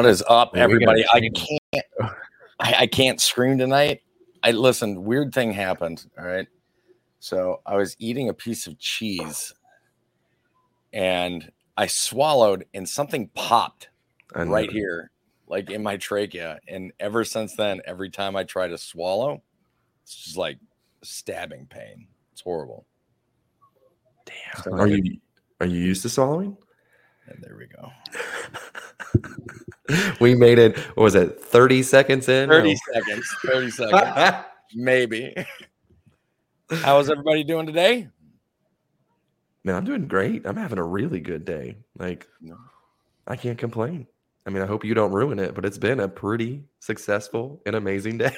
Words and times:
What 0.00 0.08
is 0.08 0.24
up, 0.26 0.56
everybody? 0.56 1.04
I 1.12 1.20
can't. 1.20 1.84
I, 2.58 2.74
I 2.78 2.86
can't 2.86 3.20
scream 3.20 3.58
tonight. 3.58 4.00
I 4.42 4.52
listen. 4.52 5.04
Weird 5.04 5.34
thing 5.34 5.52
happened. 5.52 6.06
All 6.18 6.24
right. 6.24 6.48
So 7.18 7.60
I 7.66 7.76
was 7.76 7.96
eating 7.98 8.30
a 8.30 8.32
piece 8.32 8.66
of 8.66 8.78
cheese, 8.78 9.52
and 10.94 11.52
I 11.76 11.86
swallowed, 11.86 12.64
and 12.72 12.88
something 12.88 13.28
popped 13.34 13.90
right 14.34 14.70
here, 14.70 15.10
like 15.48 15.68
in 15.68 15.82
my 15.82 15.98
trachea. 15.98 16.60
And 16.66 16.94
ever 16.98 17.22
since 17.22 17.54
then, 17.54 17.82
every 17.84 18.08
time 18.08 18.36
I 18.36 18.44
try 18.44 18.68
to 18.68 18.78
swallow, 18.78 19.42
it's 20.02 20.16
just 20.16 20.36
like 20.38 20.56
stabbing 21.02 21.66
pain. 21.66 22.06
It's 22.32 22.40
horrible. 22.40 22.86
Damn. 24.24 24.80
Are 24.80 24.86
you 24.86 25.18
are 25.60 25.66
you 25.66 25.78
used 25.78 26.00
to 26.04 26.08
swallowing? 26.08 26.56
And 27.26 27.42
there 27.42 27.58
we 27.58 27.66
go. 27.66 27.92
we 30.20 30.34
made 30.34 30.58
it. 30.58 30.76
What 30.96 31.04
was 31.04 31.14
it? 31.14 31.40
Thirty 31.40 31.82
seconds 31.82 32.28
in. 32.28 32.48
30 32.48 32.72
Oh. 32.74 32.92
seconds. 32.94 33.36
30 33.44 33.70
seconds. 33.92 34.44
Maybe. 34.74 35.34
How 36.70 36.98
is 37.00 37.10
everybody 37.10 37.42
doing 37.44 37.66
today? 37.66 38.08
Man, 39.64 39.74
I'm 39.74 39.84
doing 39.84 40.06
great. 40.08 40.46
I'm 40.46 40.56
having 40.56 40.78
a 40.78 40.84
really 40.84 41.20
good 41.20 41.44
day. 41.44 41.76
Like, 41.98 42.26
No. 42.40 42.56
I 43.26 43.36
can't 43.36 43.58
complain. 43.58 44.06
I 44.46 44.50
mean, 44.50 44.62
I 44.62 44.66
hope 44.66 44.84
you 44.84 44.94
don't 44.94 45.12
ruin 45.12 45.38
it, 45.38 45.54
but 45.54 45.64
it's 45.66 45.76
been 45.78 46.00
a 46.00 46.08
pretty 46.08 46.64
successful 46.78 47.60
and 47.66 47.76
amazing 47.76 48.18
day. 48.18 48.36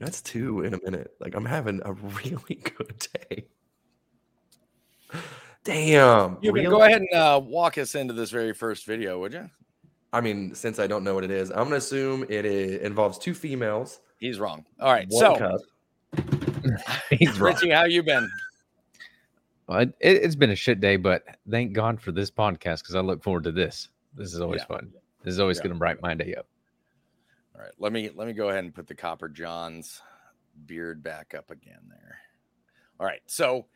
That's 0.00 0.20
two 0.22 0.60
in 0.62 0.74
a 0.74 0.80
minute. 0.82 1.12
Like, 1.20 1.34
I'm 1.34 1.44
having 1.44 1.80
a 1.84 1.92
really 1.92 2.54
good 2.76 3.06
day. 3.30 3.46
Damn. 5.66 6.38
You 6.40 6.52
can 6.52 6.62
really? 6.62 6.66
go 6.66 6.82
ahead 6.82 7.02
and 7.02 7.12
uh, 7.12 7.40
walk 7.44 7.76
us 7.76 7.96
into 7.96 8.14
this 8.14 8.30
very 8.30 8.52
first 8.54 8.86
video, 8.86 9.18
would 9.18 9.32
you? 9.32 9.50
I 10.12 10.20
mean, 10.20 10.54
since 10.54 10.78
I 10.78 10.86
don't 10.86 11.02
know 11.02 11.14
what 11.14 11.24
it 11.24 11.32
is, 11.32 11.50
I'm 11.50 11.56
going 11.56 11.70
to 11.70 11.76
assume 11.76 12.24
it 12.28 12.46
involves 12.46 13.18
two 13.18 13.34
females. 13.34 14.00
He's 14.18 14.38
wrong. 14.38 14.64
All 14.80 14.92
right. 14.92 15.06
one 15.08 15.20
So, 15.20 15.36
cup. 15.36 15.60
He's 17.10 17.38
wrong. 17.40 17.52
Richie, 17.54 17.70
how 17.70 17.84
you 17.84 18.04
been? 18.04 18.30
Well, 19.66 19.80
it, 19.80 19.92
it, 20.00 20.22
has 20.22 20.36
been 20.36 20.50
a 20.50 20.56
shit 20.56 20.80
day, 20.80 20.96
but 20.96 21.24
thank 21.50 21.72
God 21.72 22.00
for 22.00 22.12
this 22.12 22.30
podcast 22.30 22.82
because 22.82 22.94
I 22.94 23.00
look 23.00 23.22
forward 23.22 23.42
to 23.44 23.52
this. 23.52 23.88
This 24.14 24.32
is 24.32 24.40
always 24.40 24.60
Yeah. 24.60 24.76
fun. 24.76 24.92
This 25.24 25.34
is 25.34 25.40
always 25.40 25.58
Yeah. 25.58 25.64
going 25.64 25.74
to 25.74 25.78
brighten 25.78 26.00
my 26.00 26.14
day 26.14 26.34
up. 26.34 26.46
All 27.56 27.62
right. 27.62 27.72
Let 27.78 27.92
me 27.92 28.10
let 28.14 28.28
me 28.28 28.32
go 28.32 28.50
ahead 28.50 28.62
and 28.64 28.72
put 28.72 28.86
the 28.86 28.94
Copper 28.94 29.28
John's 29.28 30.00
beard 30.66 31.02
back 31.02 31.34
up 31.36 31.50
again 31.50 31.80
there. 31.90 32.18
All 33.00 33.06
right. 33.06 33.22
So, 33.26 33.66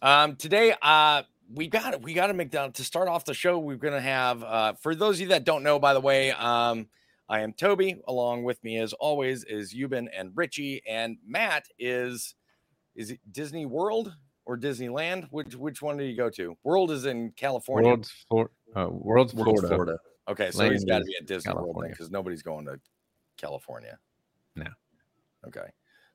um, 0.00 0.36
today, 0.36 0.74
uh, 0.80 1.24
we 1.52 1.66
got 1.66 2.00
we 2.02 2.14
got 2.14 2.28
to 2.28 2.34
make 2.34 2.50
down 2.50 2.72
to 2.72 2.84
start 2.84 3.08
off 3.08 3.24
the 3.24 3.34
show. 3.34 3.58
We're 3.58 3.76
gonna 3.76 4.00
have 4.00 4.42
uh, 4.42 4.72
for 4.74 4.94
those 4.94 5.16
of 5.16 5.22
you 5.22 5.28
that 5.28 5.44
don't 5.44 5.62
know, 5.62 5.78
by 5.78 5.94
the 5.94 6.00
way, 6.00 6.30
um, 6.32 6.86
I 7.28 7.40
am 7.40 7.52
Toby. 7.52 8.00
Along 8.06 8.44
with 8.44 8.62
me, 8.62 8.78
as 8.78 8.92
always, 8.94 9.44
is 9.44 9.74
Yuban 9.74 10.08
and 10.16 10.32
Richie, 10.34 10.82
and 10.88 11.18
Matt 11.26 11.66
is 11.78 12.34
is 12.94 13.10
it 13.10 13.20
Disney 13.32 13.66
World 13.66 14.14
or 14.46 14.58
Disneyland? 14.58 15.28
Which 15.30 15.54
which 15.54 15.82
one 15.82 15.96
did 15.96 16.06
you 16.06 16.16
go 16.16 16.30
to? 16.30 16.56
World 16.62 16.90
is 16.90 17.06
in 17.06 17.32
California. 17.36 17.90
World's, 17.90 18.12
for, 18.28 18.50
uh, 18.76 18.88
World's, 18.90 19.34
World's 19.34 19.60
Florida. 19.60 19.68
Florida. 19.68 19.98
Okay, 20.28 20.50
so 20.52 20.70
he's 20.70 20.84
got 20.84 20.98
to 20.98 21.04
be 21.04 21.16
at 21.20 21.26
Disney 21.26 21.52
World 21.52 21.66
California. 21.66 21.90
because 21.92 22.10
nobody's 22.10 22.42
going 22.42 22.64
to 22.66 22.78
California. 23.36 23.98
No. 24.54 24.66
Okay. 25.46 25.66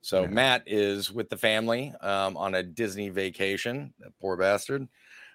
So 0.02 0.26
No. 0.26 0.28
Matt 0.32 0.64
is 0.68 1.12
with 1.12 1.30
the 1.30 1.38
family 1.38 1.94
um, 2.00 2.38
on 2.38 2.56
a 2.56 2.64
Disney 2.64 3.10
vacation. 3.10 3.94
Poor 4.22 4.38
bastard. 4.38 4.88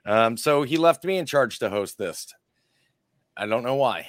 Um, 0.07 0.37
so 0.37 0.63
he 0.63 0.77
left 0.77 1.05
me 1.05 1.19
in 1.19 1.27
charge 1.27 1.59
to 1.59 1.71
host 1.71 1.99
this. 1.99 2.33
I 3.37 3.47
don't 3.47 3.63
know 3.63 3.77
why, 3.77 4.07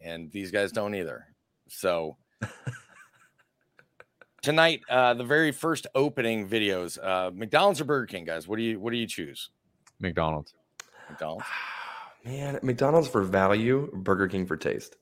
and 0.00 0.30
these 0.30 0.50
guys 0.50 0.72
don't 0.72 0.94
either. 0.94 1.26
So 1.68 2.16
tonight, 4.42 4.82
uh, 4.88 5.14
the 5.14 5.24
very 5.24 5.52
first 5.52 5.86
opening 5.94 6.48
videos, 6.48 6.98
uh, 7.02 7.30
McDonald's 7.34 7.80
or 7.80 7.84
Burger 7.84 8.06
King, 8.06 8.24
guys. 8.24 8.48
What 8.48 8.56
do 8.56 8.62
you 8.62 8.80
what 8.80 8.90
do 8.90 8.96
you 8.96 9.06
choose? 9.06 9.50
McDonald's. 10.00 10.54
McDonald's. 11.08 11.44
Man, 12.24 12.58
McDonald's 12.62 13.08
for 13.08 13.22
value, 13.22 13.90
Burger 13.94 14.28
King 14.28 14.46
for 14.46 14.56
taste. 14.56 14.96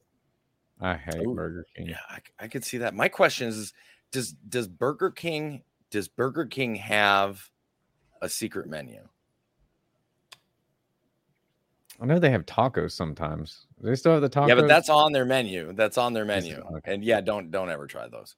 I 0.81 0.95
hate 0.95 1.27
Ooh, 1.27 1.35
Burger 1.35 1.67
King. 1.75 1.89
Yeah, 1.89 1.97
I, 2.11 2.19
I 2.39 2.49
could 2.49 2.65
see 2.65 2.79
that. 2.79 2.95
My 2.95 3.09
question 3.09 3.49
is, 3.49 3.73
does 4.13 4.33
does 4.33 4.69
Burger 4.69 5.11
King 5.11 5.63
does 5.91 6.09
Burger 6.09 6.47
King 6.47 6.75
have 6.77 7.51
a 8.21 8.29
secret 8.29 8.69
menu? 8.69 9.09
I 12.01 12.07
know 12.07 12.19
they 12.19 12.31
have 12.31 12.45
tacos 12.45 12.93
sometimes. 12.93 13.67
Do 13.81 13.89
they 13.89 13.95
still 13.95 14.13
have 14.13 14.23
the 14.23 14.29
tacos? 14.29 14.49
Yeah, 14.49 14.55
but 14.57 14.69
that's 14.69 14.89
on 14.89 15.13
their 15.13 15.25
menu. 15.25 15.73
That's 15.73 15.97
on 15.97 16.13
their 16.13 16.25
menu. 16.25 16.57
Okay. 16.77 16.95
And 16.95 17.05
yeah, 17.05 17.21
don't 17.21 17.51
don't 17.51 17.71
ever 17.71 17.87
try 17.87 18.09
those. 18.09 18.37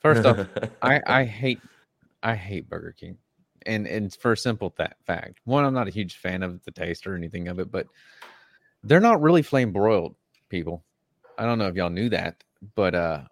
First 0.00 0.24
off, 0.26 0.46
I, 0.82 1.00
I 1.06 1.24
hate 1.24 1.60
I 2.22 2.34
hate 2.34 2.68
Burger 2.68 2.94
King, 2.98 3.18
and 3.66 3.86
and 3.86 4.14
for 4.14 4.32
a 4.32 4.36
simple 4.36 4.72
that 4.76 4.96
fact, 5.04 5.40
one, 5.44 5.64
I'm 5.64 5.74
not 5.74 5.88
a 5.88 5.90
huge 5.90 6.16
fan 6.16 6.42
of 6.42 6.62
the 6.64 6.70
taste 6.70 7.06
or 7.06 7.16
anything 7.16 7.48
of 7.48 7.58
it, 7.58 7.72
but 7.72 7.86
they're 8.84 9.00
not 9.00 9.20
really 9.20 9.42
flame 9.42 9.72
broiled 9.72 10.14
people. 10.48 10.84
I 11.38 11.44
don't 11.46 11.58
know 11.58 11.68
if 11.68 11.74
y'all 11.74 11.90
knew 11.90 12.08
that, 12.10 12.44
but 12.76 12.94
uh, 12.94 13.22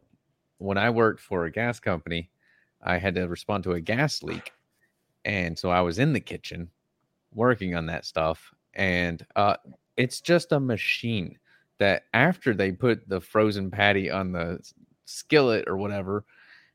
when 0.58 0.78
I 0.78 0.90
worked 0.90 1.20
for 1.20 1.44
a 1.44 1.52
gas 1.52 1.78
company, 1.78 2.30
I 2.82 2.98
had 2.98 3.14
to 3.14 3.28
respond 3.28 3.64
to 3.64 3.72
a 3.72 3.80
gas 3.80 4.22
leak, 4.22 4.52
and 5.24 5.56
so 5.56 5.70
I 5.70 5.82
was 5.82 6.00
in 6.00 6.12
the 6.12 6.20
kitchen, 6.20 6.70
working 7.32 7.76
on 7.76 7.86
that 7.86 8.04
stuff, 8.04 8.52
and 8.74 9.24
uh, 9.36 9.56
it's 9.96 10.20
just 10.20 10.52
a 10.52 10.60
machine 10.60 11.38
that 11.78 12.04
after 12.14 12.54
they 12.54 12.72
put 12.72 13.08
the 13.08 13.20
frozen 13.20 13.70
patty 13.70 14.10
on 14.10 14.32
the 14.32 14.58
skillet 15.04 15.64
or 15.66 15.76
whatever, 15.76 16.24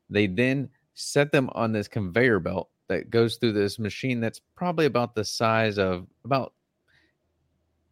they 0.09 0.27
then 0.27 0.69
set 0.93 1.31
them 1.31 1.49
on 1.53 1.71
this 1.71 1.87
conveyor 1.87 2.39
belt 2.39 2.69
that 2.87 3.09
goes 3.09 3.37
through 3.37 3.53
this 3.53 3.79
machine 3.79 4.19
that's 4.19 4.41
probably 4.55 4.85
about 4.85 5.15
the 5.15 5.23
size 5.23 5.77
of 5.77 6.07
about 6.23 6.53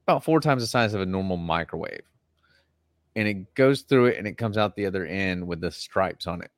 about 0.07 0.23
four 0.23 0.39
times 0.39 0.61
the 0.61 0.67
size 0.67 0.93
of 0.93 1.01
a 1.01 1.05
normal 1.05 1.37
microwave. 1.37 2.03
And 3.15 3.27
it 3.27 3.55
goes 3.55 3.81
through 3.81 4.07
it 4.07 4.17
and 4.17 4.27
it 4.27 4.37
comes 4.37 4.57
out 4.57 4.75
the 4.75 4.85
other 4.85 5.05
end 5.05 5.47
with 5.47 5.61
the 5.61 5.71
stripes 5.71 6.27
on 6.27 6.41
it. 6.41 6.51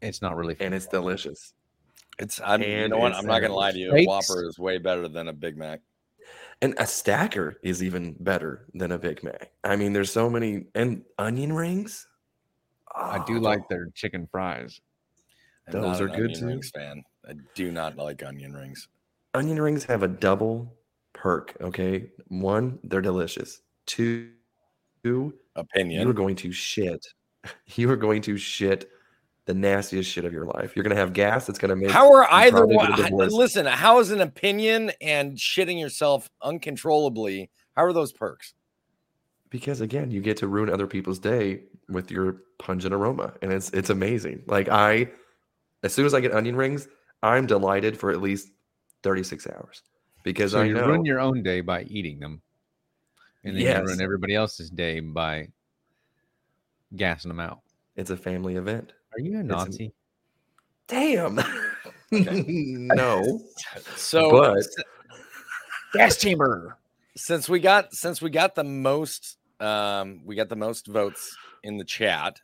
It's 0.00 0.22
not 0.22 0.36
really 0.36 0.56
and 0.60 0.74
it's 0.74 0.86
delicious. 0.86 1.54
It's 2.18 2.40
I'm 2.44 2.62
you 2.62 2.88
know 2.88 2.98
what? 2.98 3.14
I'm 3.14 3.26
not 3.26 3.40
gonna 3.40 3.54
lie 3.54 3.72
to 3.72 3.78
you. 3.78 3.94
A. 3.94 4.04
Whopper 4.04 4.44
is 4.44 4.58
way 4.58 4.78
better 4.78 5.08
than 5.08 5.28
a 5.28 5.32
Big 5.32 5.56
Mac. 5.56 5.80
And 6.60 6.74
a 6.78 6.86
stacker 6.86 7.58
is 7.62 7.82
even 7.84 8.16
better 8.18 8.66
than 8.74 8.90
a 8.90 8.98
Big 8.98 9.22
Mac. 9.22 9.52
I 9.62 9.76
mean, 9.76 9.92
there's 9.92 10.12
so 10.12 10.28
many 10.28 10.64
and 10.74 11.04
onion 11.18 11.52
rings. 11.52 12.08
I 12.94 13.18
ah, 13.18 13.24
do 13.24 13.36
Oh, 13.36 13.40
like 13.40 13.68
their 13.68 13.88
chicken 13.94 14.26
fries. 14.30 14.80
I'm 15.68 15.74
Those 15.74 16.00
not 16.00 16.02
are 16.02 16.06
an 16.08 16.16
good 16.20 16.34
too. 16.34 16.46
rings 16.46 16.70
fan. 16.70 17.02
I 17.28 17.34
do 17.54 17.70
not 17.70 17.96
like 17.96 18.24
onion 18.24 18.54
rings. 18.54 18.88
onion 19.34 19.60
rings 19.60 19.84
have 19.84 20.02
a 20.02 20.08
double 20.08 20.74
perk. 21.12 21.56
Okay, 21.60 22.10
one, 22.26 22.80
they're 22.82 23.00
delicious. 23.00 23.60
Two, 23.86 24.30
two, 25.04 25.34
Opinion. 25.54 26.02
you 26.02 26.10
are 26.10 26.14
going 26.14 26.36
to 26.36 26.50
shit. 26.52 27.06
You 27.76 27.88
are 27.90 27.96
going 27.96 28.20
to 28.22 28.36
shit 28.36 28.90
the 29.48 29.54
nastiest 29.54 30.10
shit 30.10 30.26
of 30.26 30.32
your 30.34 30.44
life. 30.44 30.76
You're 30.76 30.82
going 30.82 30.94
to 30.94 31.00
have 31.00 31.14
gas 31.14 31.46
that's 31.46 31.58
going 31.58 31.70
to 31.70 31.76
make. 31.76 31.90
How 31.90 32.12
are 32.12 32.22
you 32.22 32.28
either 32.30 32.66
one? 32.66 32.94
get. 32.94 33.10
Listen, 33.10 33.64
how 33.64 33.98
is 33.98 34.10
an 34.10 34.20
opinion 34.20 34.92
and 35.00 35.38
shitting 35.38 35.80
yourself 35.80 36.28
uncontrollably? 36.42 37.50
How 37.74 37.84
are 37.84 37.92
those 37.94 38.12
perks? 38.12 38.54
because 39.50 39.80
again 39.80 40.10
you 40.10 40.20
get 40.20 40.36
to 40.36 40.46
ruin 40.46 40.68
other 40.68 40.86
people's 40.86 41.18
day 41.18 41.62
with 41.88 42.10
your 42.10 42.42
pungent 42.58 42.92
aroma 42.92 43.32
and 43.40 43.50
it's 43.50 43.70
it's 43.70 43.88
amazing 43.88 44.42
like 44.46 44.68
i 44.68 45.08
as 45.82 45.94
soon 45.94 46.04
as 46.04 46.12
i 46.12 46.20
get 46.20 46.34
onion 46.34 46.54
rings 46.54 46.86
i'm 47.22 47.46
delighted 47.46 47.98
for 47.98 48.10
at 48.10 48.20
least 48.20 48.50
36 49.04 49.46
hours 49.46 49.80
because 50.22 50.52
So 50.52 50.60
i 50.60 50.64
you 50.64 50.74
know 50.74 50.86
ruin 50.88 51.02
your 51.06 51.18
own 51.18 51.42
day 51.42 51.62
by 51.62 51.84
eating 51.84 52.20
them. 52.20 52.42
And 53.42 53.56
then 53.56 53.62
you 53.62 53.86
ruin 53.86 54.02
everybody 54.02 54.34
else's 54.34 54.68
day 54.68 55.00
by 55.00 55.48
gassing 56.94 57.30
them 57.30 57.40
out. 57.40 57.60
it's 57.96 58.10
a 58.10 58.18
family 58.18 58.56
event 58.56 58.92
Are 59.18 59.20
you 59.20 59.36
a 59.36 59.40
an- 59.40 59.48
Nazi? 59.48 59.92
damn 60.86 61.34
no 62.12 63.40
So 63.96 64.30
But- 64.30 64.58
s- 64.58 64.68
Gas 65.92 66.16
chamber. 66.18 66.76
since 67.16 67.48
we 67.48 67.58
got 67.58 67.92
since 67.92 68.22
we 68.22 68.30
got 68.30 68.54
the 68.54 68.62
most 68.64 69.38
um 69.58 70.20
we 70.24 70.36
got 70.36 70.48
the 70.48 70.54
most 70.56 70.86
votes 70.86 71.36
in 71.64 71.78
the 71.78 71.84
chat 71.84 72.40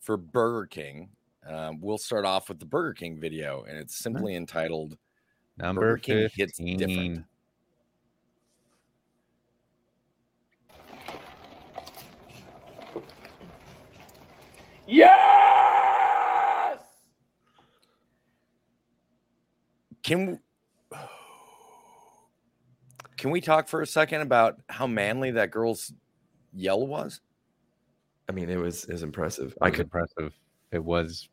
for 0.00 0.16
Burger 0.16 0.66
King, 0.66 1.10
um, 1.46 1.80
we'll 1.80 1.98
start 1.98 2.24
off 2.24 2.48
with 2.48 2.58
the 2.58 2.66
Burger 2.66 2.92
King 2.94 3.20
video, 3.20 3.62
and 3.62 3.78
it's 3.78 3.96
simply 4.02 4.34
entitled 4.34 4.98
Number 5.56 5.82
Burger 5.82 5.98
King 5.98 6.28
hits 6.34 6.58
15. 6.58 6.76
different. 6.78 7.24
Can 20.12 20.40
can 23.16 23.30
we 23.30 23.40
talk 23.40 23.66
for 23.66 23.80
a 23.80 23.86
second 23.86 24.20
about 24.20 24.60
how 24.68 24.86
manly 24.86 25.30
that 25.30 25.50
girl's 25.50 25.90
yell 26.52 26.86
was? 26.86 27.20
i 28.28 28.32
mean 28.32 28.50
it 28.50 28.56
was 28.58 28.84
is 28.84 29.02
impressive 29.02 29.56
I 29.62 29.66
i 29.68 29.70
could 29.70 29.86
impressive. 29.86 30.34
It 30.70 30.84
was 30.84 31.28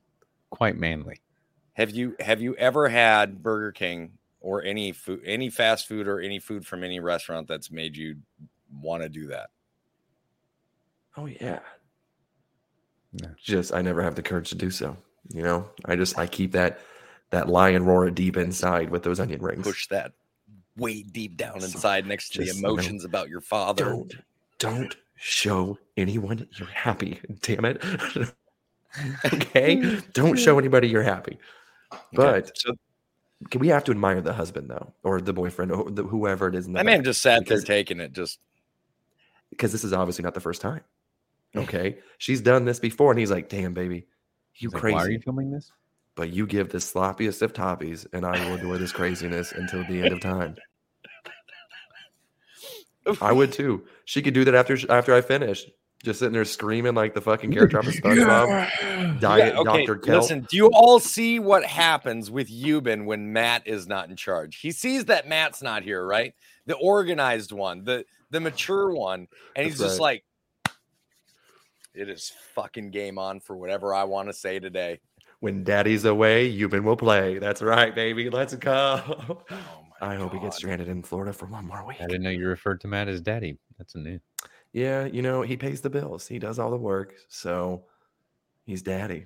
quite 0.49 0.77
manly. 0.77 1.21
Have 1.73 1.91
you 1.91 2.15
have 2.21 2.41
you 2.41 2.55
ever 2.55 2.87
had 2.89 3.43
Burger 3.43 3.71
King 3.73 4.13
or 4.39 4.63
any 4.63 4.93
food 4.93 5.21
any 5.25 5.49
fast 5.49 5.85
food 5.87 6.07
or 6.07 6.21
any 6.21 6.39
food 6.39 6.65
from 6.65 6.83
any 6.83 7.01
restaurant 7.01 7.47
that's 7.49 7.69
made 7.71 7.97
you 7.97 8.15
want 8.81 9.03
to 9.03 9.09
do 9.09 9.27
that? 9.27 9.49
oh 11.17 11.25
yeah 11.25 11.59
No. 13.11 13.29
just 13.43 13.73
i 13.73 13.81
never 13.81 14.01
have 14.01 14.15
the 14.15 14.21
courage 14.23 14.49
to 14.49 14.55
do 14.55 14.69
so 14.71 14.95
you 15.33 15.41
know 15.41 15.69
i 15.85 15.95
just 15.97 16.17
i 16.17 16.25
keep 16.27 16.53
that 16.53 16.79
that 17.31 17.47
lion 17.49 17.85
roar 17.85 18.09
deep 18.09 18.37
inside 18.37 18.89
with 18.89 19.03
those 19.03 19.19
onion 19.19 19.41
rings. 19.41 19.63
Push 19.63 19.87
that 19.87 20.13
way 20.77 21.03
deep 21.03 21.37
down 21.37 21.59
So- 21.59 21.65
inside 21.65 22.07
next 22.07 22.29
to 22.33 22.39
the 22.39 22.45
just 22.45 22.61
no. 22.61 22.69
emotions 22.69 23.05
about 23.05 23.29
your 23.29 23.41
father. 23.41 23.85
don't 23.85 24.15
don't 24.57 24.95
show 25.15 25.77
anyone 25.97 26.47
you're 26.57 26.67
happy. 26.67 27.19
Damn 27.41 27.65
it. 27.65 27.83
Okay? 29.33 29.99
Don't 30.13 30.37
show 30.37 30.57
anybody 30.59 30.87
you're 30.87 31.03
happy. 31.03 31.37
Okay, 31.93 32.01
but 32.11 32.57
so 32.57 32.73
we 33.59 33.67
have 33.67 33.83
to 33.83 33.91
admire 33.91 34.19
the 34.19 34.33
husband 34.33 34.69
though 34.69 34.91
or 35.03 35.21
the 35.21 35.31
boyfriend 35.31 35.71
or 35.71 35.89
the, 35.91 36.03
whoever 36.03 36.47
it 36.47 36.55
is 36.55 36.65
in 36.65 36.73
the 36.73 36.77
that 36.79 36.85
man 36.85 36.99
back, 36.99 37.05
just 37.05 37.21
sat 37.21 37.45
there 37.45 37.61
taking 37.61 37.99
it. 37.99 38.13
Just 38.13 38.39
because 39.51 39.71
this 39.71 39.83
is 39.83 39.93
obviously 39.93 40.23
not 40.23 40.33
the 40.33 40.39
first 40.39 40.61
time. 40.61 40.81
Okay? 41.55 41.97
She's 42.17 42.41
done 42.41 42.65
this 42.65 42.79
before 42.79 43.11
and 43.11 43.19
he's 43.19 43.31
like 43.31 43.49
damn 43.49 43.73
baby. 43.73 44.07
You 44.55 44.69
He's 44.69 44.73
like, 44.73 44.81
crazy 44.81 44.95
Why 44.95 45.03
are 45.03 45.09
you 45.11 45.19
filming 45.19 45.51
this? 45.51 45.71
But 46.19 46.33
you 46.33 46.45
give 46.45 46.68
the 46.68 46.80
sloppiest 46.80 47.42
of 47.42 47.54
toppies 47.54 48.06
and 48.12 48.25
i 48.25 48.38
will 48.45 48.56
adore 48.56 48.77
this 48.77 48.92
craziness 48.92 49.54
until 49.54 49.86
the 49.86 50.01
end 50.01 50.12
of 50.12 50.19
time 50.19 50.54
i 53.21 53.31
would 53.31 53.54
too 53.54 53.86
she 54.04 54.21
could 54.21 54.33
do 54.33 54.44
that 54.44 54.54
after 54.54 54.77
after 54.92 55.16
i 55.16 55.21
finish 55.21 55.66
just 56.04 56.19
sitting 56.19 56.33
there 56.33 56.44
screaming 56.44 56.94
like 56.94 57.13
the 57.13 57.21
fucking 57.21 57.54
character 57.54 57.80
off 57.80 57.88
of 57.88 57.94
spongebob 57.94 58.69
diet 59.21 59.54
Yeah, 59.54 59.62
okay, 59.62 59.86
dr 59.86 60.00
kelp 60.00 60.24
Listen, 60.24 60.45
do 60.50 60.57
you 60.57 60.68
all 60.74 61.00
see 61.00 61.39
what 61.39 61.63
happens 61.63 62.30
with 62.30 62.51
Yuban 62.51 63.06
when 63.06 63.31
Matt 63.31 63.65
is 63.65 63.88
not 63.88 64.10
in 64.10 64.18
charge? 64.18 64.60
He 64.60 64.72
sees 64.72 65.06
that 65.06 65.25
Matt's 65.25 65.62
not 65.62 65.83
here, 65.83 66.06
right? 66.06 66.33
The 66.65 66.75
organized 66.75 67.54
one, 67.54 67.86
the 67.86 68.04
the 68.30 68.42
mature 68.42 68.92
one, 68.92 69.30
and 69.56 69.65
he's 69.65 69.77
That's 69.77 69.92
just 69.92 70.01
right. 70.01 70.22
like, 70.65 70.75
"It 71.94 72.10
is 72.10 72.33
fucking 72.56 72.92
game 72.92 73.18
on 73.18 73.39
for 73.39 73.56
whatever 73.56 73.94
I 73.94 74.04
want 74.04 74.27
to 74.27 74.33
say 74.33 74.60
today." 74.60 75.00
When 75.41 75.63
daddy's 75.63 76.06
away 76.06 76.51
Yuban 76.51 76.83
will 76.83 76.97
play 76.97 77.39
that's 77.39 77.62
right 77.62 77.94
baby 77.95 78.30
let's 78.30 78.53
go 78.56 79.01
Oh 79.51 79.83
i 80.01 80.15
hope 80.15 80.33
he 80.33 80.39
gets 80.39 80.57
stranded 80.57 80.88
in 80.89 81.01
florida 81.03 81.31
for 81.33 81.45
one 81.45 81.65
more 81.65 81.86
week 81.86 81.98
I 82.01 82.05
didn't 82.08 82.24
know 82.24 82.29
you 82.29 82.48
referred 82.48 82.81
to 82.81 82.88
Matt 82.88 83.08
as 83.08 83.22
daddy. 83.22 83.58
That's 83.77 83.96
a 83.96 84.00
new. 84.00 84.19
yeah 84.74 85.05
you 85.05 85.22
know 85.22 85.41
he 85.41 85.55
pays 85.58 85.81
the 85.81 85.89
bills 85.89 86.27
he 86.27 86.39
does 86.39 86.60
all 86.60 86.69
the 86.72 86.77
work 86.77 87.13
so 87.29 87.84
he's 88.65 88.81
daddy 88.81 89.25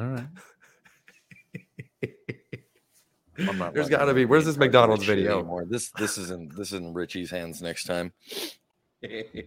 All 0.00 0.06
right. 0.06 0.26
I'm 3.40 3.56
not 3.56 3.72
There's 3.72 3.86
letting 3.88 3.98
got 3.98 4.04
to 4.06 4.14
be. 4.14 4.24
Where's 4.24 4.44
this 4.44 4.56
McDonald's 4.56 5.04
shit 5.04 5.16
video? 5.18 5.38
anymore. 5.38 5.64
This 5.64 5.90
this 5.90 6.18
isn't 6.18 6.56
this 6.56 6.72
is 6.72 6.80
in 6.80 6.92
Richie's 6.92 7.30
hands 7.30 7.62
next 7.62 7.84
time. 7.84 8.12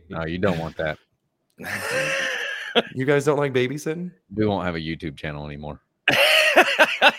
No, 0.07 0.25
you 0.25 0.37
don't 0.37 0.57
want 0.59 0.77
that. 0.77 0.97
You 2.93 3.05
guys 3.05 3.25
don't 3.25 3.37
like 3.37 3.53
babysitting? 3.53 4.11
We 4.33 4.45
won't 4.45 4.65
have 4.65 4.75
a 4.75 4.79
YouTube 4.79 5.17
channel 5.17 5.45
anymore. 5.45 5.81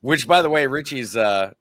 Which, 0.00 0.28
by 0.28 0.42
the 0.42 0.50
way, 0.50 0.66
Richie's 0.66 1.16
uh 1.16 1.52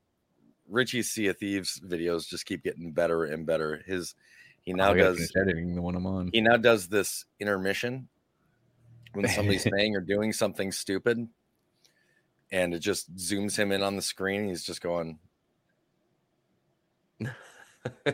Richie's 0.70 1.10
Sea 1.10 1.28
of 1.28 1.38
Thieves 1.38 1.80
videos 1.80 2.28
just 2.28 2.46
keep 2.46 2.64
getting 2.64 2.92
better 2.92 3.26
and 3.26 3.46
better. 3.46 3.82
His 3.86 4.16
he 4.62 4.74
now 4.74 4.92
I 4.92 4.98
does 4.98 5.32
editing 5.36 5.76
the 5.76 5.82
one 5.82 5.96
I'm 5.96 6.06
on. 6.06 6.30
he 6.34 6.42
now 6.42 6.58
does 6.58 6.88
this 6.88 7.26
intermission 7.40 8.08
when 9.14 9.28
somebody's 9.28 9.64
saying 9.78 9.96
or 9.96 10.02
doing 10.02 10.34
something 10.34 10.72
stupid, 10.72 11.28
and 12.52 12.74
it 12.74 12.80
just 12.80 13.16
zooms 13.16 13.56
him 13.56 13.72
in 13.72 13.82
on 13.82 13.96
the 13.96 14.02
screen. 14.02 14.48
He's 14.48 14.64
just 14.64 14.82
going, 14.82 15.20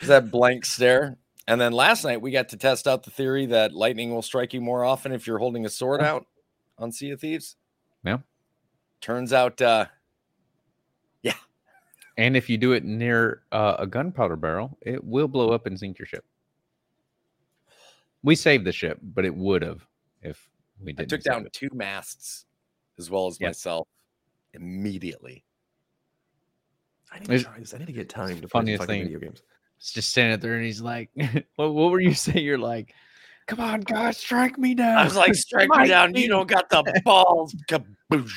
Is 0.00 0.08
that 0.08 0.30
blank 0.30 0.64
stare. 0.64 1.16
And 1.50 1.60
then 1.60 1.72
last 1.72 2.04
night 2.04 2.22
we 2.22 2.30
got 2.30 2.48
to 2.50 2.56
test 2.56 2.86
out 2.86 3.02
the 3.02 3.10
theory 3.10 3.44
that 3.46 3.72
lightning 3.74 4.12
will 4.12 4.22
strike 4.22 4.54
you 4.54 4.60
more 4.60 4.84
often 4.84 5.10
if 5.10 5.26
you're 5.26 5.38
holding 5.38 5.66
a 5.66 5.68
sword 5.68 6.00
out 6.00 6.24
on 6.78 6.92
Sea 6.92 7.10
of 7.10 7.20
Thieves. 7.20 7.56
Yeah. 8.04 8.18
Turns 9.00 9.32
out, 9.32 9.60
uh, 9.60 9.86
yeah. 11.22 11.34
And 12.16 12.36
if 12.36 12.48
you 12.48 12.56
do 12.56 12.70
it 12.70 12.84
near 12.84 13.42
uh, 13.50 13.74
a 13.80 13.86
gunpowder 13.88 14.36
barrel, 14.36 14.78
it 14.82 15.02
will 15.02 15.26
blow 15.26 15.48
up 15.48 15.66
and 15.66 15.76
sink 15.76 15.98
your 15.98 16.06
ship. 16.06 16.24
We 18.22 18.36
saved 18.36 18.64
the 18.64 18.70
ship, 18.72 19.00
but 19.02 19.24
it 19.24 19.34
would 19.34 19.62
have 19.62 19.84
if 20.22 20.48
we 20.80 20.92
didn't. 20.92 21.12
I 21.12 21.16
took 21.16 21.24
down 21.24 21.46
it. 21.46 21.52
two 21.52 21.70
masts 21.72 22.46
as 22.96 23.10
well 23.10 23.26
as 23.26 23.38
Yeah. 23.40 23.48
myself 23.48 23.88
immediately. 24.54 25.42
I 27.10 27.18
need 27.18 27.26
to 27.26 27.42
try 27.42 27.58
this. 27.58 27.74
I 27.74 27.78
need 27.78 27.86
to 27.86 27.92
get 27.92 28.08
time 28.08 28.40
to 28.40 28.46
play 28.46 28.60
some 28.66 28.66
fucking 28.66 28.86
thing. 28.86 29.02
video 29.02 29.18
games. 29.18 29.42
It's 29.80 29.92
just 29.92 30.10
standing 30.10 30.38
there, 30.40 30.54
and 30.56 30.64
he's 30.64 30.80
like, 30.82 31.10
"What? 31.56 31.72
What 31.74 31.90
were 31.90 32.00
you 32.00 32.14
saying? 32.14 32.44
You're 32.44 32.58
like, 32.58 32.94
come 33.46 33.60
on, 33.60 33.80
God, 33.80 34.14
strike 34.14 34.58
me 34.58 34.74
down." 34.76 34.98
I 34.98 35.04
was 35.04 35.16
like, 35.16 35.34
strike 35.34 35.70
me 35.70 35.88
down. 35.88 36.14
You 36.14 36.28
don't 36.28 36.46
got 36.48 36.68
the 36.68 37.00
balls. 37.04 37.54
Kaboosh. 37.68 38.30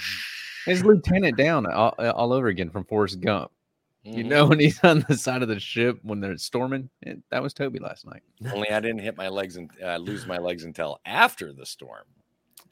It's 0.66 0.82
Lieutenant 0.84 1.36
Dan 1.38 1.66
all, 1.66 1.90
all 2.00 2.32
over 2.32 2.48
again 2.48 2.70
from 2.70 2.86
Forrest 2.86 3.20
Gump. 3.20 3.52
You 4.06 4.24
Mhm. 4.24 4.28
know 4.28 4.46
when 4.48 4.60
he's 4.60 4.82
on 4.84 5.04
the 5.10 5.18
side 5.18 5.42
of 5.42 5.50
the 5.50 5.60
ship 5.60 6.00
when 6.04 6.22
they're 6.22 6.38
storming. 6.38 6.90
It, 7.02 7.20
that 7.32 7.44
was 7.44 7.54
Toby 7.54 7.80
last 7.80 8.06
night. 8.06 8.22
Only 8.54 8.70
I 8.70 8.80
didn't 8.80 9.00
hit 9.00 9.18
my 9.18 9.28
legs 9.28 9.58
and 9.58 9.70
uh, 9.84 9.98
lose 9.98 10.26
my 10.26 10.38
legs 10.38 10.64
until 10.64 11.00
after 11.06 11.52
the 11.54 11.66
storm. 11.66 12.04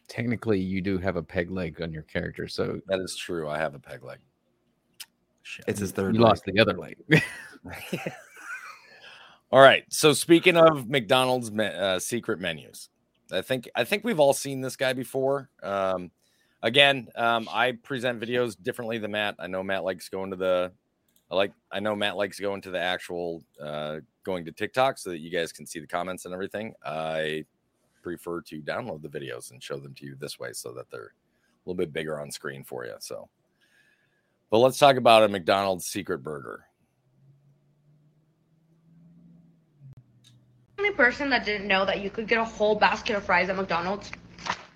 Technically, 0.08 0.60
you 0.60 0.82
do 0.82 0.98
have 0.98 1.16
a 1.18 1.24
peg 1.24 1.52
leg 1.52 1.82
on 1.82 1.92
your 1.94 2.04
character, 2.04 2.48
so 2.48 2.80
That 2.88 3.00
is 3.00 3.16
true. 3.18 3.48
I 3.50 3.58
have 3.58 3.76
a 3.76 3.80
peg 3.80 4.04
leg. 4.04 4.20
Shit. 5.44 5.66
It's 5.68 5.80
his 5.82 5.92
third. 5.92 6.16
you 6.16 6.22
leg. 6.22 6.30
lost 6.30 6.44
the 6.46 6.60
other 6.60 6.78
leg. 6.78 6.98
All 9.52 9.60
right. 9.60 9.84
So 9.90 10.14
speaking 10.14 10.56
of 10.56 10.90
McDonald's 10.90 11.52
uh, 11.52 12.00
secret 12.00 12.40
menus, 12.40 12.90
I 13.34 13.42
think 13.42 13.70
I 13.76 13.84
think 13.84 14.06
we've 14.06 14.20
all 14.20 14.34
seen 14.34 14.62
this 14.62 14.78
guy 14.78 14.94
before. 14.94 15.50
Um, 15.62 16.12
again, 16.64 17.10
um, 17.18 17.50
I 17.52 17.74
present 17.74 18.22
videos 18.22 18.56
differently 18.62 18.98
than 18.98 19.12
Matt. 19.12 19.36
I 19.40 19.48
know 19.48 19.62
Matt 19.62 19.84
likes 19.84 20.08
going 20.08 20.32
to 20.32 20.38
the, 20.38 20.72
I 21.30 21.36
like 21.36 21.52
I 21.70 21.82
know 21.82 21.96
Matt 21.96 22.16
likes 22.16 22.40
going 22.40 22.62
to 22.62 22.72
the 22.72 22.80
actual 22.80 23.44
uh, 23.62 23.98
going 24.24 24.46
to 24.46 24.54
TikTok 24.54 24.98
so 24.98 25.10
that 25.10 25.20
you 25.20 25.30
guys 25.30 25.52
can 25.52 25.66
see 25.66 25.80
the 25.80 25.88
comments 25.88 26.24
and 26.24 26.34
everything. 26.34 26.74
I 26.86 27.44
prefer 28.02 28.42
to 28.42 28.62
download 28.62 29.02
the 29.02 29.10
videos 29.10 29.52
and 29.52 29.62
show 29.62 29.78
them 29.78 29.94
to 29.96 30.06
you 30.06 30.16
this 30.16 30.40
way 30.40 30.54
so 30.54 30.72
that 30.74 30.90
they're 30.90 31.12
a 31.12 31.70
little 31.70 31.78
bit 31.78 31.92
bigger 31.92 32.22
on 32.22 32.32
screen 32.32 32.64
for 32.64 32.86
you. 32.86 32.96
So, 33.00 33.28
but 34.50 34.60
let's 34.60 34.80
talk 34.80 34.96
about 34.96 35.24
a 35.24 35.28
McDonald's 35.28 35.86
secret 35.86 36.24
burger. 36.24 36.66
Only 40.82 40.96
person 40.96 41.30
that 41.30 41.46
didn't 41.46 41.68
know 41.68 41.86
that 41.86 42.02
you 42.02 42.10
could 42.10 42.28
get 42.28 42.40
a 42.40 42.44
whole 42.44 42.74
basket 42.74 43.16
of 43.16 43.24
fries 43.24 43.50
at 43.50 43.56
McDonald's. 43.56 44.10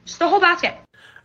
Just 0.05 0.21
a 0.21 0.27
whole 0.27 0.39
basket. 0.39 0.75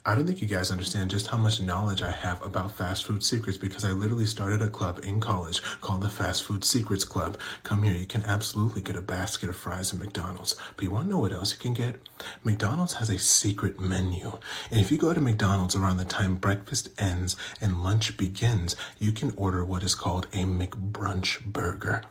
I 0.07 0.15
don't 0.15 0.27
think 0.27 0.41
you 0.41 0.49
guys 0.49 0.71
understand 0.71 1.11
just 1.11 1.27
how 1.27 1.37
much 1.37 1.61
knowledge 1.61 2.01
I 2.01 2.11
have 2.11 2.41
about 2.41 2.75
fast 2.75 3.05
food 3.05 3.23
secrets 3.23 3.59
because 3.59 3.85
I 3.85 3.91
literally 3.91 4.25
started 4.25 4.63
a 4.63 4.71
club 4.71 5.01
in 5.05 5.21
college 5.21 5.61
called 5.83 6.01
the 6.01 6.09
Fast 6.09 6.45
Food 6.45 6.65
Secrets 6.65 7.05
Club. 7.05 7.39
Come 7.63 7.83
here, 7.83 7.93
you 7.93 8.07
can 8.07 8.25
absolutely 8.25 8.81
get 8.81 8.97
a 8.97 9.03
basket 9.03 9.51
of 9.51 9.57
fries 9.57 9.93
at 9.93 10.01
McDonald's. 10.01 10.57
But 10.75 10.85
you 10.85 10.91
want 10.91 11.05
to 11.05 11.11
know 11.11 11.19
what 11.19 11.35
else 11.35 11.53
you 11.53 11.59
can 11.59 11.75
get? 11.75 11.97
McDonald's 12.43 12.95
has 12.95 13.11
a 13.11 13.19
secret 13.19 13.79
menu. 13.79 14.39
And 14.71 14.81
if 14.81 14.91
you 14.91 14.97
go 14.97 15.13
to 15.13 15.21
McDonald's 15.21 15.77
around 15.77 15.99
the 15.99 16.07
time 16.07 16.37
breakfast 16.37 16.89
ends 16.99 17.37
and 17.61 17.85
lunch 17.85 18.17
begins, 18.17 18.77
you 18.99 19.13
can 19.13 19.35
order 19.37 19.63
what 19.63 19.83
is 19.83 19.95
called 19.95 20.27
a 20.33 20.45
McBrunch 20.45 21.45
burger. 21.45 22.05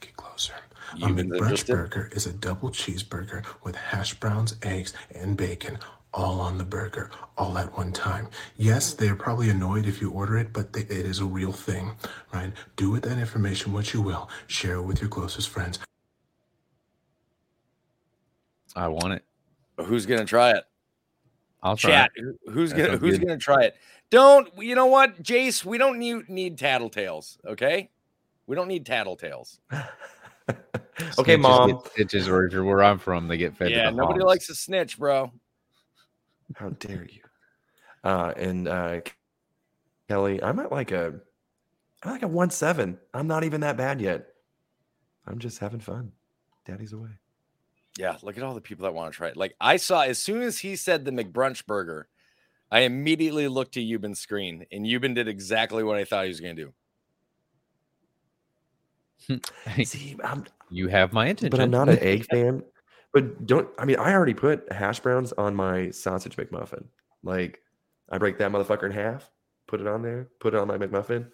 Get 0.00 0.16
closer. 0.16 0.54
A 0.94 0.98
You've 0.98 1.16
been 1.16 1.30
McBrunch 1.30 1.66
burger 1.66 2.10
is 2.12 2.26
a 2.26 2.32
double 2.32 2.70
cheeseburger 2.70 3.44
with 3.62 3.76
hash 3.76 4.14
browns, 4.14 4.56
eggs, 4.62 4.94
and 5.14 5.36
bacon 5.36 5.78
all 6.14 6.40
on 6.40 6.56
the 6.58 6.64
burger, 6.64 7.10
all 7.36 7.58
at 7.58 7.76
one 7.76 7.92
time. 7.92 8.28
Yes, 8.56 8.94
they're 8.94 9.14
probably 9.14 9.50
annoyed 9.50 9.86
if 9.86 10.00
you 10.00 10.10
order 10.10 10.38
it, 10.38 10.52
but 10.52 10.72
they, 10.72 10.80
it 10.80 10.90
is 10.90 11.20
a 11.20 11.24
real 11.24 11.52
thing, 11.52 11.92
right? 12.32 12.52
Do 12.76 12.90
with 12.90 13.02
that 13.04 13.18
information 13.18 13.72
what 13.72 13.92
you 13.92 14.00
will. 14.00 14.30
Share 14.46 14.76
it 14.76 14.82
with 14.82 15.00
your 15.00 15.10
closest 15.10 15.48
friends. 15.50 15.78
I 18.74 18.88
want 18.88 19.12
it. 19.14 19.24
Who's 19.84 20.06
gonna 20.06 20.24
try 20.24 20.52
it? 20.52 20.64
I'll 21.62 21.76
try. 21.76 21.90
Chat. 21.90 22.10
it. 22.16 22.36
Who's 22.50 22.72
That 22.72 22.86
gonna 22.86 22.98
Who's 22.98 23.18
good. 23.18 23.26
gonna 23.26 23.38
try 23.38 23.64
it? 23.64 23.76
Don't. 24.10 24.48
You 24.58 24.74
know 24.74 24.86
what, 24.86 25.22
Jace? 25.22 25.64
We 25.64 25.78
don't 25.78 25.98
need 25.98 26.28
need 26.28 26.56
tattletales. 26.56 27.38
Okay. 27.46 27.90
We 28.46 28.56
don't 28.56 28.68
need 28.68 28.86
tattletales. 28.86 29.58
okay, 31.18 31.36
Snitches 31.36 31.40
mom. 31.40 31.70
get 31.70 31.92
Stitches, 31.92 32.28
or 32.28 32.64
where 32.64 32.82
I'm 32.82 32.98
from, 32.98 33.28
they 33.28 33.36
get 33.36 33.56
fed. 33.56 33.68
to 33.68 33.74
yeah. 33.74 33.90
the 33.90 33.96
Nobody 33.96 34.20
hogs. 34.20 34.28
likes 34.28 34.50
a 34.50 34.54
snitch, 34.54 34.98
bro. 34.98 35.32
How 36.54 36.70
dare 36.70 37.04
you? 37.04 37.20
Uh, 38.04 38.32
and 38.36 38.68
uh, 38.68 39.00
Kelly, 40.08 40.42
I'm 40.42 40.58
at 40.60 40.72
like 40.72 40.92
a, 40.92 41.14
I'm 42.02 42.10
like 42.12 42.22
a 42.22 42.28
one 42.28 42.50
seven. 42.50 42.98
I'm 43.12 43.26
not 43.26 43.44
even 43.44 43.60
that 43.60 43.76
bad 43.76 44.00
yet. 44.00 44.28
I'm 45.26 45.38
just 45.38 45.58
having 45.58 45.80
fun. 45.80 46.12
Daddy's 46.64 46.92
away. 46.92 47.10
Yeah. 47.98 48.16
Look 48.22 48.36
at 48.36 48.42
all 48.42 48.54
the 48.54 48.60
people 48.60 48.84
that 48.84 48.94
want 48.94 49.12
to 49.12 49.16
try 49.16 49.28
it. 49.28 49.36
Like 49.36 49.54
I 49.60 49.76
saw 49.76 50.02
as 50.02 50.18
soon 50.18 50.42
as 50.42 50.58
he 50.60 50.76
said 50.76 51.04
the 51.04 51.10
McBrunch 51.10 51.66
burger, 51.66 52.08
I 52.70 52.80
immediately 52.80 53.48
looked 53.48 53.74
to 53.74 53.80
Yuban's 53.80 54.20
screen, 54.20 54.66
and 54.70 54.86
Yuban 54.86 55.14
did 55.14 55.28
exactly 55.28 55.82
what 55.82 55.96
I 55.96 56.04
thought 56.04 56.24
he 56.24 56.28
was 56.28 56.40
gonna 56.40 56.54
do. 56.54 56.72
See, 59.84 60.16
I'm, 60.24 60.44
you 60.70 60.88
have 60.88 61.12
my 61.12 61.26
attention. 61.26 61.50
but 61.50 61.60
I'm 61.60 61.70
not 61.70 61.88
an 61.88 61.98
egg 62.00 62.26
fan. 62.30 62.62
But 63.12 63.46
don't 63.46 63.68
I 63.78 63.84
mean 63.84 63.96
I 63.98 64.12
already 64.12 64.34
put 64.34 64.70
hash 64.72 65.00
browns 65.00 65.32
on 65.32 65.54
my 65.54 65.90
sausage 65.90 66.36
McMuffin. 66.36 66.84
Like 67.22 67.60
I 68.10 68.18
break 68.18 68.38
that 68.38 68.50
motherfucker 68.52 68.84
in 68.84 68.92
half, 68.92 69.30
put 69.66 69.80
it 69.80 69.86
on 69.86 70.02
there, 70.02 70.28
put 70.40 70.54
it 70.54 70.60
on 70.60 70.68
my 70.68 70.76
McMuffin. 70.76 71.26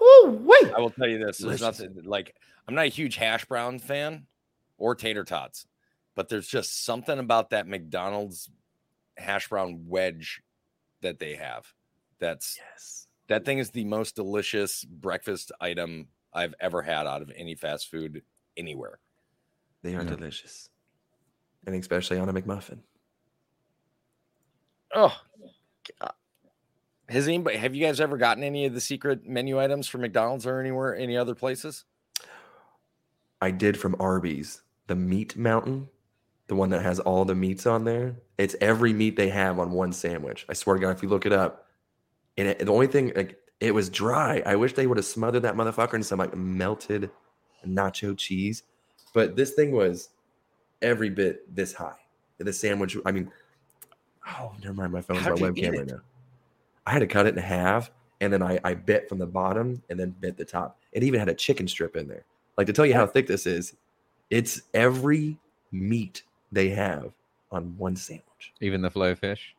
Woo 0.00 0.30
wait. 0.42 0.72
I 0.74 0.80
will 0.80 0.90
tell 0.90 1.08
you 1.08 1.18
this: 1.18 1.38
there's 1.38 1.60
Delicious. 1.60 1.80
nothing 1.80 2.02
like 2.04 2.34
I'm 2.66 2.74
not 2.74 2.86
a 2.86 2.88
huge 2.88 3.16
hash 3.16 3.44
brown 3.44 3.78
fan 3.78 4.26
or 4.76 4.94
tater 4.94 5.24
tots, 5.24 5.66
but 6.16 6.28
there's 6.28 6.48
just 6.48 6.84
something 6.84 7.18
about 7.18 7.50
that 7.50 7.66
McDonald's 7.68 8.50
hash 9.16 9.48
brown 9.48 9.84
wedge 9.86 10.42
that 11.02 11.18
they 11.20 11.36
have. 11.36 11.72
That's 12.18 12.58
Yes. 12.72 13.06
that 13.28 13.44
thing 13.44 13.58
is 13.58 13.70
the 13.70 13.84
most 13.84 14.16
delicious 14.16 14.84
breakfast 14.84 15.52
item 15.60 16.08
I've 16.32 16.54
ever 16.60 16.82
had 16.82 17.06
out 17.06 17.22
of 17.22 17.32
any 17.36 17.54
fast 17.54 17.90
food 17.90 18.22
anywhere. 18.56 18.98
They 19.82 19.94
are 19.94 20.02
Yeah. 20.02 20.10
delicious. 20.10 20.68
And 21.66 21.74
especially 21.74 22.18
on 22.18 22.28
a 22.28 22.32
McMuffin. 22.32 22.80
Oh, 24.94 25.16
God. 26.00 26.12
has 27.08 27.26
anybody? 27.28 27.56
Have 27.56 27.74
you 27.74 27.84
guys 27.84 28.00
ever 28.00 28.16
gotten 28.16 28.42
any 28.44 28.66
of 28.66 28.74
the 28.74 28.80
secret 28.80 29.26
menu 29.26 29.58
items 29.60 29.88
from 29.88 30.00
McDonald's 30.02 30.46
or 30.46 30.60
anywhere, 30.60 30.94
any 30.94 31.16
other 31.16 31.34
places? 31.34 31.84
I 33.40 33.50
did 33.50 33.78
from 33.78 33.96
Arby's, 33.98 34.62
the 34.86 34.94
meat 34.94 35.36
mountain, 35.36 35.88
the 36.46 36.54
one 36.54 36.70
that 36.70 36.82
has 36.82 37.00
all 37.00 37.24
the 37.24 37.34
meats 37.34 37.66
on 37.66 37.84
there. 37.84 38.16
It's 38.38 38.54
every 38.60 38.92
meat 38.92 39.16
they 39.16 39.28
have 39.30 39.58
on 39.58 39.70
one 39.72 39.92
sandwich. 39.92 40.44
I 40.48 40.52
swear 40.52 40.76
to 40.76 40.80
God, 40.82 40.90
if 40.90 41.02
you 41.02 41.08
look 41.08 41.26
it 41.26 41.32
up, 41.32 41.66
and 42.36 42.48
it, 42.48 42.58
the 42.60 42.72
only 42.72 42.86
thing 42.86 43.12
like 43.16 43.39
it 43.60 43.72
was 43.72 43.90
dry. 43.90 44.42
I 44.46 44.56
wish 44.56 44.72
they 44.74 44.86
would 44.86 44.96
have 44.96 45.04
smothered 45.06 45.42
that 45.42 45.54
motherfucker 45.54 45.94
in 45.94 46.02
some 46.02 46.18
like 46.18 46.34
melted 46.36 47.10
nacho 47.66 48.16
cheese. 48.16 48.62
But 49.12 49.36
this 49.36 49.52
thing 49.52 49.72
was 49.72 50.10
every 50.82 51.10
bit 51.10 51.54
this 51.54 51.74
high. 51.74 51.96
The 52.38 52.52
sandwich, 52.52 52.96
I 53.04 53.12
mean, 53.12 53.30
oh, 54.26 54.52
never 54.62 54.74
mind. 54.74 54.92
My 54.92 55.02
phone's 55.02 55.20
How'd 55.20 55.40
my 55.40 55.50
webcam 55.50 55.76
right 55.76 55.86
now. 55.86 56.00
I 56.86 56.92
had 56.92 57.00
to 57.00 57.06
cut 57.06 57.26
it 57.26 57.36
in 57.36 57.42
half, 57.42 57.90
and 58.22 58.32
then 58.32 58.42
I, 58.42 58.58
I 58.64 58.74
bit 58.74 59.08
from 59.08 59.18
the 59.18 59.26
bottom 59.26 59.82
and 59.90 60.00
then 60.00 60.14
bit 60.20 60.38
the 60.38 60.44
top. 60.44 60.78
It 60.92 61.02
even 61.02 61.20
had 61.20 61.28
a 61.28 61.34
chicken 61.34 61.68
strip 61.68 61.96
in 61.96 62.08
there. 62.08 62.24
Like 62.56 62.66
to 62.66 62.72
tell 62.72 62.86
you 62.86 62.94
how 62.94 63.06
thick 63.06 63.26
this 63.26 63.46
is, 63.46 63.74
it's 64.30 64.62
every 64.72 65.38
meat 65.70 66.22
they 66.50 66.70
have 66.70 67.12
on 67.52 67.76
one 67.76 67.94
sandwich. 67.96 68.24
even 68.60 68.80
the 68.80 68.90
flow 68.90 69.14
fish. 69.14 69.54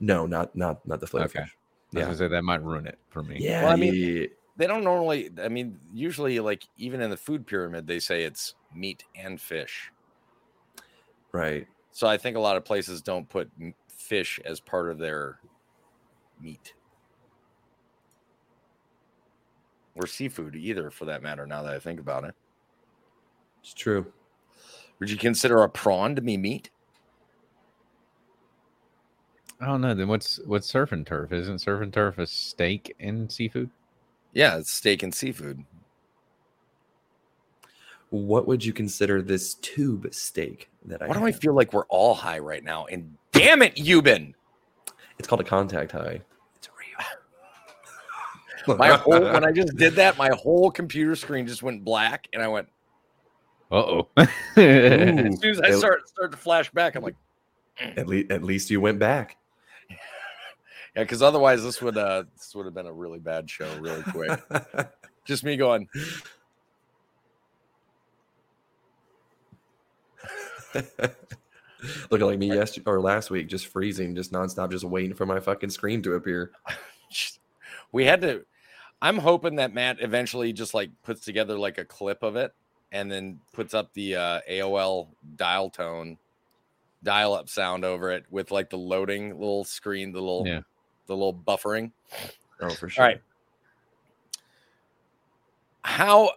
No, 0.00 0.26
not 0.26 0.54
not 0.54 0.86
not 0.86 1.00
the 1.00 1.06
flavor 1.06 1.26
Okay. 1.26 1.40
fish. 1.44 1.56
I 2.04 2.08
was 2.08 2.18
gonna 2.18 2.30
say 2.30 2.34
that 2.34 2.42
might 2.42 2.62
ruin 2.62 2.86
it 2.86 2.98
for 3.08 3.22
me. 3.22 3.36
yeah. 3.40 3.64
Well, 3.64 3.72
I 3.72 3.76
mean, 3.76 3.94
yeah. 3.94 4.26
they 4.56 4.66
don't 4.66 4.84
normally 4.84 5.30
i 5.42 5.48
mean 5.48 5.78
usually 5.92 6.40
like 6.40 6.64
even 6.78 7.00
in 7.00 7.10
the 7.10 7.16
food 7.16 7.46
pyramid 7.46 7.86
they 7.86 7.98
say 7.98 8.22
it's 8.22 8.54
meat 8.74 9.04
and 9.14 9.40
fish 9.40 9.90
right. 11.32 11.66
so 11.92 12.06
i 12.06 12.16
think 12.16 12.36
a 12.36 12.40
lot 12.40 12.56
of 12.56 12.64
places 12.64 13.02
don't 13.02 13.28
put 13.28 13.50
fish 13.88 14.40
as 14.44 14.58
part 14.60 14.90
of 14.90 14.98
their 14.98 15.38
meat 16.40 16.72
or 19.94 20.06
seafood 20.06 20.56
either 20.56 20.90
for 20.90 21.04
that 21.06 21.22
matter 21.22 21.46
now 21.46 21.62
that 21.62 21.74
i 21.74 21.78
think 21.78 22.00
about 22.00 22.24
it 22.24 22.34
It's 23.62 23.74
true. 23.74 24.06
would 25.00 25.10
you 25.10 25.16
consider 25.18 25.62
a 25.62 25.68
prawn 25.68 26.14
to 26.14 26.22
be 26.22 26.36
meat 26.36 26.70
I 29.60 29.66
don't 29.66 29.80
know. 29.80 29.94
Then 29.94 30.08
what's 30.08 30.38
what's 30.44 30.66
surf 30.66 30.92
and 30.92 31.06
turf? 31.06 31.32
Isn't 31.32 31.60
surf 31.60 31.80
and 31.82 31.92
turf 31.92 32.18
a 32.18 32.26
steak 32.26 32.94
and 33.00 33.30
seafood? 33.30 33.70
yeah 34.32 34.58
it's 34.58 34.70
steak 34.70 35.02
and 35.02 35.14
seafood 35.14 35.64
What 38.10 38.46
would 38.46 38.62
you 38.62 38.72
consider 38.74 39.22
this 39.22 39.54
tube 39.54 40.06
steak 40.12 40.68
that 40.84 41.00
I? 41.00 41.06
why 41.08 41.14
do 41.14 41.24
i 41.24 41.32
feel 41.32 41.54
like 41.54 41.72
we're 41.72 41.86
all 41.86 42.12
high 42.14 42.38
right 42.38 42.62
now 42.62 42.84
and 42.86 43.16
damn 43.32 43.62
it 43.62 43.74
Yuban. 43.76 44.34
It's 45.18 45.26
called 45.26 45.40
a 45.40 45.44
contact 45.44 45.92
high. 45.92 46.20
It's 46.56 46.68
real. 48.68 48.76
my 48.78 48.88
whole 48.96 49.20
when 49.22 49.44
i 49.44 49.52
just 49.52 49.74
did 49.76 49.94
that 49.94 50.18
my 50.18 50.28
whole 50.34 50.70
computer 50.70 51.16
screen 51.16 51.46
just 51.46 51.62
went 51.62 51.82
black 51.82 52.28
and 52.34 52.42
i 52.42 52.48
went 52.48 52.68
Uh 53.72 53.76
oh. 53.76 54.08
as 54.18 54.28
soon 55.40 55.50
as 55.50 55.60
i 55.62 55.68
It- 55.68 55.78
start 55.78 56.06
start 56.10 56.30
to 56.32 56.36
flash 56.36 56.70
back 56.72 56.94
i'm 56.94 57.02
like 57.02 57.16
at 57.80 58.06
least 58.06 58.30
at 58.30 58.42
least 58.42 58.70
you 58.70 58.80
went 58.82 58.98
back. 58.98 59.36
Yeah, 60.96 61.02
because 61.02 61.20
otherwise 61.20 61.62
this 61.62 61.82
would 61.82 61.98
uh 61.98 62.24
this 62.36 62.54
would 62.54 62.64
have 62.64 62.74
been 62.74 62.86
a 62.86 62.92
really 62.92 63.18
bad 63.18 63.50
show 63.50 63.68
really 63.78 64.02
quick. 64.02 64.40
Just 65.26 65.44
me 65.44 65.56
going. 65.56 65.88
Looking 72.10 72.26
like 72.26 72.38
me 72.38 72.48
yesterday 72.48 72.90
or 72.90 73.00
last 73.00 73.30
week, 73.30 73.48
just 73.48 73.66
freezing, 73.66 74.14
just 74.14 74.32
nonstop, 74.32 74.70
just 74.70 74.84
waiting 74.84 75.14
for 75.14 75.26
my 75.26 75.40
fucking 75.40 75.70
screen 75.70 76.02
to 76.02 76.14
appear. 76.14 76.52
we 77.92 78.04
had 78.04 78.20
to. 78.22 78.44
I'm 79.02 79.18
hoping 79.18 79.56
that 79.56 79.74
Matt 79.74 79.98
eventually 80.00 80.52
just 80.52 80.74
like 80.74 80.90
puts 81.02 81.24
together 81.24 81.58
like 81.58 81.78
a 81.78 81.84
clip 81.84 82.22
of 82.22 82.36
it 82.36 82.52
and 82.92 83.10
then 83.10 83.40
puts 83.52 83.74
up 83.74 83.92
the 83.94 84.16
uh, 84.16 84.40
AOL 84.50 85.08
dial 85.36 85.70
tone, 85.70 86.18
dial 87.02 87.34
up 87.34 87.48
sound 87.48 87.84
over 87.84 88.10
it 88.10 88.24
with 88.30 88.50
like 88.50 88.70
the 88.70 88.78
loading 88.78 89.30
little 89.30 89.64
screen, 89.64 90.12
the 90.12 90.20
little 90.20 90.46
Yeah. 90.46 90.60
The 91.06 91.14
little 91.14 91.34
buffering. 91.34 91.90
Oh, 92.60 92.70
for 92.70 92.88
sure. 92.88 93.04
All 93.04 93.08
right. 93.10 93.20
How? 95.82 96.30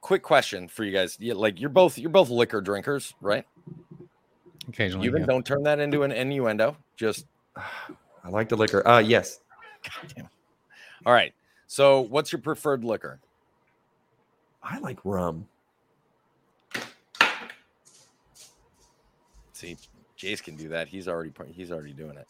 Quick 0.00 0.22
question 0.22 0.68
for 0.68 0.84
you 0.84 0.92
guys. 0.92 1.16
You, 1.20 1.34
like 1.34 1.60
you're 1.60 1.68
both 1.70 1.98
you're 1.98 2.10
both 2.10 2.30
liquor 2.30 2.60
drinkers, 2.60 3.14
right? 3.20 3.46
Occasionally, 4.68 5.06
You 5.06 5.18
yeah. 5.18 5.26
don't 5.26 5.44
turn 5.44 5.62
that 5.64 5.80
into 5.80 6.02
an 6.02 6.12
innuendo. 6.12 6.76
Just 6.96 7.26
I 7.56 8.28
like 8.28 8.48
the 8.48 8.56
liquor. 8.56 8.86
Uh 8.86 8.98
yes. 8.98 9.40
all 11.06 11.12
right. 11.12 11.32
So, 11.66 12.00
what's 12.00 12.32
your 12.32 12.40
preferred 12.40 12.84
liquor? 12.84 13.20
I 14.62 14.78
like 14.78 14.98
rum. 15.04 15.46
See, 19.52 19.76
Jace 20.18 20.42
can 20.42 20.56
do 20.56 20.68
that. 20.70 20.88
He's 20.88 21.06
already 21.06 21.32
he's 21.52 21.70
already 21.70 21.92
doing 21.92 22.16
it. 22.16 22.26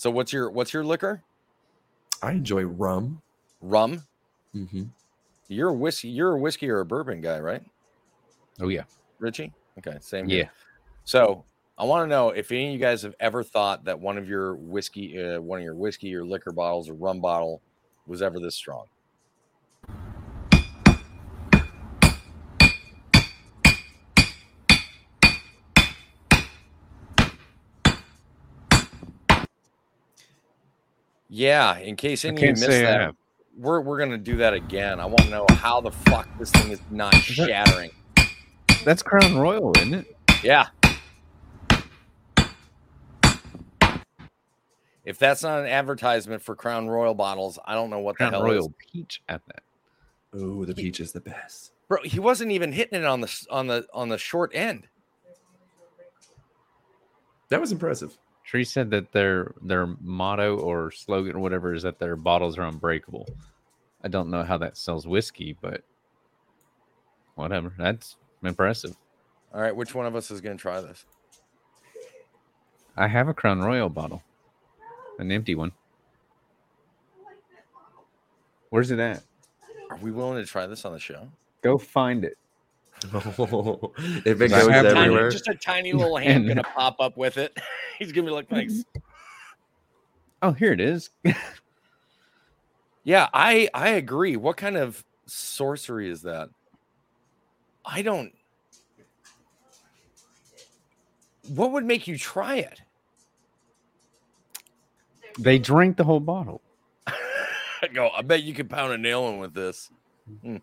So, 0.00 0.10
what's 0.10 0.32
your 0.32 0.50
what's 0.50 0.72
your 0.72 0.82
liquor? 0.82 1.22
I 2.22 2.30
enjoy 2.30 2.62
rum. 2.62 3.20
Rum. 3.60 4.02
Mm-hmm. 4.56 4.84
You're 5.48 5.68
a 5.68 5.74
whiskey. 5.74 6.08
You're 6.08 6.36
a 6.36 6.38
whiskey 6.38 6.70
or 6.70 6.80
a 6.80 6.86
bourbon 6.86 7.20
guy, 7.20 7.38
right, 7.38 7.62
Oh 8.60 8.68
yeah, 8.68 8.84
Richie? 9.18 9.52
Okay, 9.76 9.98
same. 10.00 10.26
yeah. 10.26 10.36
here. 10.36 10.50
So, 11.04 11.44
I 11.76 11.84
want 11.84 12.04
to 12.04 12.08
know 12.08 12.30
if 12.30 12.50
any 12.50 12.68
of 12.68 12.72
you 12.72 12.78
guys 12.78 13.02
have 13.02 13.14
ever 13.20 13.42
thought 13.42 13.84
that 13.84 14.00
one 14.00 14.16
of 14.16 14.26
your 14.26 14.54
whiskey, 14.54 15.22
uh, 15.22 15.38
one 15.38 15.58
of 15.58 15.64
your 15.66 15.74
whiskey 15.74 16.14
or 16.14 16.24
liquor 16.24 16.52
bottles 16.52 16.88
or 16.88 16.94
rum 16.94 17.20
bottle, 17.20 17.60
was 18.06 18.22
ever 18.22 18.40
this 18.40 18.54
strong. 18.54 18.86
Yeah, 31.32 31.78
in 31.78 31.94
case 31.94 32.24
I 32.24 32.28
any 32.28 32.36
of 32.38 32.42
you 32.42 32.66
missed 32.66 32.66
that, 32.68 33.14
we're 33.56 33.80
we're 33.80 33.98
gonna 34.00 34.18
do 34.18 34.36
that 34.38 34.52
again. 34.52 34.98
I 34.98 35.06
want 35.06 35.22
to 35.22 35.30
know 35.30 35.46
how 35.50 35.80
the 35.80 35.92
fuck 35.92 36.28
this 36.38 36.50
thing 36.50 36.72
is 36.72 36.80
not 36.90 37.14
Is 37.14 37.36
that- 37.36 37.48
shattering. 37.48 37.90
That's 38.84 39.02
Crown 39.02 39.36
Royal, 39.36 39.72
isn't 39.78 39.94
it? 39.94 40.16
Yeah. 40.42 40.68
If 45.04 45.18
that's 45.18 45.42
not 45.42 45.60
an 45.60 45.66
advertisement 45.66 46.42
for 46.42 46.54
Crown 46.54 46.88
Royal 46.88 47.14
bottles, 47.14 47.58
I 47.64 47.74
don't 47.74 47.90
know 47.90 47.98
what 48.00 48.16
Crown 48.16 48.32
the 48.32 48.38
hell 48.38 48.46
Royal 48.46 48.66
is. 48.66 48.72
Peach 48.92 49.22
at 49.28 49.42
that. 49.46 49.62
Ooh, 50.40 50.64
the 50.64 50.74
peach 50.74 51.00
is 51.00 51.12
the 51.12 51.20
best. 51.20 51.72
Bro, 51.88 52.02
he 52.04 52.18
wasn't 52.20 52.52
even 52.52 52.72
hitting 52.72 52.98
it 53.00 53.04
on 53.04 53.20
the 53.20 53.46
on 53.50 53.66
the 53.66 53.86
on 53.92 54.08
the 54.08 54.18
short 54.18 54.52
end. 54.54 54.86
That 57.48 57.60
was 57.60 57.72
impressive. 57.72 58.16
Tree 58.50 58.64
said 58.64 58.90
that 58.90 59.12
their 59.12 59.54
their 59.62 59.86
motto 60.00 60.58
or 60.58 60.90
slogan 60.90 61.36
or 61.36 61.38
whatever 61.38 61.72
is 61.72 61.84
that 61.84 62.00
their 62.00 62.16
bottles 62.16 62.58
are 62.58 62.62
unbreakable. 62.62 63.28
I 64.02 64.08
don't 64.08 64.28
know 64.28 64.42
how 64.42 64.58
that 64.58 64.76
sells 64.76 65.06
whiskey, 65.06 65.56
but 65.60 65.84
whatever. 67.36 67.72
That's 67.78 68.16
impressive. 68.42 68.96
All 69.54 69.60
right, 69.60 69.74
which 69.74 69.94
one 69.94 70.04
of 70.04 70.16
us 70.16 70.32
is 70.32 70.40
going 70.40 70.56
to 70.56 70.60
try 70.60 70.80
this? 70.80 71.04
I 72.96 73.06
have 73.06 73.28
a 73.28 73.34
Crown 73.34 73.60
Royal 73.60 73.88
bottle, 73.88 74.20
an 75.20 75.30
empty 75.30 75.54
one. 75.54 75.70
Where's 78.70 78.90
it 78.90 78.98
at? 78.98 79.22
Are 79.90 79.96
we 79.98 80.10
willing 80.10 80.44
to 80.44 80.44
try 80.44 80.66
this 80.66 80.84
on 80.84 80.92
the 80.92 80.98
show? 80.98 81.28
Go 81.62 81.78
find 81.78 82.24
it. 82.24 82.36
if 83.12 84.40
it 84.40 84.52
I 84.52 84.60
goes 84.60 84.68
have 84.68 84.84
Tiny- 84.86 85.00
everywhere, 85.00 85.30
just 85.30 85.48
a 85.48 85.54
tiny 85.54 85.92
little 85.92 86.16
hand 86.16 86.36
And- 86.38 86.46
going 86.46 86.56
to 86.58 86.62
pop 86.62 86.96
up 87.00 87.16
with 87.16 87.38
it. 87.38 87.56
He's 87.98 88.12
going 88.12 88.24
to 88.26 88.30
be 88.30 88.34
like, 88.34 88.48
thanks. 88.48 88.84
Oh, 90.42 90.52
here 90.52 90.72
it 90.72 90.80
is. 90.80 91.10
Yeah, 93.04 93.28
I 93.34 93.68
I 93.74 93.90
agree. 93.90 94.36
What 94.36 94.56
kind 94.56 94.78
of 94.78 95.04
sorcery 95.26 96.08
is 96.08 96.22
that? 96.22 96.48
I 97.84 98.00
don't. 98.00 98.32
What 101.48 101.72
would 101.72 101.84
make 101.84 102.08
you 102.08 102.16
try 102.16 102.56
it? 102.56 102.80
they 105.38 105.58
drank 105.58 105.98
the 105.98 106.04
whole 106.04 106.20
bottle. 106.20 106.62
I 107.06 107.88
go. 107.92 108.08
I 108.16 108.22
bet 108.22 108.42
you 108.42 108.54
could 108.54 108.70
pound 108.70 108.94
a 108.94 108.98
nail 108.98 109.28
in 109.28 109.38
with 109.38 109.52
this. 109.52 109.90
Hmm. 110.42 110.56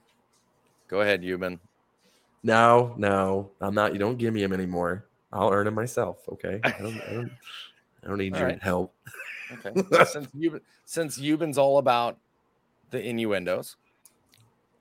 Go 0.87 1.01
ahead, 1.01 1.21
Yuban. 1.21 1.59
No, 2.43 2.93
no, 2.97 3.51
I'm 3.59 3.73
not. 3.73 3.93
You 3.93 3.99
don't 3.99 4.17
give 4.17 4.33
me 4.33 4.43
him 4.43 4.53
anymore. 4.53 5.05
I'll 5.33 5.51
earn 5.51 5.67
him 5.67 5.73
myself. 5.73 6.19
Okay. 6.29 6.59
I 6.63 6.69
don't. 6.71 7.01
I 7.09 7.13
don't, 7.13 7.31
I 8.03 8.07
don't 8.07 8.17
need 8.17 8.33
All 8.33 8.39
your 8.39 8.47
right. 8.49 8.63
help. 8.63 8.93
Okay. 9.51 9.71
Well, 9.89 10.05
since 10.05 10.27
Yuban, 10.27 10.61
since 10.85 11.17
Yuban's 11.17 11.57
all 11.57 11.77
about 11.77 12.17
the 12.91 13.01
innuendos, 13.01 13.75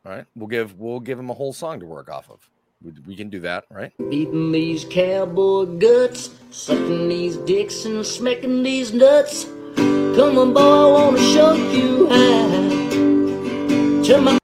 all 0.05 0.13
right, 0.13 0.27
we'll 0.37 0.49
give 0.49 0.79
we'll 0.79 1.01
give 1.01 1.19
him 1.19 1.31
a 1.31 1.35
whole 1.35 1.53
song 1.53 1.81
to 1.81 1.87
work 1.87 2.11
off 2.11 2.31
of. 2.31 2.49
We, 2.83 2.93
we 3.07 3.17
can 3.17 3.31
do 3.31 3.41
that, 3.41 3.65
right? 3.71 3.93
Beating 4.11 4.53
these 4.53 4.85
cowboy 4.85 5.65
guts, 5.65 6.31
sucking 6.51 7.09
these 7.09 7.37
dicks 7.39 7.85
and 7.87 8.05
smacking 8.05 8.63
these 8.63 8.93
nuts. 8.93 9.45
Come 9.77 10.39
on, 10.39 10.53
boy, 10.53 10.61
I 10.61 10.93
wanna 10.93 11.19
show 11.19 11.53
you 11.55 12.09
how. 12.09 14.05
To 14.05 14.21
my 14.21 14.39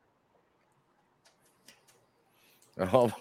Oh, 2.92 3.12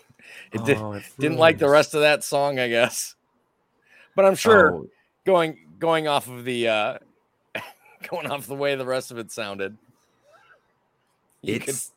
it 0.54 0.64
did, 0.64 0.78
Oh, 0.78 0.94
it 0.94 1.04
didn't 1.20 1.38
like 1.38 1.58
the 1.58 1.70
rest 1.70 1.94
of 1.94 2.02
that 2.02 2.24
song, 2.24 2.60
I 2.60 2.68
guess. 2.70 3.16
But 4.16 4.26
I'm 4.26 4.36
sure 4.36 4.74
Oh, 4.76 4.88
going 5.26 5.58
going 5.80 6.08
off 6.08 6.28
of 6.28 6.46
the 6.46 6.68
uh 6.68 6.98
going 8.10 8.28
off 8.28 8.48
the 8.48 8.56
way 8.56 8.76
the 8.76 8.86
rest 8.86 9.12
of 9.12 9.18
it 9.18 9.32
sounded. 9.32 9.78
You 11.42 11.60
could- 11.60 11.70
it's 11.70 11.92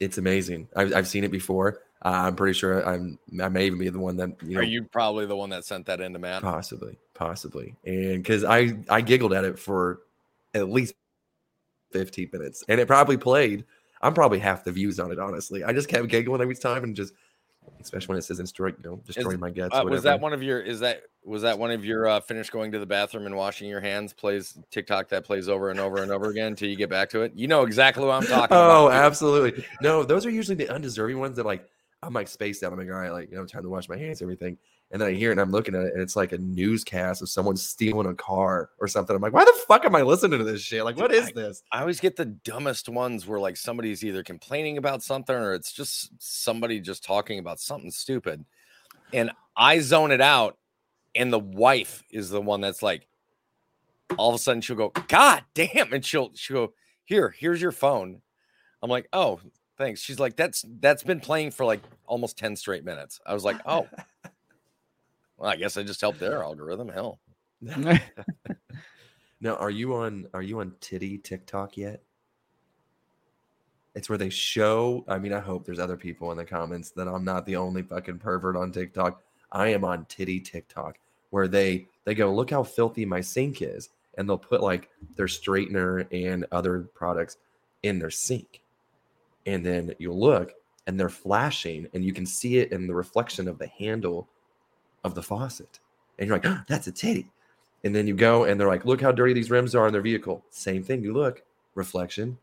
it's 0.00 0.18
amazing. 0.18 0.68
I've 0.74 0.94
I've 0.94 1.08
seen 1.08 1.24
it 1.24 1.30
before. 1.30 1.80
Uh, 2.04 2.08
I'm 2.26 2.36
pretty 2.36 2.58
sure 2.58 2.86
I'm 2.86 3.18
I 3.40 3.48
may 3.48 3.66
even 3.66 3.78
be 3.78 3.88
the 3.88 3.98
one 4.00 4.16
that 4.16 4.30
you 4.42 4.54
know 4.54 4.60
are 4.60 4.64
you 4.64 4.82
probably 4.84 5.26
the 5.26 5.36
one 5.36 5.50
that 5.50 5.64
sent 5.64 5.86
that 5.86 6.00
into 6.00 6.18
Matt? 6.18 6.42
possibly 6.42 6.98
possibly 7.14 7.76
and 7.84 8.22
because 8.22 8.42
I 8.44 8.76
I 8.88 9.00
giggled 9.02 9.32
at 9.32 9.44
it 9.44 9.58
for 9.58 10.00
at 10.54 10.68
least 10.68 10.94
15 11.92 12.30
minutes 12.32 12.64
and 12.68 12.80
it 12.80 12.86
probably 12.88 13.16
played. 13.16 13.64
I'm 14.02 14.14
probably 14.14 14.38
half 14.38 14.64
the 14.64 14.72
views 14.72 14.98
on 14.98 15.12
it. 15.12 15.18
Honestly, 15.18 15.62
I 15.64 15.72
just 15.72 15.88
kept 15.88 16.08
giggling 16.08 16.40
every 16.40 16.56
time 16.56 16.84
and 16.84 16.96
just 16.96 17.14
especially 17.80 18.08
when 18.08 18.18
it 18.18 18.22
says 18.22 18.38
destroy 18.38 18.68
you 18.68 18.76
know 18.82 18.96
destroy 19.06 19.36
my 19.36 19.50
guts. 19.50 19.76
Uh, 19.76 19.84
was 19.84 20.02
that 20.02 20.20
one 20.20 20.32
of 20.32 20.42
your 20.42 20.60
is 20.60 20.80
that 20.80 21.02
was 21.24 21.42
that 21.42 21.58
one 21.58 21.70
of 21.70 21.84
your 21.84 22.08
uh 22.08 22.20
finish 22.20 22.50
going 22.50 22.72
to 22.72 22.78
the 22.78 22.86
bathroom 22.86 23.26
and 23.26 23.36
washing 23.36 23.68
your 23.68 23.80
hands 23.80 24.12
plays 24.12 24.58
TikTok 24.70 25.08
that 25.10 25.24
plays 25.24 25.48
over 25.48 25.70
and 25.70 25.78
over 25.78 26.02
and 26.02 26.10
over 26.10 26.30
again 26.30 26.48
until 26.48 26.68
you 26.68 26.76
get 26.76 26.90
back 26.90 27.10
to 27.10 27.22
it? 27.22 27.32
You 27.36 27.46
know 27.46 27.62
exactly 27.62 28.04
what 28.04 28.14
I'm 28.14 28.26
talking 28.26 28.56
Oh, 28.56 28.86
about. 28.86 28.92
absolutely. 29.04 29.64
No, 29.80 30.02
those 30.02 30.26
are 30.26 30.30
usually 30.30 30.56
the 30.56 30.68
undeserving 30.68 31.18
ones 31.18 31.36
that 31.36 31.46
like 31.46 31.68
I'm 32.02 32.12
like 32.12 32.26
spaced 32.26 32.64
out. 32.64 32.72
I'm 32.72 32.78
like, 32.78 32.88
all 32.88 32.94
right, 32.94 33.12
like 33.12 33.30
you 33.30 33.36
know, 33.36 33.46
time 33.46 33.62
to 33.62 33.68
wash 33.68 33.88
my 33.88 33.96
hands, 33.96 34.22
everything. 34.22 34.58
And 34.92 35.00
then 35.00 35.08
I 35.08 35.12
hear 35.14 35.30
it 35.30 35.32
and 35.32 35.40
I'm 35.40 35.50
looking 35.50 35.74
at 35.74 35.82
it, 35.84 35.94
and 35.94 36.02
it's 36.02 36.16
like 36.16 36.32
a 36.32 36.38
newscast 36.38 37.22
of 37.22 37.30
someone 37.30 37.56
stealing 37.56 38.06
a 38.06 38.14
car 38.14 38.70
or 38.78 38.86
something. 38.86 39.16
I'm 39.16 39.22
like, 39.22 39.32
why 39.32 39.44
the 39.44 39.58
fuck 39.66 39.86
am 39.86 39.96
I 39.96 40.02
listening 40.02 40.38
to 40.38 40.44
this 40.44 40.60
shit? 40.60 40.84
Like, 40.84 40.98
what 40.98 41.12
is 41.12 41.32
this? 41.32 41.62
I 41.72 41.80
always 41.80 41.98
get 41.98 42.14
the 42.14 42.26
dumbest 42.26 42.90
ones 42.90 43.26
where 43.26 43.40
like 43.40 43.56
somebody's 43.56 44.04
either 44.04 44.22
complaining 44.22 44.76
about 44.76 45.02
something 45.02 45.34
or 45.34 45.54
it's 45.54 45.72
just 45.72 46.10
somebody 46.18 46.78
just 46.78 47.02
talking 47.02 47.38
about 47.38 47.58
something 47.58 47.90
stupid. 47.90 48.44
And 49.14 49.30
I 49.56 49.78
zone 49.78 50.10
it 50.10 50.20
out, 50.20 50.58
and 51.14 51.32
the 51.32 51.38
wife 51.38 52.02
is 52.10 52.28
the 52.28 52.42
one 52.42 52.60
that's 52.60 52.82
like, 52.82 53.06
all 54.18 54.28
of 54.28 54.34
a 54.34 54.38
sudden 54.38 54.60
she'll 54.60 54.76
go, 54.76 54.92
God 55.08 55.42
damn, 55.54 55.92
and 55.94 56.04
she'll 56.04 56.32
she'll 56.34 56.66
go, 56.66 56.72
Here, 57.06 57.34
here's 57.38 57.62
your 57.62 57.72
phone. 57.72 58.20
I'm 58.82 58.90
like, 58.90 59.08
oh, 59.14 59.40
thanks. 59.78 60.02
She's 60.02 60.18
like, 60.18 60.36
that's 60.36 60.64
that's 60.80 61.02
been 61.02 61.20
playing 61.20 61.52
for 61.52 61.64
like 61.64 61.80
almost 62.04 62.36
10 62.36 62.56
straight 62.56 62.84
minutes. 62.84 63.20
I 63.24 63.32
was 63.32 63.44
like, 63.44 63.56
oh. 63.64 63.86
Well, 65.42 65.50
I 65.50 65.56
guess 65.56 65.76
I 65.76 65.82
just 65.82 66.00
helped 66.00 66.20
their 66.20 66.44
algorithm. 66.44 66.88
Hell. 66.88 67.18
now, 69.40 69.56
are 69.56 69.70
you 69.70 69.92
on 69.96 70.28
are 70.34 70.42
you 70.42 70.60
on 70.60 70.72
titty 70.80 71.18
TikTok 71.18 71.76
yet? 71.76 72.00
It's 73.96 74.08
where 74.08 74.18
they 74.18 74.30
show. 74.30 75.04
I 75.08 75.18
mean, 75.18 75.32
I 75.32 75.40
hope 75.40 75.66
there's 75.66 75.80
other 75.80 75.96
people 75.96 76.30
in 76.30 76.38
the 76.38 76.44
comments 76.44 76.90
that 76.92 77.08
I'm 77.08 77.24
not 77.24 77.44
the 77.44 77.56
only 77.56 77.82
fucking 77.82 78.20
pervert 78.20 78.54
on 78.54 78.70
TikTok. 78.70 79.20
I 79.50 79.66
am 79.70 79.84
on 79.84 80.04
titty 80.04 80.38
TikTok 80.38 80.98
where 81.30 81.48
they 81.48 81.88
they 82.04 82.14
go, 82.14 82.32
look 82.32 82.50
how 82.50 82.62
filthy 82.62 83.04
my 83.04 83.20
sink 83.20 83.62
is, 83.62 83.88
and 84.16 84.28
they'll 84.28 84.38
put 84.38 84.62
like 84.62 84.90
their 85.16 85.26
straightener 85.26 86.06
and 86.12 86.46
other 86.52 86.82
products 86.94 87.38
in 87.82 87.98
their 87.98 88.10
sink, 88.10 88.62
and 89.46 89.66
then 89.66 89.92
you'll 89.98 90.20
look, 90.20 90.52
and 90.86 91.00
they're 91.00 91.08
flashing, 91.08 91.88
and 91.94 92.04
you 92.04 92.12
can 92.12 92.26
see 92.26 92.58
it 92.58 92.70
in 92.70 92.86
the 92.86 92.94
reflection 92.94 93.48
of 93.48 93.58
the 93.58 93.66
handle 93.66 94.28
of 95.04 95.14
the 95.14 95.22
faucet. 95.22 95.80
And 96.18 96.28
you're 96.28 96.36
like, 96.36 96.46
oh, 96.46 96.60
that's 96.68 96.86
a 96.86 96.92
titty. 96.92 97.30
And 97.84 97.94
then 97.94 98.06
you 98.06 98.14
go 98.14 98.44
and 98.44 98.60
they're 98.60 98.68
like, 98.68 98.84
look 98.84 99.00
how 99.00 99.12
dirty 99.12 99.32
these 99.32 99.50
rims 99.50 99.74
are 99.74 99.86
in 99.86 99.92
their 99.92 100.02
vehicle. 100.02 100.44
Same 100.50 100.82
thing. 100.82 101.02
You 101.02 101.12
look, 101.12 101.42
reflection, 101.74 102.38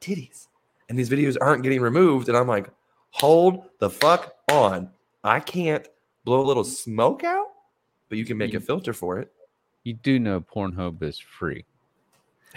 titties. 0.00 0.46
And 0.88 0.98
these 0.98 1.10
videos 1.10 1.36
aren't 1.40 1.62
getting 1.62 1.80
removed. 1.80 2.28
And 2.28 2.36
I'm 2.36 2.46
like, 2.46 2.70
hold 3.10 3.64
the 3.78 3.90
fuck 3.90 4.34
on. 4.50 4.90
I 5.24 5.40
can't 5.40 5.86
blow 6.24 6.40
a 6.40 6.46
little 6.46 6.64
smoke 6.64 7.24
out, 7.24 7.48
but 8.08 8.18
you 8.18 8.24
can 8.24 8.38
make 8.38 8.54
a 8.54 8.60
filter 8.60 8.92
for 8.92 9.18
it. 9.18 9.32
You 9.84 9.94
do 9.94 10.18
know 10.18 10.40
Pornhub 10.40 11.02
is 11.02 11.18
free. 11.18 11.64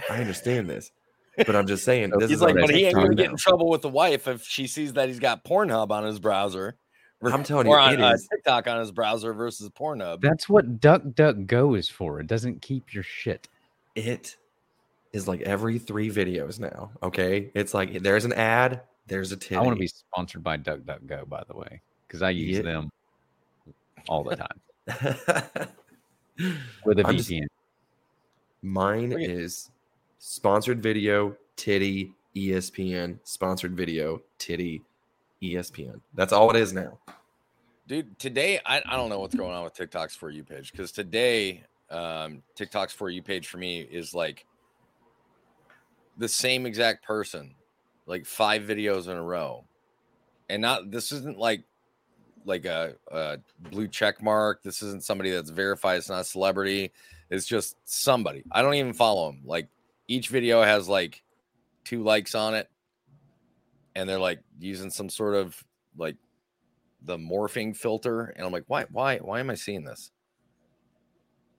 I 0.09 0.19
understand 0.19 0.69
this. 0.69 0.91
But 1.37 1.55
I'm 1.55 1.67
just 1.67 1.83
saying, 1.83 2.11
this 2.19 2.29
He's 2.29 2.37
is 2.37 2.41
like, 2.41 2.55
on 2.55 2.61
but 2.61 2.75
he 2.75 2.85
ain't 2.85 2.95
gonna 2.95 3.15
get 3.15 3.31
in 3.31 3.37
trouble 3.37 3.69
with 3.69 3.81
the 3.81 3.89
wife 3.89 4.27
if 4.27 4.43
she 4.43 4.67
sees 4.67 4.93
that 4.93 5.07
he's 5.07 5.19
got 5.19 5.43
Pornhub 5.43 5.89
on 5.91 6.03
his 6.03 6.19
browser. 6.19 6.77
I'm 7.23 7.43
telling 7.43 7.67
or 7.67 7.77
you, 7.77 7.81
on 7.83 7.93
it 7.93 8.01
uh, 8.01 8.13
is. 8.13 8.27
TikTok 8.27 8.67
on 8.67 8.79
his 8.79 8.91
browser 8.91 9.33
versus 9.33 9.69
Pornhub. 9.69 10.21
That's 10.21 10.49
what 10.49 10.79
DuckDuckGo 10.79 11.77
is 11.77 11.87
for. 11.89 12.19
It 12.19 12.27
doesn't 12.27 12.61
keep 12.61 12.93
your 12.93 13.03
shit. 13.03 13.47
It 13.95 14.37
is 15.13 15.27
like 15.27 15.41
every 15.41 15.77
three 15.77 16.09
videos 16.09 16.59
now. 16.59 16.91
Okay. 17.03 17.51
It's 17.53 17.73
like 17.73 18.01
there's 18.01 18.25
an 18.25 18.33
ad, 18.33 18.81
there's 19.07 19.31
a 19.31 19.37
titty. 19.37 19.55
I 19.57 19.61
want 19.61 19.75
to 19.75 19.79
be 19.79 19.87
sponsored 19.87 20.43
by 20.43 20.57
DuckDuckGo, 20.57 21.27
by 21.29 21.43
the 21.47 21.55
way, 21.55 21.81
because 22.07 22.21
I 22.21 22.29
use 22.31 22.57
Yeah. 22.57 22.63
them 22.63 22.91
all 24.07 24.23
the 24.23 24.35
time 24.35 24.61
with 26.85 26.99
a 26.99 27.07
I'm 27.07 27.17
just- 27.17 27.29
VPN. 27.29 27.47
Mine 28.63 29.09
Bring 29.09 29.23
it. 29.25 29.31
is 29.31 29.71
sponsored 30.19 30.81
video, 30.83 31.35
titty, 31.55 32.13
ESPN, 32.35 33.17
sponsored 33.23 33.75
video, 33.75 34.21
titty, 34.37 34.81
ESPN. 35.41 35.99
That's 36.13 36.33
all 36.33 36.49
it 36.49 36.55
is 36.55 36.73
now. 36.73 36.99
Dude, 37.87 38.17
today 38.19 38.59
I, 38.65 38.81
I 38.85 38.95
don't 38.95 39.09
know 39.09 39.19
what's 39.19 39.35
going 39.35 39.53
on 39.53 39.63
with 39.63 39.73
TikTok's 39.73 40.15
for 40.15 40.29
you 40.29 40.43
page 40.43 40.71
because 40.71 40.91
today 40.91 41.63
um 41.89 42.41
TikTok's 42.55 42.93
for 42.93 43.09
you 43.09 43.21
page 43.21 43.47
for 43.47 43.57
me 43.57 43.81
is 43.81 44.13
like 44.13 44.45
the 46.17 46.27
same 46.27 46.65
exact 46.65 47.03
person, 47.03 47.55
like 48.05 48.25
five 48.25 48.63
videos 48.63 49.07
in 49.07 49.17
a 49.17 49.23
row. 49.23 49.65
And 50.49 50.61
not 50.61 50.91
this 50.91 51.11
isn't 51.11 51.37
like 51.37 51.63
like 52.45 52.65
a, 52.65 52.95
a 53.11 53.37
blue 53.59 53.87
check 53.87 54.21
mark. 54.21 54.63
This 54.63 54.81
isn't 54.81 55.03
somebody 55.03 55.31
that's 55.31 55.49
verified. 55.49 55.97
It's 55.97 56.09
not 56.09 56.21
a 56.21 56.25
celebrity. 56.25 56.91
It's 57.29 57.45
just 57.45 57.77
somebody. 57.85 58.43
I 58.51 58.61
don't 58.61 58.73
even 58.75 58.93
follow 58.93 59.31
them. 59.31 59.41
Like 59.45 59.67
each 60.07 60.29
video 60.29 60.61
has 60.61 60.87
like 60.87 61.23
two 61.83 62.03
likes 62.03 62.35
on 62.35 62.53
it, 62.53 62.69
and 63.95 64.07
they're 64.07 64.19
like 64.19 64.39
using 64.59 64.89
some 64.89 65.09
sort 65.09 65.35
of 65.35 65.61
like 65.97 66.15
the 67.03 67.17
morphing 67.17 67.75
filter 67.75 68.33
and 68.35 68.45
i'm 68.45 68.51
like 68.51 68.63
why 68.67 68.85
why 68.91 69.17
why 69.17 69.39
am 69.39 69.49
i 69.49 69.55
seeing 69.55 69.83
this 69.83 70.11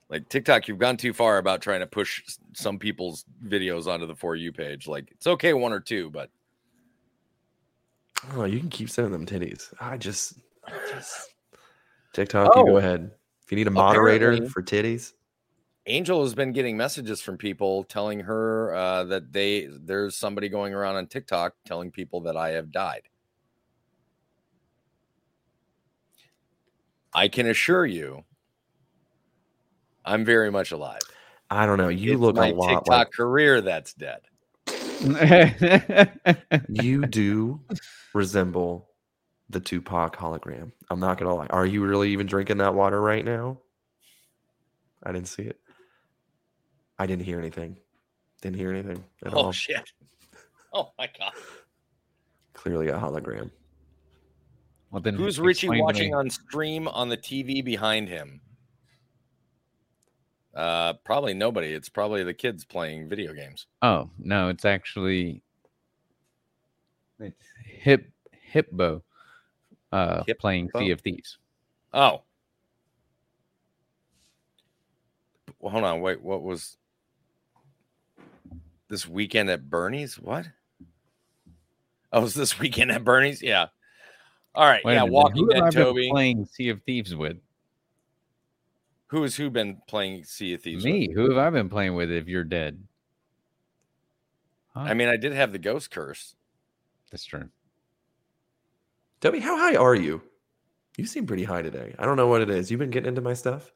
like 0.09 0.29
tiktok 0.29 0.69
you've 0.69 0.79
gone 0.79 0.97
too 0.97 1.13
far 1.13 1.39
about 1.39 1.61
trying 1.61 1.81
to 1.81 1.87
push 1.87 2.23
some 2.55 2.79
people's 2.79 3.25
videos 3.47 3.87
onto 3.87 4.07
the 4.07 4.15
for 4.15 4.37
you 4.37 4.53
page 4.53 4.87
like 4.87 5.11
it's 5.11 5.27
okay 5.27 5.53
one 5.53 5.73
or 5.73 5.81
two 5.81 6.11
but 6.11 6.31
Oh, 8.35 8.45
you 8.45 8.61
can 8.61 8.69
keep 8.69 8.89
sending 8.89 9.11
them 9.11 9.27
titties. 9.27 9.75
I 9.81 9.97
just, 9.97 10.35
just 10.89 11.35
TikTok, 12.13 12.55
you 12.55 12.63
Oh. 12.63 12.65
go 12.67 12.77
ahead. 12.77 13.11
If 13.45 13.51
you 13.51 13.57
need 13.57 13.67
a 13.67 13.71
moderator 13.73 14.27
Apparently- 14.31 14.49
for 14.49 14.63
titties, 14.63 15.15
angel 15.87 16.23
has 16.23 16.35
been 16.35 16.53
getting 16.53 16.77
messages 16.77 17.21
from 17.21 17.37
people 17.37 17.85
telling 17.85 18.21
her 18.21 18.75
uh, 18.75 19.05
that 19.05 19.33
they 19.33 19.69
there's 19.71 20.17
somebody 20.17 20.49
going 20.49 20.75
around 20.75 20.97
on 20.97 21.07
tiktok 21.07 21.55
telling 21.65 21.91
people 21.91 22.21
that 22.21 22.37
i 22.37 22.51
have 22.51 22.71
died 22.71 23.03
i 27.15 27.29
can 27.29 27.47
assure 27.47 27.87
you 27.87 28.23
i'm 30.05 30.25
very 30.25 30.51
much 30.51 30.73
alive 30.73 31.01
I 31.51 31.67
don't 31.67 31.77
know. 31.77 31.89
You 31.91 32.15
It's 32.15 32.23
look 32.23 32.37
my 32.37 32.49
a 32.49 32.55
lot 32.55 32.87
tiktok 32.87 32.87
like 32.89 33.13
career 33.13 33.61
that's 33.61 33.93
dead 33.93 34.21
you 36.69 37.07
do 37.07 37.61
resemble 38.15 38.89
the 39.51 39.61
Tupac 39.61 40.17
hologram. 40.17 40.73
I'm 40.91 41.01
not 41.01 41.19
gonna 41.19 41.35
lie. 41.35 41.47
Are 41.49 41.67
you 41.67 41.85
really 41.85 42.11
even 42.13 42.27
drinking 42.27 42.59
that 42.59 42.75
water 42.75 43.01
right 43.01 43.25
now? 43.25 43.59
I 45.03 45.13
didn't 45.13 45.29
see 45.29 45.43
it. 45.43 45.59
I 46.99 47.07
didn't 47.07 47.25
hear 47.25 47.39
anything. 47.39 47.77
Didn't 48.41 48.57
hear 48.57 48.71
anything 48.73 49.05
at 49.25 49.35
oh 49.35 49.37
all. 49.37 49.47
Oh 49.47 49.53
shit 49.53 49.93
oh 50.73 50.93
my 50.99 51.09
god 51.19 51.33
Clearly 52.55 52.89
a 52.89 52.95
hologram. 52.95 53.51
well, 54.91 55.01
then 55.03 55.15
Who's 55.15 55.41
Richie 55.41 55.81
watching 55.81 56.11
me- 56.11 56.15
on 56.15 56.31
stream 56.31 56.87
on 56.89 57.09
the 57.09 57.17
TV 57.17 57.65
behind 57.65 58.09
him? 58.09 58.41
Uh, 60.55 60.93
probably 61.05 61.35
nobody. 61.35 61.69
It's 61.69 61.89
probably 61.89 62.23
the 62.25 62.35
kids 62.35 62.65
playing 62.65 63.09
video 63.09 63.33
games. 63.33 63.67
Oh 63.81 64.11
no, 64.19 64.49
it's 64.49 64.65
actually 64.65 65.43
it's 67.19 67.47
Hip 67.65 68.11
Hipbo 68.53 69.03
uh, 69.93 70.25
playing 70.39 70.71
Sea 70.77 70.91
of 70.91 71.01
Thieves. 71.01 71.39
Oh, 71.95 72.23
well, 75.59 75.73
hold 75.73 75.85
on. 75.85 76.01
Wait, 76.01 76.21
what 76.23 76.43
was 76.43 76.77
this 78.93 79.09
weekend 79.09 79.49
at 79.49 79.71
Bernie's? 79.71 80.17
What? 80.17 80.47
Oh, 82.13 82.21
was 82.21 82.35
this 82.35 82.59
weekend 82.59 82.93
at 82.93 83.03
Bernie's? 83.03 83.43
Yeah. 83.43 83.69
All 84.55 84.67
right. 84.67 84.85
Wait 84.85 84.93
a 84.93 84.97
yeah. 84.97 85.01
minute, 85.01 85.13
Walking 85.15 85.49
Dead 85.49 85.63
I 85.63 85.71
been 85.71 85.73
Toby. 85.73 86.11
playing 86.11 86.45
Sea 86.45 86.69
of 86.69 86.83
Thieves 86.83 87.17
with? 87.17 87.39
Who 89.07 89.23
has 89.23 89.35
who 89.35 89.49
been 89.49 89.81
playing 89.89 90.25
Sea 90.25 90.55
of 90.55 90.63
Thieves? 90.63 90.85
with? 90.85 90.93
Me. 90.93 91.11
Who 91.11 91.31
have 91.31 91.39
I 91.39 91.49
been 91.49 91.71
playing 91.71 91.95
with? 91.95 92.11
If 92.11 92.29
you're 92.29 92.45
dead, 92.45 92.83
I 94.75 94.93
mean, 94.93 95.09
I 95.09 95.17
did 95.17 95.33
have 95.33 95.53
the 95.53 95.59
ghost 95.59 95.91
curse. 95.91 96.35
that's 97.11 97.25
true. 97.25 97.49
Toby, 99.23 99.41
how 99.41 99.57
high 99.57 99.77
are 99.77 99.95
you? 99.95 100.21
You 100.99 101.07
seem 101.07 101.27
pretty 101.27 101.45
high 101.45 101.63
today. 101.63 101.95
I 101.99 102.05
don't 102.05 102.17
know 102.17 102.27
what 102.29 102.43
it 102.43 102.51
is. 102.51 102.71
You've 102.71 102.81
been 102.81 102.91
getting 102.91 103.09
into 103.09 103.23
my 103.23 103.35
stuff? 103.35 103.73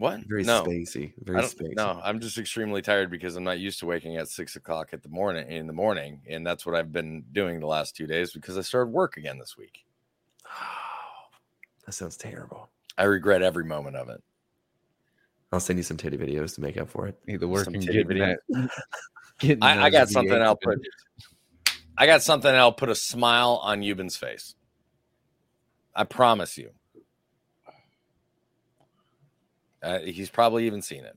What? 0.00 0.20
Very 0.26 0.44
no. 0.44 0.64
spacey. 0.64 1.12
Very 1.18 1.42
spacey. 1.42 1.76
No, 1.76 2.00
I'm 2.02 2.20
just 2.20 2.38
extremely 2.38 2.80
tired 2.80 3.10
because 3.10 3.36
I'm 3.36 3.44
not 3.44 3.58
used 3.58 3.80
to 3.80 3.86
waking 3.86 4.16
at 4.16 4.28
six 4.28 4.56
o'clock 4.56 4.94
at 4.94 5.02
the 5.02 5.10
morning 5.10 5.46
in 5.50 5.66
the 5.66 5.74
morning, 5.74 6.22
and 6.26 6.46
that's 6.46 6.64
what 6.64 6.74
I've 6.74 6.90
been 6.90 7.22
doing 7.32 7.60
the 7.60 7.66
last 7.66 7.96
two 7.96 8.06
days 8.06 8.32
because 8.32 8.56
I 8.56 8.62
started 8.62 8.92
work 8.92 9.18
again 9.18 9.38
this 9.38 9.58
week. 9.58 9.84
Oh, 10.46 10.48
That 11.84 11.92
sounds 11.92 12.16
terrible. 12.16 12.70
I 12.96 13.04
regret 13.04 13.42
every 13.42 13.64
moment 13.64 13.96
of 13.96 14.08
it. 14.08 14.22
I'll 15.52 15.60
send 15.60 15.78
you 15.78 15.82
some 15.82 15.98
titty 15.98 16.16
videos 16.16 16.54
to 16.54 16.62
make 16.62 16.78
up 16.78 16.88
for 16.88 17.06
it. 17.06 17.18
Either 17.28 17.40
Some 17.40 17.50
working, 17.50 17.80
titty 17.82 17.92
getting 18.04 18.16
videos. 18.16 18.70
that. 19.42 19.58
I, 19.60 19.82
I 19.82 19.90
got 19.90 20.08
something. 20.08 20.32
I'll 20.32 20.56
put. 20.56 20.78
I 21.98 22.06
got 22.06 22.22
something. 22.22 22.50
I'll 22.50 22.72
put 22.72 22.88
a 22.88 22.94
smile 22.94 23.60
on 23.62 23.82
Yuban's 23.82 24.16
face. 24.16 24.54
I 25.94 26.04
promise 26.04 26.56
you. 26.56 26.70
Uh, 29.82 29.98
he's 30.00 30.30
probably 30.30 30.66
even 30.66 30.82
seen 30.82 31.04
it. 31.04 31.16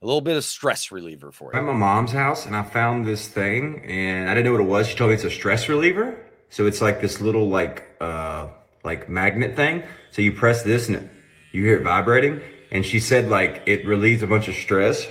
A 0.00 0.06
little 0.06 0.20
bit 0.20 0.36
of 0.36 0.44
stress 0.44 0.90
reliever 0.90 1.30
for 1.30 1.54
I'm 1.54 1.64
you. 1.64 1.70
at 1.70 1.72
my 1.74 1.78
mom's 1.78 2.10
house 2.12 2.44
and 2.46 2.56
I 2.56 2.62
found 2.64 3.06
this 3.06 3.28
thing 3.28 3.84
and 3.86 4.28
I 4.28 4.34
didn't 4.34 4.46
know 4.46 4.52
what 4.52 4.60
it 4.60 4.68
was. 4.68 4.88
She 4.88 4.96
told 4.96 5.10
me 5.10 5.14
it's 5.14 5.24
a 5.24 5.30
stress 5.30 5.68
reliever. 5.68 6.18
So 6.50 6.66
it's 6.66 6.80
like 6.80 7.00
this 7.00 7.20
little 7.20 7.48
like 7.48 7.84
uh 8.00 8.48
like 8.84 9.08
magnet 9.08 9.54
thing. 9.54 9.84
So 10.10 10.20
you 10.22 10.32
press 10.32 10.62
this 10.64 10.88
and 10.88 11.08
you 11.52 11.64
hear 11.64 11.76
it 11.76 11.84
vibrating. 11.84 12.40
And 12.72 12.84
she 12.84 12.98
said 12.98 13.28
like 13.28 13.62
it 13.66 13.86
relieves 13.86 14.24
a 14.24 14.26
bunch 14.26 14.48
of 14.48 14.56
stress 14.56 15.06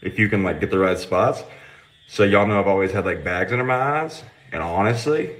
if 0.00 0.18
you 0.18 0.30
can 0.30 0.42
like 0.42 0.58
get 0.60 0.70
the 0.70 0.78
right 0.78 0.98
spots. 0.98 1.42
So 2.08 2.24
y'all 2.24 2.46
know 2.46 2.58
I've 2.58 2.66
always 2.66 2.92
had 2.92 3.04
like 3.04 3.22
bags 3.22 3.52
under 3.52 3.64
my 3.64 3.74
eyes. 3.74 4.22
And 4.52 4.62
honestly, 4.62 5.36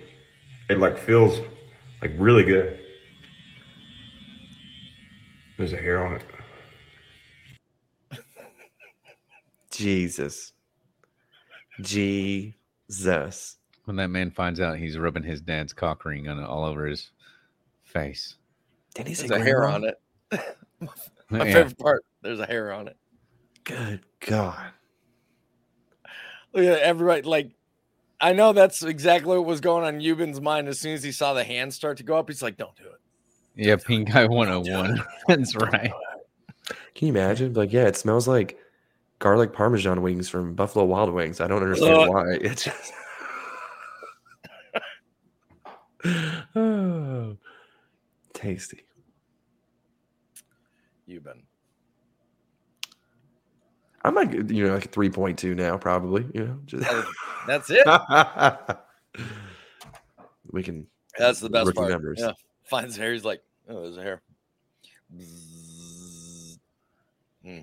it 0.68 0.78
like 0.78 0.98
feels 0.98 1.40
like 2.02 2.12
really 2.18 2.44
good. 2.44 2.78
There's 5.56 5.72
a 5.72 5.76
hair 5.78 6.04
on 6.06 6.14
it. 6.16 6.22
Jesus. 9.70 10.52
Jesus. 11.80 13.56
When 13.84 13.96
that 13.96 14.08
man 14.08 14.30
finds 14.30 14.60
out 14.60 14.78
he's 14.78 14.98
rubbing 14.98 15.22
his 15.22 15.40
dad's 15.40 15.72
cock 15.72 16.04
ring 16.04 16.28
on 16.28 16.42
all 16.42 16.64
over 16.64 16.86
his 16.86 17.10
face. 17.82 18.36
Did 18.94 19.08
he 19.08 19.14
say 19.14 19.26
There's 19.26 19.40
a 19.40 19.44
hair 19.44 19.66
on 19.68 19.84
it. 19.84 20.00
My 21.30 21.46
Yeah. 21.46 21.52
favorite 21.52 21.78
part. 21.78 22.04
There's 22.22 22.40
a 22.40 22.46
hair 22.46 22.72
on 22.72 22.88
it. 22.88 22.96
Good 23.64 24.00
God. 24.20 24.72
Look 26.52 26.64
at 26.64 26.80
everybody. 26.80 27.22
Like, 27.22 27.52
I 28.20 28.32
know 28.32 28.52
that's 28.52 28.82
exactly 28.82 29.36
what 29.36 29.46
was 29.46 29.60
going 29.60 29.84
on 29.84 30.00
Yuban's 30.00 30.40
mind. 30.40 30.68
As 30.68 30.78
soon 30.78 30.94
as 30.94 31.02
he 31.02 31.12
saw 31.12 31.32
the 31.32 31.44
hand 31.44 31.72
start 31.72 31.96
to 31.98 32.02
go 32.02 32.18
up, 32.18 32.28
he's 32.28 32.42
like, 32.42 32.56
"Don't 32.56 32.74
do 32.76 32.84
it." 32.84 33.00
Yeah, 33.54 33.76
Pink 33.76 34.14
Eye 34.14 34.26
101. 34.26 35.02
That's 35.28 35.54
right. 35.56 35.92
Can 36.94 37.06
you 37.06 37.12
imagine? 37.14 37.54
Like, 37.54 37.72
yeah, 37.72 37.86
it 37.86 37.96
smells 37.96 38.28
like 38.28 38.58
garlic 39.20 39.52
parmesan 39.52 40.02
wings 40.02 40.28
from 40.28 40.54
Buffalo 40.54 40.84
Wild 40.84 41.12
Wings. 41.12 41.40
I 41.40 41.46
don't 41.46 41.62
understand 41.62 41.94
Ugh. 41.96 42.08
why. 42.08 42.34
It's 42.40 42.64
just 42.64 42.92
oh, 46.56 47.36
tasty. 48.32 48.84
You've 51.06 51.22
been. 51.24 51.42
I'm 54.02 54.14
like 54.14 54.32
you 54.32 54.66
know 54.66 54.74
like 54.74 54.90
three 54.90 55.10
point 55.10 55.38
two 55.38 55.54
now 55.54 55.76
probably. 55.76 56.26
You 56.34 56.46
know, 56.46 56.58
just 56.64 56.90
That's 57.46 57.70
it. 57.70 57.86
we 60.50 60.62
can. 60.62 60.86
That's 61.18 61.40
the 61.40 61.50
best 61.50 61.74
part. 61.74 61.90
numbers. 61.90 62.18
Yeah. 62.20 62.32
Finds 62.64 62.96
hair. 62.96 63.12
He's 63.12 63.24
like, 63.24 63.42
oh, 63.68 63.82
there's 63.82 63.98
a 63.98 64.02
hair. 64.02 64.22
Hmm. 67.44 67.60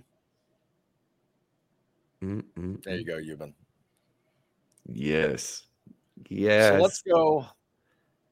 Mm-mm. 2.23 2.83
There 2.83 2.95
you 2.95 3.05
go, 3.05 3.17
Yuban. 3.17 3.53
Yes. 4.87 5.63
Yes. 6.29 6.69
So 6.69 6.81
let's 6.81 7.01
go. 7.01 7.45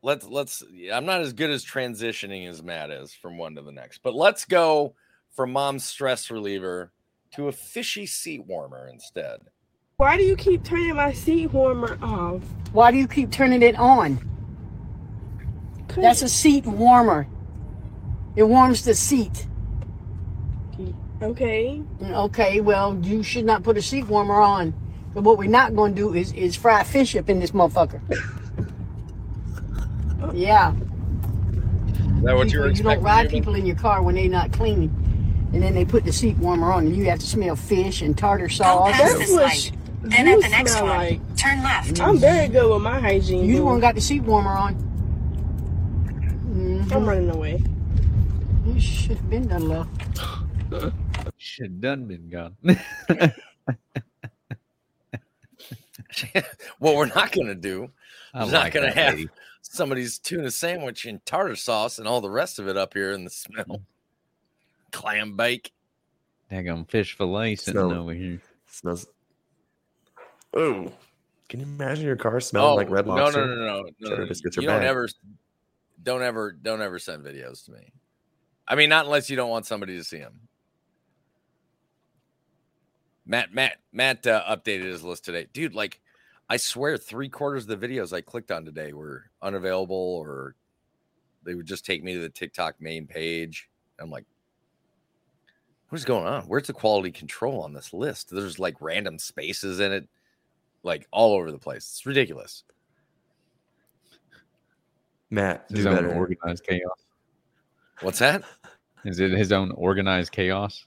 Let's 0.02 0.26
let's. 0.26 0.64
yeah, 0.72 0.98
I'm 0.98 1.06
not 1.06 1.22
as 1.22 1.34
good 1.34 1.50
as 1.50 1.66
transitioning 1.66 2.48
as 2.50 2.64
Matt 2.64 2.92
is 2.92 3.14
from 3.14 3.38
one 3.38 3.56
to 3.56 3.62
the 3.62 3.72
next, 3.72 4.00
but 4.04 4.16
let's 4.16 4.46
go 4.46 4.96
from 5.32 5.52
mom's 5.52 5.86
stress 5.86 6.32
reliever 6.32 6.92
to 7.36 7.48
a 7.48 7.52
fishy 7.52 8.06
seat 8.06 8.46
warmer 8.46 8.88
instead. 8.88 9.40
Why 9.98 10.18
do 10.18 10.24
you 10.24 10.36
keep 10.36 10.64
turning 10.64 10.96
my 10.96 11.14
seat 11.14 11.48
warmer 11.54 11.98
off? 12.02 12.42
Why 12.72 12.92
do 12.92 12.98
you 12.98 13.08
keep 13.08 13.32
turning 13.32 13.62
it 13.62 13.76
on? 13.78 14.20
That's 15.96 16.22
a 16.22 16.30
seat 16.30 16.66
warmer. 16.66 17.28
It 18.36 18.44
warms 18.44 18.84
the 18.84 18.94
seat. 18.94 19.48
Okay. 21.22 21.82
Okay, 22.02 22.62
well, 22.62 22.98
you 23.02 23.24
should 23.24 23.46
not 23.46 23.64
put 23.64 23.78
a 23.78 23.82
seat 23.82 24.08
warmer 24.08 24.40
on. 24.42 24.74
But 25.14 25.24
what 25.24 25.38
we're 25.38 25.50
not 25.50 25.76
going 25.76 25.96
to 25.96 26.02
do 26.02 26.14
is, 26.14 26.34
is 26.34 26.56
fry 26.58 26.84
fish 26.84 27.16
up 27.16 27.30
in 27.30 27.40
this 27.40 27.52
motherfucker. 27.52 28.02
yeah. 30.34 30.74
Is 30.74 32.24
that 32.24 32.36
what 32.36 32.52
you 32.52 32.60
were 32.60 32.68
People- 32.68 32.78
you 32.78 32.84
don't 32.84 32.92
expecting? 32.92 33.04
ride 33.04 33.30
people 33.30 33.56
in 33.56 33.66
your 33.66 33.78
car 33.78 34.04
when 34.04 34.16
they're 34.16 34.28
not 34.30 34.52
clean. 34.52 34.92
And 35.54 35.64
then 35.64 35.74
they 35.74 35.86
put 35.86 36.04
the 36.04 36.12
seat 36.12 36.38
warmer 36.38 36.70
on, 36.72 36.86
and 36.88 36.96
you 36.96 37.06
have 37.06 37.20
to 37.20 37.26
smell 37.26 37.56
fish 37.56 38.02
and 38.02 38.18
tartar 38.18 38.50
sauce. 38.50 38.92
That's 38.98 39.32
what 39.32 39.72
Then 40.02 40.28
you 40.28 40.34
at 40.34 40.42
the 40.42 40.50
next 40.50 40.74
smell 40.74 40.88
one, 40.88 40.98
like. 40.98 41.38
turn 41.38 41.64
left. 41.64 42.02
I'm 42.02 42.18
very 42.18 42.50
good 42.50 42.70
with 42.70 42.82
my 42.82 43.00
hygiene. 43.00 43.46
You 43.46 43.54
the 43.56 43.60
boo. 43.62 43.66
one 43.66 43.80
got 43.80 43.96
the 43.96 44.02
seat 44.02 44.24
warmer 44.24 44.52
on. 44.52 44.74
I'm 46.56 46.86
mm-hmm. 46.86 47.06
running 47.06 47.30
away. 47.30 47.64
You 48.66 48.80
should 48.82 49.18
have 49.18 49.30
been 49.30 49.48
done 49.48 49.70
left. 49.70 51.00
Should 51.46 51.80
done 51.80 52.06
been 52.06 52.28
gone. 52.28 52.58
what 56.80 56.96
we're 56.96 57.06
not 57.06 57.32
going 57.32 57.46
to 57.46 57.54
do 57.54 57.92
I 58.34 58.46
is 58.46 58.52
not 58.52 58.64
like 58.64 58.74
going 58.74 58.92
to 58.92 59.00
have 59.00 59.14
lady. 59.14 59.30
somebody's 59.62 60.18
tuna 60.18 60.50
sandwich 60.50 61.06
and 61.06 61.24
tartar 61.24 61.56
sauce 61.56 62.00
and 62.00 62.08
all 62.08 62.20
the 62.20 62.32
rest 62.32 62.58
of 62.58 62.68
it 62.68 62.78
up 62.78 62.96
here 62.96 63.12
in 63.12 63.24
the 63.24 63.30
smell. 63.30 63.64
Mm. 63.64 63.82
Clam 64.92 65.38
bake. 65.38 65.72
Daggum 66.52 66.90
fish 66.90 67.16
fillet 67.16 67.58
sitting 67.58 67.80
Smell- 67.80 67.94
over 67.94 68.14
here. 68.14 68.42
Smells. 68.66 69.06
Oh, 70.56 70.92
can 71.48 71.60
you 71.60 71.68
imagine 71.68 72.08
your 72.08 72.16
car 72.16 72.40
smelling 72.40 72.72
oh, 72.72 72.76
like 72.76 72.90
red 72.90 73.06
no, 73.06 73.14
lobster? 73.14 73.46
No, 73.46 73.54
no, 73.54 73.56
no, 73.56 73.66
no, 73.66 73.90
no. 74.00 74.10
Cheddar 74.10 74.24
no. 74.24 74.28
biscuits 74.28 74.58
are 74.58 74.62
You 74.62 74.68
don't 74.68 74.80
bad. 74.80 74.88
ever, 74.88 75.08
don't 76.02 76.24
ever, 76.24 76.54
don't 76.54 76.82
ever 76.82 76.98
send 76.98 77.24
videos 77.24 77.66
to 77.66 77.72
me. 77.72 77.92
I 78.68 78.74
mean, 78.74 78.90
not 78.90 79.06
unless 79.06 79.30
you 79.30 79.36
don't 79.36 79.52
want 79.52 79.68
somebody 79.68 79.96
to 79.96 80.04
see 80.04 80.18
them. 80.18 80.40
Matt, 83.26 83.54
Matt, 83.54 83.78
Matt 83.92 84.28
uh, 84.28 84.44
updated 84.48 84.86
his 84.86 85.04
list 85.04 85.26
today, 85.26 85.48
dude. 85.54 85.74
Like, 85.74 86.00
I 86.50 86.58
swear, 86.58 86.98
three 86.98 87.30
quarters 87.30 87.68
of 87.68 87.80
the 87.80 87.88
videos 87.88 88.14
I 88.14 88.22
clicked 88.22 88.52
on 88.52 88.66
today 88.66 88.94
were 88.94 89.26
unavailable, 89.42 89.96
or 89.96 90.56
they 91.44 91.56
would 91.56 91.66
just 91.66 91.86
take 91.86 92.04
me 92.04 92.14
to 92.14 92.20
the 92.20 92.30
TikTok 92.30 92.76
main 92.80 93.08
page. 93.08 93.70
I'm 94.00 94.12
like, 94.12 94.26
what 95.90 95.98
is 95.98 96.06
going 96.06 96.26
on? 96.26 96.44
Where's 96.44 96.68
the 96.68 96.74
quality 96.74 97.12
control 97.12 97.62
on 97.62 97.74
this 97.74 97.94
list? 97.94 98.30
There's 98.30 98.60
like 98.60 98.76
random 98.80 99.18
spaces 99.18 99.80
in 99.80 99.92
it, 99.92 100.08
like 100.84 101.08
all 101.12 101.34
over 101.34 101.52
the 101.52 101.58
place. 101.58 101.90
It's 101.92 102.06
ridiculous. 102.06 102.64
Matt, 105.30 105.68
do 105.70 105.78
His 105.78 105.86
own 105.86 106.06
organized 106.06 106.66
chaos. 106.66 107.06
What's 108.02 108.20
that? 108.20 108.44
Is 109.06 109.20
it 109.20 109.32
his 109.32 109.52
own 109.52 109.72
organized 109.72 110.32
chaos? 110.32 110.86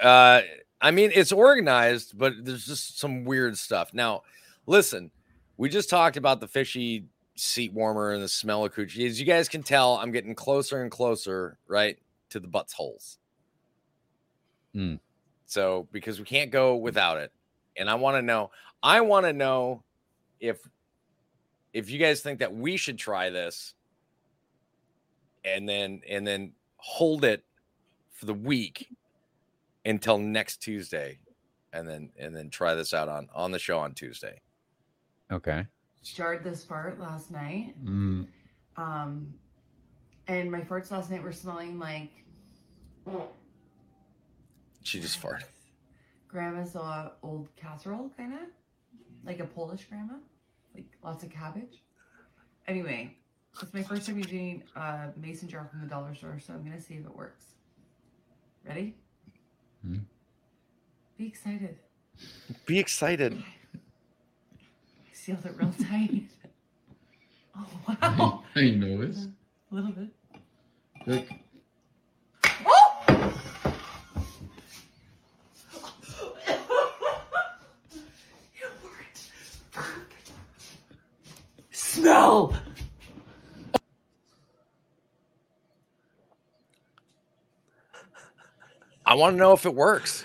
Uh, 0.00 0.40
I 0.82 0.90
mean, 0.90 1.12
it's 1.14 1.30
organized, 1.30 2.18
but 2.18 2.34
there's 2.40 2.66
just 2.66 2.98
some 2.98 3.24
weird 3.24 3.56
stuff. 3.56 3.94
Now, 3.94 4.24
listen, 4.66 5.12
we 5.56 5.68
just 5.68 5.88
talked 5.88 6.16
about 6.16 6.40
the 6.40 6.48
fishy 6.48 7.06
seat 7.36 7.72
warmer 7.72 8.10
and 8.10 8.22
the 8.22 8.28
smell 8.28 8.64
of 8.64 8.74
coochie. 8.74 9.06
As 9.06 9.20
you 9.20 9.24
guys 9.24 9.48
can 9.48 9.62
tell, 9.62 9.94
I'm 9.94 10.10
getting 10.10 10.34
closer 10.34 10.82
and 10.82 10.90
closer, 10.90 11.56
right, 11.68 11.98
to 12.30 12.40
the 12.40 12.48
butts 12.48 12.72
holes. 12.72 13.18
Mm. 14.74 14.98
So, 15.46 15.86
because 15.92 16.18
we 16.18 16.24
can't 16.24 16.50
go 16.50 16.74
without 16.74 17.18
it, 17.18 17.30
and 17.76 17.88
I 17.88 17.94
want 17.94 18.16
to 18.16 18.22
know, 18.22 18.50
I 18.82 19.02
want 19.02 19.26
to 19.26 19.32
know 19.32 19.84
if 20.40 20.58
if 21.72 21.90
you 21.90 21.98
guys 21.98 22.22
think 22.22 22.40
that 22.40 22.54
we 22.54 22.76
should 22.76 22.98
try 22.98 23.30
this, 23.30 23.74
and 25.44 25.68
then 25.68 26.00
and 26.08 26.26
then 26.26 26.52
hold 26.76 27.24
it 27.24 27.44
for 28.10 28.26
the 28.26 28.34
week 28.34 28.88
until 29.84 30.18
next 30.18 30.58
Tuesday, 30.58 31.18
and 31.72 31.88
then 31.88 32.10
and 32.18 32.34
then 32.34 32.50
try 32.50 32.74
this 32.74 32.92
out 32.94 33.08
on 33.08 33.28
on 33.34 33.50
the 33.52 33.58
show 33.58 33.78
on 33.78 33.94
Tuesday. 33.94 34.40
Okay. 35.30 35.66
jarred 36.02 36.44
this 36.44 36.64
fart 36.64 37.00
last 37.00 37.30
night. 37.30 37.74
Mm. 37.84 38.26
Um, 38.76 39.34
and 40.28 40.50
my 40.50 40.60
farts 40.60 40.90
last 40.90 41.10
night 41.10 41.22
were 41.22 41.32
smelling 41.32 41.78
like 41.78 42.10
She 44.82 45.00
just 45.00 45.20
farted. 45.20 45.44
grandma's 46.28 46.74
uh, 46.76 47.10
old 47.22 47.48
casserole, 47.56 48.10
kind 48.16 48.32
of 48.34 48.40
like 49.24 49.40
a 49.40 49.44
Polish 49.46 49.84
grandma, 49.88 50.14
like 50.74 50.86
lots 51.02 51.22
of 51.24 51.30
cabbage. 51.30 51.82
Anyway, 52.68 53.16
it's 53.60 53.72
my 53.74 53.82
first 53.82 54.06
time 54.06 54.18
using 54.18 54.62
a 54.76 55.08
mason 55.16 55.48
jar 55.48 55.66
from 55.70 55.80
the 55.80 55.86
dollar 55.86 56.14
store, 56.14 56.38
so 56.40 56.52
I'm 56.52 56.62
gonna 56.64 56.80
see 56.80 56.94
if 56.94 57.04
it 57.06 57.14
works. 57.16 57.44
Ready? 58.66 58.96
Hmm. 59.84 59.96
Be 61.18 61.26
excited. 61.26 61.76
Be 62.66 62.78
excited. 62.78 63.42
I 63.74 63.78
sealed 65.12 65.44
it 65.44 65.54
real 65.56 65.72
tight. 65.90 66.24
Oh 67.56 67.66
wow! 67.88 68.42
I 68.56 68.70
noticed. 68.70 69.28
A 69.70 69.74
little 69.74 69.92
bit. 69.92 70.08
Look, 71.06 71.26
Smell. 81.70 82.54
I 89.12 89.14
want 89.14 89.34
to 89.34 89.38
know 89.38 89.52
if 89.52 89.66
it 89.66 89.74
works. 89.74 90.24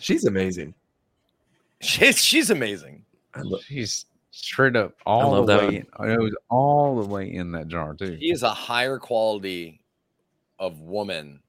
She's 0.00 0.26
amazing. 0.26 0.74
She's 1.80 2.22
she's 2.22 2.50
amazing. 2.50 3.06
She's 3.66 4.04
straight 4.32 4.76
up 4.76 4.92
all 5.06 5.30
love 5.30 5.46
the 5.46 5.56
that 5.56 5.68
way. 5.70 5.76
In, 5.76 6.10
it 6.10 6.20
was 6.20 6.36
all 6.50 7.00
the 7.00 7.08
way 7.08 7.32
in 7.32 7.52
that 7.52 7.68
jar 7.68 7.94
too. 7.94 8.18
He 8.20 8.30
is 8.30 8.42
a 8.42 8.50
higher 8.52 8.98
quality 8.98 9.80
of 10.58 10.80
woman 10.80 11.40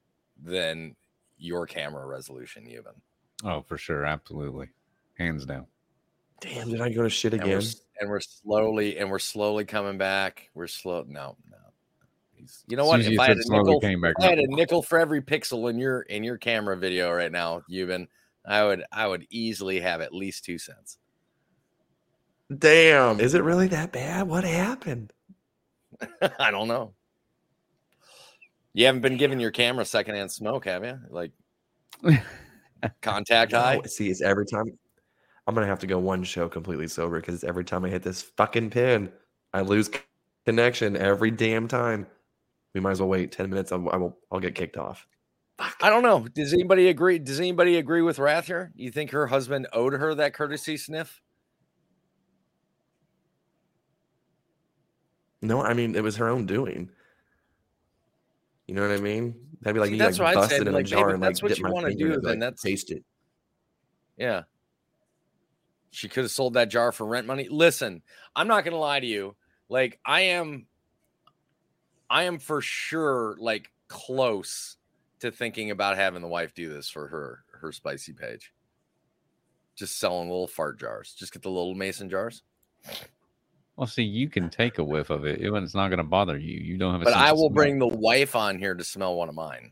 than 0.42 0.96
your 1.38 1.66
camera 1.66 2.06
resolution, 2.06 2.66
even. 2.66 2.94
Oh, 3.44 3.62
for 3.62 3.78
sure, 3.78 4.06
absolutely, 4.06 4.70
hands 5.18 5.46
down. 5.46 5.66
Damn, 6.40 6.70
did 6.70 6.80
I 6.80 6.88
go 6.94 7.04
to 7.04 7.10
shit 7.10 7.34
And 7.34 7.44
we're, 7.44 7.58
again? 7.58 7.72
and 8.00 8.10
we're 8.10 8.22
slowly 8.22 8.98
and 8.98 9.12
we're 9.12 9.20
slowly 9.20 9.66
coming 9.66 9.98
back. 9.98 10.50
We're 10.54 10.68
slow. 10.68 11.04
No, 11.10 11.36
no. 11.52 11.58
He's, 12.38 12.64
you 12.68 12.78
know 12.78 12.86
what? 12.86 13.02
If 13.02 13.20
I 13.20 13.28
had 13.28 13.38
a 13.38 13.50
nickel, 13.50 13.80
came 13.80 14.02
back 14.02 14.16
if 14.20 14.26
I 14.26 14.30
had 14.30 14.40
a 14.40 14.48
nickel 14.56 14.82
for 14.82 15.00
every 15.00 15.22
pixel 15.22 15.70
in 15.70 15.78
your 15.80 16.02
in 16.02 16.24
your 16.24 16.38
camera 16.38 16.78
video 16.78 17.12
right 17.12 17.32
now, 17.32 17.62
Yuban, 17.70 18.08
I 18.46 18.64
would 18.64 18.84
I 18.92 19.08
would 19.08 19.26
easily 19.30 19.80
have 19.80 20.02
at 20.02 20.14
least 20.14 20.46
two 20.46 20.58
cents. 20.58 20.98
Damn, 22.56 23.20
is 23.20 23.34
it 23.34 23.44
really 23.44 23.68
that 23.70 23.92
bad? 23.92 24.28
What 24.28 24.44
happened? 24.44 25.12
I 26.40 26.52
don't 26.52 26.68
know. 26.68 26.94
You 28.74 28.86
haven't 28.86 29.02
been 29.02 29.18
giving 29.18 29.40
your 29.40 29.52
camera 29.52 29.86
secondhand 29.86 30.32
smoke, 30.32 30.66
have 30.66 30.86
you? 30.86 31.00
Like 31.10 31.32
contact 33.02 33.52
high. 33.52 33.78
No, 33.78 33.82
see, 33.84 34.10
it's 34.10 34.22
every 34.22 34.46
time. 34.46 34.66
I'm 35.48 35.56
gonna 35.56 35.68
have 35.68 35.80
to 35.80 35.88
go 35.88 35.98
one 35.98 36.24
show 36.24 36.48
completely 36.48 36.88
sober 36.88 37.20
because 37.20 37.44
every 37.44 37.64
time 37.64 37.86
I 37.86 37.90
hit 37.90 38.04
this 38.04 38.22
fucking 38.22 38.70
pin, 38.70 39.12
I 39.54 39.62
lose 39.62 39.90
connection 40.46 40.96
every 40.96 41.32
damn 41.32 41.68
time. 41.68 42.06
We 42.74 42.82
might 42.82 42.92
as 42.92 43.00
well 43.00 43.10
wait 43.10 43.32
ten 43.32 43.50
minutes. 43.50 43.72
I'll, 43.72 43.90
I 43.90 43.98
will. 43.98 44.18
I'll 44.32 44.40
get 44.40 44.56
kicked 44.56 44.78
off. 44.78 45.08
I 45.82 45.90
don't 45.90 46.04
know. 46.04 46.28
Does 46.28 46.54
anybody 46.54 46.88
agree? 46.90 47.18
Does 47.18 47.40
anybody 47.40 47.78
agree 47.78 48.04
with 48.04 48.20
Wrath 48.20 48.46
here? 48.46 48.72
You 48.76 48.92
think 48.92 49.10
her 49.12 49.26
husband 49.28 49.68
owed 49.74 49.94
her 49.94 50.14
that 50.14 50.36
courtesy 50.36 50.78
sniff? 50.78 51.22
No, 55.42 55.62
I 55.62 55.74
mean 55.74 55.96
it 55.96 56.04
was 56.04 56.18
her 56.18 56.30
own 56.30 56.46
doing. 56.46 56.90
You 58.68 58.76
know 58.76 58.82
what 58.82 58.92
I 58.92 58.98
mean? 58.98 59.36
That'd 59.62 59.76
be 59.76 59.80
like 59.80 59.88
See, 59.88 59.94
me 59.94 60.00
that's 60.00 60.20
like 60.20 60.36
what 60.36 60.44
I'd 60.44 60.50
say, 60.50 60.58
busted 60.58 60.68
in 60.68 60.74
like, 60.74 60.86
a 60.86 60.88
jar 60.88 61.10
and 61.10 61.22
like 61.22 61.30
that's 61.30 61.42
what 61.42 61.50
dip 61.50 61.58
you 61.60 61.64
my 61.64 61.72
wanna 61.72 61.88
finger 61.90 62.08
do, 62.08 62.14
in 62.14 62.22
then 62.22 62.32
like, 62.32 62.40
that's- 62.40 62.62
taste 62.62 62.92
it. 62.92 63.04
Yeah. 64.18 64.44
She 65.92 66.10
could 66.10 66.26
have 66.26 66.32
sold 66.32 66.54
that 66.56 66.70
jar 66.70 66.92
for 66.92 67.06
rent 67.08 67.26
money. 67.26 67.48
Listen, 67.50 68.02
I'm 68.36 68.48
not 68.48 68.64
gonna 68.66 68.78
lie 68.78 69.00
to 69.00 69.08
you. 69.08 69.36
Like 69.70 70.00
I 70.06 70.22
am 70.22 70.68
I 72.10 72.24
am 72.24 72.40
for 72.40 72.62
sure 72.62 73.36
like 73.40 73.72
close 73.88 74.78
to 75.20 75.32
thinking 75.32 75.72
about 75.72 75.98
having 75.98 76.22
the 76.22 76.28
wife 76.28 76.54
do 76.54 76.72
this 76.72 76.90
for 76.90 77.08
her 77.08 77.44
her 77.60 77.72
spicy 77.72 78.14
page. 78.14 78.54
Just 79.76 80.00
selling 80.00 80.30
little 80.30 80.48
fart 80.48 80.80
jars. 80.80 81.14
Just 81.18 81.34
get 81.34 81.42
the 81.44 81.50
little 81.50 81.76
mason 81.76 82.10
jars. 82.10 82.44
Well, 83.76 83.86
see, 83.88 84.04
you 84.04 84.28
can 84.28 84.50
take 84.50 84.80
a 84.80 84.84
whiff 84.84 85.12
of 85.12 85.26
it. 85.26 85.40
It's 85.40 85.76
not 85.76 85.90
going 85.90 86.00
to 86.00 86.04
bother 86.04 86.36
you. 86.38 86.60
You 86.60 86.78
don't 86.80 86.94
have 86.94 87.02
a. 87.02 87.06
But 87.06 87.14
I 87.14 87.32
will 87.32 87.52
bring 87.52 87.78
the 87.78 87.88
wife 87.88 88.36
on 88.36 88.58
here 88.58 88.74
to 88.74 88.84
smell 88.84 89.16
one 89.16 89.30
of 89.30 89.36
mine. 89.36 89.72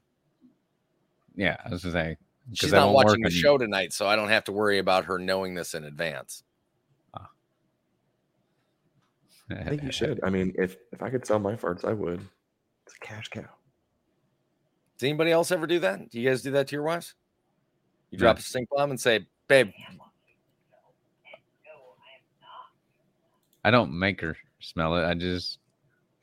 Yeah, 1.35 1.57
I 1.65 1.69
was 1.69 1.83
gonna 1.83 1.93
say 1.93 2.17
'cause 2.49 2.57
She's 2.59 2.71
not 2.71 2.93
watching 2.93 3.21
the 3.21 3.27
on 3.27 3.31
you. 3.31 3.37
show 3.37 3.57
tonight, 3.57 3.93
so 3.93 4.07
I 4.07 4.15
don't 4.15 4.29
have 4.29 4.43
to 4.45 4.51
worry 4.51 4.77
about 4.77 5.05
her 5.05 5.17
knowing 5.17 5.55
this 5.55 5.73
in 5.73 5.83
advance. 5.83 6.43
I 9.49 9.63
think 9.63 9.83
you 9.83 9.91
should. 9.99 10.19
I 10.23 10.29
mean, 10.29 10.53
if 10.57 10.75
if 10.91 11.01
I 11.01 11.09
could 11.09 11.25
sell 11.25 11.39
my 11.39 11.55
farts, 11.55 11.85
I 11.85 11.93
would. 11.93 12.19
It's 12.85 12.95
a 12.95 12.99
cash 12.99 13.27
cow. 13.29 13.41
Does 14.97 15.07
anybody 15.07 15.31
else 15.31 15.51
ever 15.51 15.67
do 15.67 15.79
that? 15.79 16.09
Do 16.09 16.19
you 16.19 16.29
guys 16.29 16.41
do 16.41 16.51
that 16.51 16.67
to 16.67 16.75
your 16.75 16.83
wives? 16.83 17.15
You 18.11 18.17
No. 18.17 18.23
drop 18.25 18.39
a 18.39 18.41
stink 18.41 18.69
bomb 18.69 18.91
and 18.91 18.99
say, 18.99 19.27
"Babe, 19.47 19.71
I 23.63 23.71
don't 23.71 23.97
make 23.97 24.21
her 24.21 24.37
smell 24.59 24.95
it. 24.95 25.03
I 25.05 25.13
just 25.15 25.57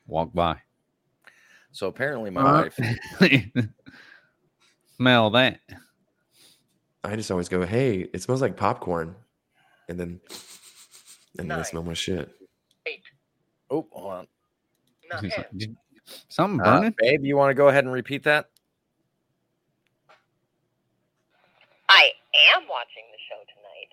walk 0.07 0.33
by. 0.33 0.57
So 1.71 1.87
apparently, 1.87 2.29
my 2.29 2.41
Uh, 2.41 2.69
wife. 2.71 2.79
Smell 4.97 5.31
that. 5.31 5.59
I 7.03 7.15
just 7.15 7.31
always 7.31 7.49
go, 7.49 7.65
"Hey, 7.65 8.01
it 8.13 8.21
smells 8.21 8.41
like 8.41 8.55
popcorn," 8.55 9.15
and 9.89 9.99
then 9.99 10.21
and 11.37 11.49
then 11.49 11.59
I 11.59 11.63
smell 11.63 11.83
my 11.83 11.93
shit. 11.95 12.31
Oh, 13.73 13.87
hold 13.91 14.13
on. 14.13 14.27
He's 15.21 15.31
like, 15.37 15.49
"Did- 15.57 15.75
Something 16.29 16.59
Uh, 16.61 16.63
burning? 16.79 16.95
babe, 16.97 17.23
you 17.25 17.35
want 17.37 17.49
to 17.49 17.53
go 17.55 17.69
ahead 17.69 17.85
and 17.85 17.93
repeat 17.93 18.23
that? 18.23 18.49
I 21.89 22.09
am 22.55 22.67
watching 22.67 23.03
the 23.11 23.17
show 23.29 23.39
tonight, 23.53 23.89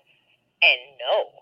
and 0.61 0.97
no, 0.99 1.41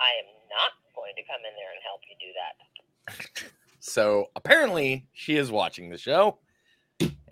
I 0.00 0.10
am 0.20 0.26
not 0.50 0.72
going 0.94 1.12
to 1.16 1.22
come 1.24 1.40
in 1.48 1.54
there 1.56 1.72
and 1.72 1.82
help 1.84 2.00
you 2.08 2.16
do 2.20 2.32
that. 2.34 3.52
So 3.80 4.28
apparently, 4.36 5.06
she 5.14 5.36
is 5.36 5.50
watching 5.50 5.88
the 5.88 5.96
show, 5.96 6.38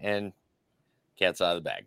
and 0.01 0.33
cat's 1.19 1.43
out 1.43 1.57
of 1.57 1.63
the 1.65 1.69
bag. 1.69 1.85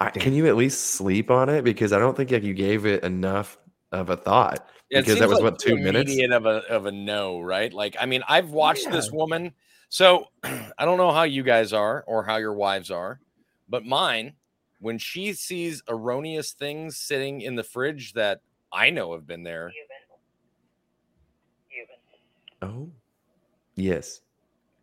I, 0.00 0.10
can 0.10 0.32
you 0.32 0.46
at 0.48 0.56
least 0.56 0.92
sleep 0.92 1.30
on 1.30 1.48
it? 1.48 1.62
Because 1.62 1.92
I 1.92 1.98
don't 2.00 2.16
think 2.16 2.32
like 2.32 2.42
you 2.42 2.54
gave 2.54 2.86
it 2.86 3.04
enough 3.04 3.56
of 3.92 4.10
a 4.10 4.16
thought. 4.16 4.66
Yeah, 4.90 4.98
it 4.98 5.02
because 5.02 5.18
that 5.18 5.28
seems 5.28 5.28
was 5.28 5.40
like 5.40 5.52
what 5.52 5.58
two 5.58 5.76
minutes. 5.76 6.10
immediate 6.10 6.32
of 6.32 6.46
a 6.46 6.64
of 6.68 6.86
a 6.86 6.92
no, 6.92 7.40
right? 7.40 7.72
Like, 7.72 7.96
I 8.00 8.06
mean, 8.06 8.22
I've 8.28 8.50
watched 8.50 8.90
this 8.90 9.10
woman. 9.12 9.52
So 9.90 10.26
I 10.44 10.84
don't 10.84 10.98
know 10.98 11.12
how 11.12 11.24
you 11.24 11.42
guys 11.42 11.72
are 11.72 12.04
or 12.06 12.24
how 12.24 12.36
your 12.36 12.54
wives 12.54 12.90
are, 12.90 13.20
but 13.68 13.84
mine, 13.84 14.34
when 14.80 14.98
she 14.98 15.32
sees 15.34 15.82
erroneous 15.88 16.52
things 16.52 16.96
sitting 16.96 17.40
in 17.42 17.54
the 17.54 17.64
fridge 17.64 18.14
that 18.14 18.40
I 18.72 18.90
know 18.90 19.12
have 19.12 19.26
been 19.26 19.42
there, 19.42 19.72
Oh, 22.60 22.90
yes. 23.76 24.20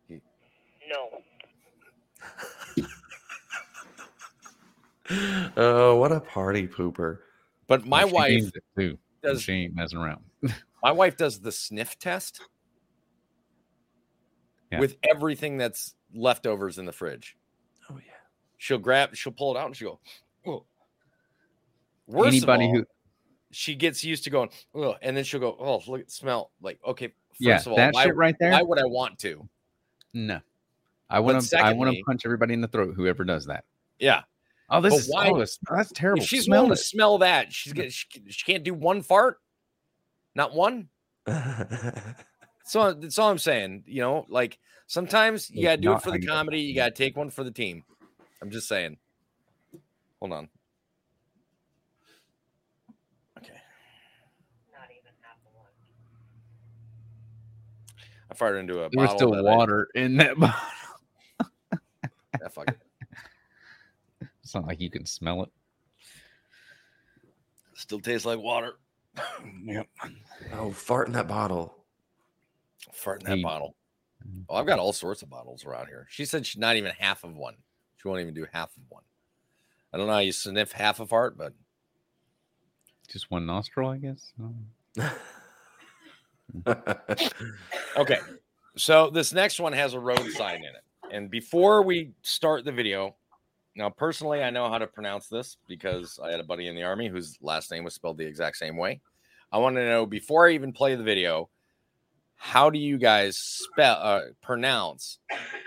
No. 0.08 1.22
Oh, 5.56 5.94
what 5.94 6.10
a 6.10 6.18
party 6.18 6.66
pooper! 6.66 7.18
But 7.68 7.86
my 7.86 8.04
wife 8.04 8.50
too. 8.76 8.98
Does- 9.22 9.42
She 9.42 9.52
ain't 9.52 9.74
messing 9.74 9.98
around. 9.98 10.22
my 10.82 10.92
wife 10.92 11.16
does 11.16 11.40
the 11.40 11.52
sniff 11.52 11.98
test 11.98 12.40
Yeah. 14.70 14.80
with 14.80 14.96
everything 15.08 15.56
that's 15.58 15.94
leftovers 16.14 16.78
in 16.78 16.86
the 16.86 16.92
fridge. 16.92 17.36
Oh 17.90 17.96
yeah. 17.98 18.12
She'll 18.58 18.78
grab, 18.78 19.14
she'll 19.14 19.32
pull 19.32 19.54
it 19.54 19.58
out, 19.58 19.66
and 19.66 19.76
she'll 19.76 20.00
go. 20.44 20.52
Oh. 20.52 20.64
Worst 22.06 22.28
Anybody 22.28 22.64
of 22.64 22.70
all, 22.70 22.76
who- 22.78 22.86
she 23.52 23.74
gets 23.74 24.04
used 24.04 24.24
to 24.24 24.30
going, 24.30 24.50
oh, 24.74 24.96
and 25.00 25.16
then 25.16 25.24
she'll 25.24 25.40
go, 25.40 25.56
oh, 25.58 25.80
look, 25.90 26.00
at 26.00 26.10
smell. 26.10 26.50
Like, 26.60 26.78
okay, 26.86 27.08
first 27.08 27.40
Yeah, 27.40 27.56
of 27.58 27.68
all, 27.68 27.76
that 27.76 27.94
why, 27.94 28.04
shit 28.04 28.16
right 28.16 28.36
there? 28.38 28.50
Why 28.52 28.62
would 28.62 28.78
I 28.78 28.84
want 28.84 29.18
to? 29.20 29.48
No. 30.12 30.40
I 31.08 31.20
want 31.20 31.40
to. 31.40 31.58
I 31.64 31.72
want 31.72 31.94
to 31.94 32.02
punch 32.02 32.22
everybody 32.26 32.52
in 32.52 32.60
the 32.60 32.68
throat. 32.68 32.94
Whoever 32.96 33.22
does 33.24 33.46
that. 33.46 33.64
Yeah. 33.98 34.22
Oh, 34.68 34.80
this 34.80 34.92
But 34.94 35.00
is. 35.00 35.08
why- 35.08 35.30
Oh, 35.30 35.38
this, 35.38 35.58
that's 35.70 35.92
terrible. 35.92 36.22
If 36.22 36.28
she's 36.28 36.44
Smell 36.44 36.62
willing 36.62 36.72
it. 36.72 36.76
to 36.76 36.82
smell 36.82 37.18
that, 37.18 37.52
she's 37.52 37.72
get, 37.72 37.92
she, 37.92 38.06
she 38.28 38.44
can't 38.52 38.64
do 38.64 38.74
one 38.74 39.02
fart, 39.02 39.38
not 40.34 40.54
one. 40.54 40.88
So 42.64 42.92
that's 42.92 43.16
all 43.18 43.30
I'm 43.30 43.38
saying. 43.38 43.84
You 43.86 44.00
know, 44.00 44.26
like 44.28 44.58
sometimes 44.88 45.48
you 45.50 45.62
gotta 45.62 45.80
do 45.80 45.92
it 45.92 46.02
for 46.02 46.10
the 46.10 46.18
comedy. 46.20 46.60
You 46.62 46.74
gotta 46.74 46.90
take 46.90 47.16
one 47.16 47.30
for 47.30 47.44
the 47.44 47.52
team. 47.52 47.84
I'm 48.42 48.50
just 48.50 48.66
saying. 48.66 48.96
Hold 50.20 50.32
on. 50.32 50.48
Okay. 53.38 53.52
Not 54.72 54.88
even 54.90 55.12
half 55.22 55.36
a 55.44 55.56
one. 55.56 55.66
I 58.30 58.34
fired 58.34 58.56
into 58.56 58.82
a 58.82 58.88
There 58.90 59.02
was 59.04 59.12
still 59.12 59.30
that 59.32 59.46
I- 59.46 59.56
water 59.56 59.88
in 59.94 60.16
that 60.16 60.36
bottle. 60.40 60.56
Yeah, 62.40 62.48
fuck 62.50 62.68
it. 62.68 62.78
It's 64.46 64.54
not 64.54 64.64
like 64.68 64.80
you 64.80 64.90
can 64.90 65.04
smell 65.04 65.42
it. 65.42 65.48
Still 67.74 67.98
tastes 67.98 68.24
like 68.24 68.38
water. 68.38 68.74
yep. 69.64 69.88
Oh, 70.54 70.70
fart 70.70 71.08
in 71.08 71.14
that 71.14 71.26
bottle. 71.26 71.74
Fart 72.92 73.22
in 73.24 73.28
that 73.28 73.36
Hey. 73.38 73.42
bottle. 73.42 73.74
Mm-hmm. 74.24 74.42
Oh, 74.48 74.54
I've 74.54 74.66
got 74.68 74.78
all 74.78 74.92
sorts 74.92 75.22
of 75.22 75.30
bottles 75.30 75.64
around 75.66 75.88
here. 75.88 76.06
She 76.10 76.24
said 76.24 76.46
she's 76.46 76.60
not 76.60 76.76
even 76.76 76.92
half 76.96 77.24
of 77.24 77.34
one. 77.36 77.56
She 77.96 78.06
won't 78.06 78.20
even 78.20 78.34
do 78.34 78.46
half 78.52 78.68
of 78.76 78.84
one. 78.88 79.02
I 79.92 79.96
don't 79.98 80.06
know 80.06 80.12
how 80.12 80.20
you 80.20 80.30
sniff 80.30 80.70
half 80.70 81.00
a 81.00 81.06
fart, 81.06 81.36
but 81.36 81.52
Just 83.08 83.28
one 83.28 83.46
nostril, 83.46 83.90
I 83.90 83.98
guess. 83.98 84.32
Okay. 87.96 88.18
So 88.76 89.10
this 89.10 89.32
next 89.32 89.58
one 89.58 89.72
has 89.72 89.94
a 89.94 89.98
road 90.00 90.30
sign 90.30 90.58
in 90.58 90.66
it. 90.66 90.84
And 91.10 91.30
before 91.32 91.82
we 91.82 92.12
start 92.22 92.64
the 92.64 92.70
video, 92.72 93.16
now 93.76 93.90
personally, 93.90 94.42
I 94.42 94.50
know 94.50 94.68
how 94.68 94.78
to 94.78 94.86
pronounce 94.86 95.28
this 95.28 95.58
because 95.68 96.18
I 96.22 96.30
had 96.30 96.40
a 96.40 96.44
buddy 96.44 96.68
in 96.68 96.74
the 96.74 96.82
army 96.82 97.08
whose 97.08 97.38
last 97.40 97.70
name 97.70 97.84
was 97.84 97.94
spelled 97.94 98.18
the 98.18 98.26
exact 98.26 98.56
same 98.56 98.76
way. 98.76 99.00
I 99.52 99.58
want 99.58 99.76
to 99.76 99.86
know 99.86 100.06
before 100.06 100.48
I 100.48 100.52
even 100.52 100.72
play 100.72 100.94
the 100.94 101.02
video, 101.02 101.48
how 102.36 102.70
do 102.70 102.78
you 102.78 102.98
guys 102.98 103.36
spell 103.38 103.98
uh, 104.00 104.20
pronounce 104.42 105.18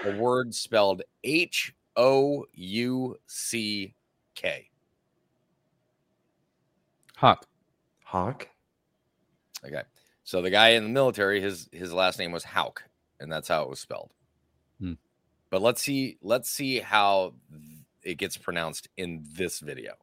a 0.06 0.16
word 0.18 0.54
spelled 0.54 1.02
H 1.24 1.74
O 1.96 2.46
U 2.54 3.18
C 3.28 3.96
K? 4.36 4.70
Hawk. 7.16 7.46
Hawk. 8.04 8.48
Okay. 9.66 9.84
So 10.24 10.42
the 10.42 10.50
guy 10.50 10.70
in 10.70 10.84
the 10.84 10.90
military, 10.90 11.42
his 11.42 11.70
his 11.72 11.92
last 11.92 12.20
name 12.20 12.32
was 12.32 12.44
Houck, 12.44 12.84
and 13.20 13.32
that's 13.32 13.48
how 13.48 13.64
it 13.64 13.70
was 13.70 13.80
spelled. 13.80 14.12
Hmm. 14.80 14.94
But 15.50 15.62
let's 15.62 15.82
see, 15.82 16.18
let's 16.22 16.50
see 16.50 16.80
how 16.80 17.34
it 18.04 18.18
gets 18.18 18.38
pronounced 18.38 18.88
in 18.98 19.26
this 19.34 19.60
video. 19.60 19.94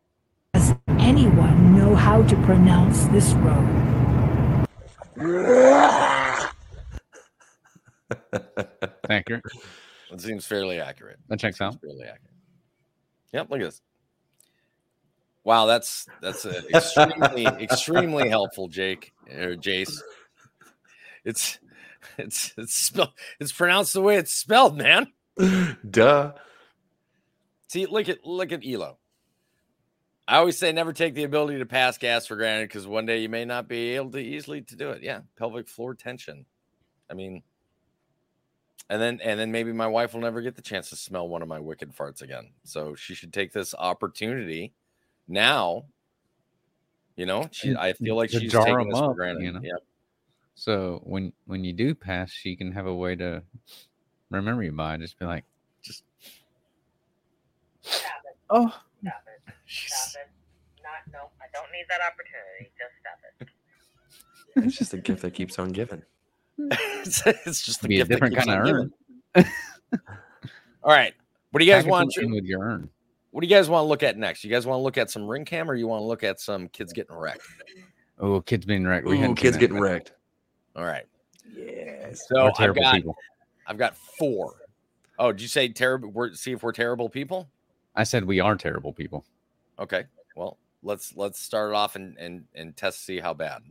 Does 0.55 0.75
anyone 0.99 1.77
know 1.77 1.95
how 1.95 2.23
to 2.23 2.37
pronounce 2.43 3.05
this 3.07 3.33
road? 3.35 4.67
Accurate. 9.09 9.45
It 10.13 10.21
seems 10.21 10.47
fairly 10.47 10.81
accurate. 10.81 11.19
That 11.29 11.41
checks 11.41 11.61
out. 11.61 11.81
Fairly 11.81 12.05
accurate. 12.05 12.33
Yep, 13.33 13.51
look 13.51 13.61
at 13.61 13.65
this. 13.65 13.83
Wow, 15.43 15.67
that's 15.67 16.07
that's 16.23 16.45
a 16.45 16.67
extremely 16.75 17.45
extremely 17.47 18.29
helpful, 18.29 18.69
Jake 18.69 19.13
or 19.31 19.57
Jace. 19.57 20.01
It's 21.25 21.59
it's 22.19 22.55
it's 22.57 22.75
spelled 22.75 23.13
it's 23.41 23.53
pronounced 23.53 23.95
the 23.95 24.01
way 24.01 24.17
it's 24.17 24.33
spelled, 24.33 24.79
man. 24.79 25.09
Duh. 25.91 26.33
See, 27.69 27.87
look 27.87 28.09
at 28.09 28.25
look 28.25 28.53
at 28.53 28.67
Elo. 28.67 28.99
I 30.29 30.39
always 30.39 30.59
say 30.59 30.73
never 30.73 30.93
take 30.93 31.15
the 31.15 31.25
ability 31.25 31.59
to 31.59 31.67
pass 31.67 31.99
gas 31.99 32.27
for 32.27 32.37
granted 32.37 32.69
because 32.69 32.87
one 32.87 33.07
day 33.07 33.21
you 33.21 33.29
may 33.29 33.45
not 33.45 33.69
be 33.69 33.91
able 33.95 34.11
to 34.13 34.19
easily 34.19 34.63
to 34.63 34.77
do 34.77 34.91
it. 34.91 35.03
Yeah, 35.03 35.21
pelvic 35.39 35.69
floor 35.69 35.95
tension. 35.95 36.47
I 37.09 37.15
mean, 37.15 37.43
and 38.91 39.01
then 39.01 39.21
and 39.23 39.39
then 39.39 39.53
maybe 39.53 39.73
my 39.73 39.87
wife 39.87 40.15
will 40.15 40.21
never 40.21 40.41
get 40.41 40.57
the 40.57 40.63
chance 40.63 40.91
to 40.91 40.97
smell 40.97 41.29
one 41.29 41.43
of 41.43 41.49
my 41.49 41.61
wicked 41.61 41.95
farts 41.95 42.23
again. 42.23 42.51
So 42.65 42.95
she 42.95 43.15
should 43.15 43.33
take 43.33 43.53
this 43.53 43.75
opportunity 43.75 44.73
now. 45.29 45.85
You 47.17 47.27
know, 47.27 47.49
she 47.53 47.75
I 47.75 47.93
feel 47.95 48.17
like 48.17 48.31
she's 48.31 48.53
taking 48.53 48.89
this 48.89 48.99
for 48.99 49.15
granted. 49.15 49.45
you 49.45 49.53
know? 49.53 49.61
Yep. 49.63 49.83
So 50.55 51.01
when 51.05 51.33
when 51.47 51.65
you 51.65 51.73
do 51.73 51.95
pass, 51.95 52.31
she 52.31 52.57
can 52.57 52.73
have 52.73 52.87
a 52.87 52.95
way 52.95 53.15
to 53.17 53.43
remember 54.31 54.63
you 54.63 54.73
by. 54.73 54.97
Just 54.97 55.19
be 55.19 55.25
like, 55.25 55.45
Stop 57.87 58.13
it. 58.31 58.37
oh, 58.51 58.69
Stop 59.03 59.23
it. 59.49 59.55
Stop 59.67 60.23
it. 60.23 60.31
Not, 60.83 61.13
no, 61.13 61.29
I 61.41 61.47
don't 61.53 61.71
need 61.73 61.87
that 61.89 62.01
opportunity. 62.01 62.71
Just 62.79 62.95
stop 63.01 63.19
it. 63.41 64.65
It's 64.67 64.79
just 64.79 64.95
a 64.95 64.99
gift 64.99 65.23
that 65.23 65.35
keeps 65.35 65.59
on 65.59 65.71
giving. 65.71 66.03
it's, 66.59 67.27
it's 67.27 67.65
just 67.65 67.83
the 67.83 67.89
be 67.89 67.97
a 67.97 67.99
gift 68.05 68.09
that 68.11 68.15
different 68.15 68.35
keeps 68.35 68.47
kind 68.47 68.61
of 68.61 68.67
on 68.67 68.75
urn. 68.75 68.93
giving. 69.35 69.51
All 70.85 70.93
right. 70.93 71.13
What 71.51 71.59
do 71.59 71.65
you 71.65 71.73
guys 71.73 71.85
Package 71.85 71.91
want? 71.91 72.17
it 72.17 72.23
in 72.25 72.31
with 72.33 72.45
your 72.45 72.63
urn. 72.63 72.89
What 73.33 73.43
do 73.43 73.49
you 73.49 73.55
guys 73.55 73.69
want 73.69 73.83
to 73.85 73.89
look 73.89 74.03
at 74.03 74.17
next? 74.17 74.45
You 74.45 74.51
guys 74.51 74.65
want 74.67 74.79
to 74.79 74.83
look 74.83 74.97
at 74.97 75.11
some 75.11 75.27
ring 75.27 75.45
cam, 75.45 75.71
or 75.71 75.75
you 75.75 75.87
want 75.87 76.01
to 76.01 76.07
look 76.07 76.23
at 76.23 76.41
some 76.41 76.69
kids 76.69 76.93
getting 76.93 77.17
wrecked? 77.17 77.43
Oh, 78.19 78.41
kids 78.41 78.65
being 78.65 78.87
wrecked. 78.87 79.07
Ooh, 79.07 79.11
hadn't 79.11 79.27
seen 79.27 79.35
kids 79.37 79.57
that 79.57 79.61
getting 79.61 79.77
yet. 79.77 79.83
wrecked. 79.83 80.13
All 80.75 80.85
right. 80.85 81.05
Yes. 81.55 82.23
So 82.29 82.37
We're 82.37 82.49
I've 82.49 82.55
terrible 82.55 82.83
got, 82.83 82.95
people. 82.95 83.17
I've 83.67 83.77
got 83.77 83.97
four. 84.19 84.55
Oh, 85.19 85.33
did 85.33 85.43
you 85.43 85.49
say 85.49 85.69
terrible? 85.69 86.11
We're 86.11 86.33
see 86.35 86.53
if 86.53 86.63
we're 86.63 86.73
terrible 86.73 87.09
people. 87.09 87.51
I 87.97 88.05
said 88.05 88.25
we 88.25 88.41
are 88.41 88.57
terrible 88.57 88.93
people. 88.93 89.25
Okay. 89.79 90.05
Well, 90.37 90.59
let's 90.83 91.17
let's 91.17 91.41
start 91.41 91.71
it 91.71 91.75
off 91.75 91.97
and 91.97 92.17
and 92.19 92.45
and 92.55 92.77
test 92.77 93.05
see 93.05 93.19
how 93.21 93.33
bad. 93.35 93.63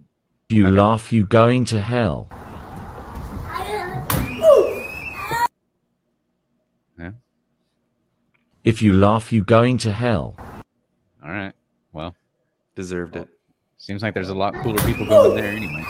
If 0.50 0.56
you 0.58 0.70
laugh, 0.72 1.14
you 1.14 1.26
going 1.26 1.66
to 1.66 1.82
hell. 1.82 2.28
Yeah. 7.00 7.12
If 8.64 8.82
you 8.82 8.94
laugh, 8.94 9.32
you 9.32 9.44
going 9.44 9.78
to 9.80 9.92
hell. 9.92 10.36
All 11.24 11.32
right. 11.32 11.54
Well, 11.94 12.16
Deserved 12.76 13.16
it. 13.16 13.30
seems 13.78 14.02
like 14.04 14.14
there's 14.14 14.30
a 14.30 14.36
lot 14.36 14.54
cooler 14.62 14.82
people 14.84 15.06
going 15.06 15.36
there 15.36 15.52
anyway. 15.52 15.84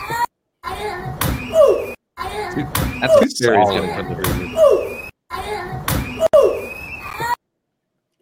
That's 3.00 3.14
a 3.14 3.20
Tooth 3.20 3.38
Fairy's 3.38 3.66
solid. 3.68 3.80
gonna 3.80 3.92
come 3.92 4.08
to 4.08 4.22
visit. 4.22 4.56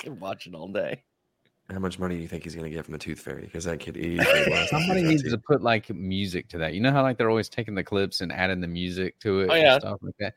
Can 0.05 0.21
watch 0.21 0.47
it 0.47 0.55
all 0.55 0.69
day. 0.69 1.03
How 1.71 1.79
much 1.79 1.99
money 1.99 2.17
do 2.17 2.21
you 2.23 2.29
think 2.29 2.45
he's 2.45 2.55
gonna 2.55 2.69
get 2.69 2.85
from 2.85 2.93
the 2.93 2.99
Tooth 2.99 3.21
Fairy? 3.21 3.43
Because 3.43 3.65
that 3.65 3.81
kid 3.81 3.97
easily 3.97 4.67
Somebody 4.67 5.03
needs 5.03 5.23
to 5.23 5.39
put 5.39 5.63
like 5.63 5.89
music 5.89 6.47
to 6.49 6.59
that. 6.59 6.75
You 6.75 6.81
know 6.81 6.91
how 6.93 7.03
like 7.03 7.17
they're 7.17 7.31
always 7.31 7.49
taking 7.49 7.75
the 7.75 7.83
clips 7.83 8.21
and 8.21 8.31
adding 8.31 8.61
the 8.61 8.67
music 8.69 9.19
to 9.21 9.41
it 9.41 9.49
Oh, 9.51 9.55
and 9.55 9.63
yeah. 9.63 9.79
stuff 9.79 9.99
like 10.03 10.15
that. 10.21 10.35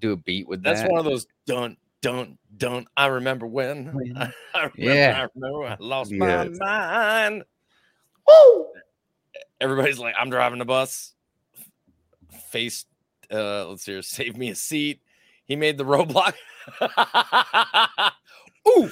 Do 0.00 0.12
a 0.12 0.16
beat 0.16 0.48
with 0.48 0.62
That's 0.64 0.80
that. 0.80 0.86
That's 0.86 0.90
one 0.92 0.98
of 0.98 1.04
those 1.04 1.26
don't 1.46 1.78
don't 2.02 2.36
don't. 2.56 2.88
I 2.96 3.06
remember 3.06 3.46
when. 3.46 3.88
I 4.16 4.32
remember, 4.54 4.72
Yeah. 4.76 5.22
I 5.22 5.28
remember 5.38 5.64
I 5.66 5.76
lost 5.78 6.10
Yes. 6.10 6.48
my 6.58 7.28
mind. 7.30 7.44
Woo! 8.26 8.66
Everybody's 9.60 10.00
like, 10.00 10.14
I'm 10.18 10.28
driving 10.28 10.58
the 10.58 10.64
bus. 10.64 11.12
Face, 12.50 12.84
uh, 13.32 13.68
let's 13.68 13.84
see 13.84 13.92
here. 13.92 14.02
Save 14.02 14.36
me 14.36 14.50
a 14.50 14.54
seat. 14.56 15.00
He 15.46 15.54
made 15.56 15.78
the 15.78 15.84
roadblock. 15.84 16.34
Ooh. 18.68 18.90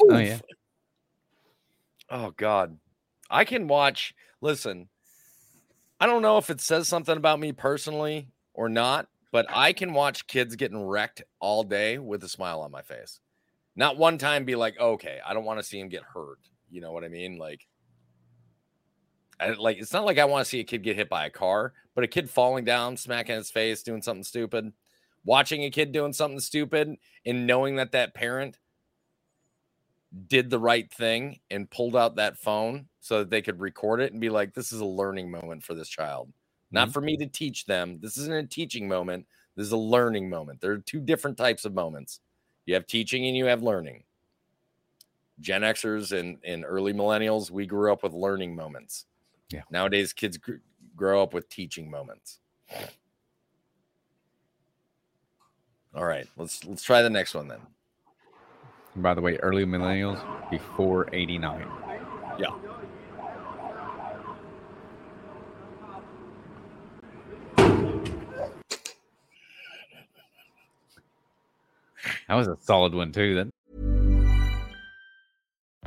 Oh 0.00 0.18
yeah. 0.18 0.38
Oh 2.10 2.32
God, 2.36 2.78
I 3.30 3.44
can 3.44 3.68
watch. 3.68 4.14
Listen, 4.40 4.88
I 6.00 6.06
don't 6.06 6.22
know 6.22 6.38
if 6.38 6.50
it 6.50 6.60
says 6.60 6.88
something 6.88 7.16
about 7.16 7.40
me 7.40 7.52
personally 7.52 8.28
or 8.54 8.68
not, 8.68 9.08
but 9.32 9.46
I 9.50 9.72
can 9.72 9.92
watch 9.92 10.26
kids 10.26 10.56
getting 10.56 10.82
wrecked 10.82 11.22
all 11.40 11.64
day 11.64 11.98
with 11.98 12.22
a 12.24 12.28
smile 12.28 12.60
on 12.60 12.70
my 12.70 12.82
face. 12.82 13.20
Not 13.76 13.98
one 13.98 14.18
time 14.18 14.44
be 14.44 14.54
like, 14.54 14.78
okay, 14.80 15.18
I 15.26 15.34
don't 15.34 15.44
want 15.44 15.58
to 15.58 15.64
see 15.64 15.78
him 15.78 15.88
get 15.88 16.02
hurt. 16.02 16.38
You 16.70 16.80
know 16.80 16.92
what 16.92 17.04
I 17.04 17.08
mean? 17.08 17.38
Like, 17.38 17.66
I, 19.40 19.50
like 19.50 19.78
it's 19.78 19.92
not 19.92 20.04
like 20.04 20.18
I 20.18 20.24
want 20.24 20.44
to 20.44 20.48
see 20.48 20.60
a 20.60 20.64
kid 20.64 20.82
get 20.82 20.96
hit 20.96 21.08
by 21.08 21.26
a 21.26 21.30
car, 21.30 21.72
but 21.94 22.04
a 22.04 22.08
kid 22.08 22.30
falling 22.30 22.64
down, 22.64 22.96
smacking 22.96 23.36
his 23.36 23.50
face, 23.50 23.82
doing 23.82 24.02
something 24.02 24.24
stupid, 24.24 24.72
watching 25.24 25.64
a 25.64 25.70
kid 25.70 25.92
doing 25.92 26.12
something 26.12 26.40
stupid, 26.40 26.96
and 27.26 27.46
knowing 27.46 27.76
that 27.76 27.92
that 27.92 28.14
parent 28.14 28.58
did 30.26 30.48
the 30.48 30.58
right 30.58 30.90
thing 30.90 31.38
and 31.50 31.70
pulled 31.70 31.94
out 31.94 32.16
that 32.16 32.38
phone 32.38 32.86
so 33.00 33.18
that 33.18 33.30
they 33.30 33.42
could 33.42 33.60
record 33.60 34.00
it 34.00 34.12
and 34.12 34.20
be 34.20 34.30
like, 34.30 34.54
this 34.54 34.72
is 34.72 34.80
a 34.80 34.86
learning 34.86 35.30
moment 35.30 35.62
for 35.62 35.74
this 35.74 35.88
child. 35.88 36.32
Not 36.70 36.88
mm-hmm. 36.88 36.92
for 36.92 37.00
me 37.02 37.16
to 37.18 37.26
teach 37.26 37.66
them. 37.66 37.98
This 38.00 38.16
isn't 38.16 38.32
a 38.32 38.46
teaching 38.46 38.88
moment. 38.88 39.26
This 39.54 39.66
is 39.66 39.72
a 39.72 39.76
learning 39.76 40.30
moment. 40.30 40.60
There 40.60 40.72
are 40.72 40.78
two 40.78 41.00
different 41.00 41.36
types 41.36 41.64
of 41.64 41.74
moments. 41.74 42.20
You 42.64 42.74
have 42.74 42.86
teaching 42.86 43.26
and 43.26 43.36
you 43.36 43.46
have 43.46 43.62
learning. 43.62 44.04
Gen 45.40 45.62
Xers 45.62 46.18
and, 46.18 46.38
and 46.44 46.64
early 46.66 46.92
millennials, 46.92 47.50
we 47.50 47.66
grew 47.66 47.92
up 47.92 48.02
with 48.02 48.12
learning 48.12 48.56
moments. 48.56 49.06
Yeah. 49.50 49.62
Nowadays, 49.70 50.12
kids 50.12 50.36
gr- 50.36 50.56
grow 50.96 51.22
up 51.22 51.32
with 51.32 51.48
teaching 51.48 51.90
moments. 51.90 52.40
All 55.98 56.04
right, 56.04 56.28
let's 56.36 56.64
let's 56.64 56.84
try 56.84 57.02
the 57.02 57.10
next 57.10 57.34
one 57.34 57.48
then. 57.48 57.58
By 58.94 59.14
the 59.14 59.20
way, 59.20 59.36
early 59.38 59.64
millennials 59.64 60.22
before 60.48 61.08
'89. 61.12 61.66
Yeah. 62.38 62.46
That 72.28 72.34
was 72.34 72.46
a 72.46 72.56
solid 72.60 72.94
one 72.94 73.10
too. 73.10 73.34
Then 73.34 73.52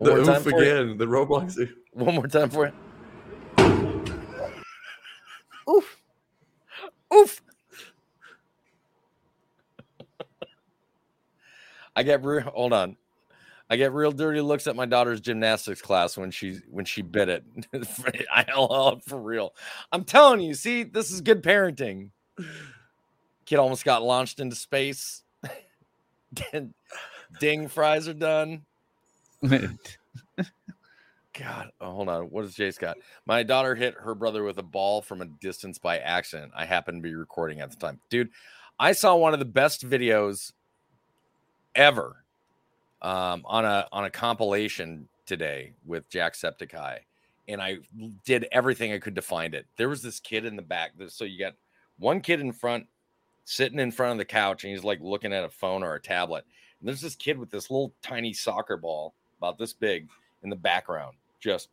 The 0.00 0.10
more 0.10 0.24
time 0.24 0.36
oof 0.36 0.42
for 0.42 0.50
you? 0.50 0.56
again. 0.58 0.98
The 0.98 1.06
Roblox. 1.06 1.58
oof. 1.58 1.70
One 1.92 2.14
more 2.14 2.26
time 2.26 2.50
for 2.50 2.66
it. 2.66 2.74
Oof. 5.68 5.96
Oof. 7.14 7.42
I 11.94 12.02
get 12.02 12.22
real 12.22 12.42
hold 12.42 12.72
on. 12.74 12.96
I 13.68 13.76
get 13.76 13.92
real 13.92 14.12
dirty 14.12 14.40
looks 14.40 14.66
at 14.68 14.76
my 14.76 14.86
daughter's 14.86 15.20
gymnastics 15.20 15.82
class 15.82 16.16
when 16.16 16.30
she 16.30 16.60
when 16.70 16.84
she 16.84 17.02
bit 17.02 17.28
it. 17.28 17.44
I 18.32 18.44
LL 18.54 19.00
for 19.04 19.18
real. 19.20 19.54
I'm 19.90 20.04
telling 20.04 20.40
you, 20.40 20.54
see, 20.54 20.84
this 20.84 21.10
is 21.10 21.20
good 21.20 21.42
parenting. 21.42 22.10
Kid 23.46 23.58
almost 23.58 23.84
got 23.84 24.02
launched 24.02 24.40
into 24.40 24.54
space. 24.54 25.22
Ding 27.40 27.68
fries 27.68 28.08
are 28.08 28.14
done. 28.14 28.62
God, 31.38 31.70
oh, 31.80 31.90
hold 31.90 32.08
on. 32.08 32.24
What 32.24 32.42
does 32.42 32.54
Jace 32.54 32.78
got? 32.78 32.96
My 33.26 33.42
daughter 33.42 33.74
hit 33.74 33.94
her 33.94 34.14
brother 34.14 34.42
with 34.42 34.58
a 34.58 34.62
ball 34.62 35.02
from 35.02 35.20
a 35.20 35.26
distance 35.26 35.78
by 35.78 35.98
accident. 35.98 36.52
I 36.56 36.64
happened 36.64 37.02
to 37.02 37.08
be 37.08 37.14
recording 37.14 37.60
at 37.60 37.70
the 37.70 37.76
time. 37.76 38.00
Dude, 38.08 38.30
I 38.78 38.92
saw 38.92 39.16
one 39.16 39.34
of 39.34 39.38
the 39.38 39.44
best 39.44 39.88
videos 39.88 40.52
ever 41.74 42.24
um, 43.02 43.42
on 43.44 43.64
a 43.66 43.86
on 43.92 44.04
a 44.04 44.10
compilation 44.10 45.08
today 45.26 45.74
with 45.84 46.08
Jacksepticeye, 46.08 47.00
and 47.48 47.60
I 47.60 47.78
did 48.24 48.48
everything 48.50 48.92
I 48.92 48.98
could 48.98 49.16
to 49.16 49.22
find 49.22 49.54
it. 49.54 49.66
There 49.76 49.90
was 49.90 50.00
this 50.00 50.20
kid 50.20 50.46
in 50.46 50.56
the 50.56 50.62
back. 50.62 50.92
So 51.08 51.24
you 51.24 51.38
got 51.38 51.54
one 51.98 52.20
kid 52.20 52.40
in 52.40 52.52
front, 52.52 52.86
sitting 53.44 53.78
in 53.78 53.92
front 53.92 54.12
of 54.12 54.18
the 54.18 54.24
couch, 54.24 54.64
and 54.64 54.72
he's 54.72 54.84
like 54.84 55.00
looking 55.02 55.34
at 55.34 55.44
a 55.44 55.50
phone 55.50 55.82
or 55.82 55.94
a 55.94 56.00
tablet. 56.00 56.44
And 56.80 56.88
there's 56.88 57.02
this 57.02 57.14
kid 57.14 57.38
with 57.38 57.50
this 57.50 57.70
little 57.70 57.92
tiny 58.02 58.32
soccer 58.32 58.78
ball 58.78 59.14
about 59.46 59.58
this 59.58 59.72
big 59.72 60.08
in 60.42 60.50
the 60.50 60.56
background, 60.56 61.16
just 61.40 61.68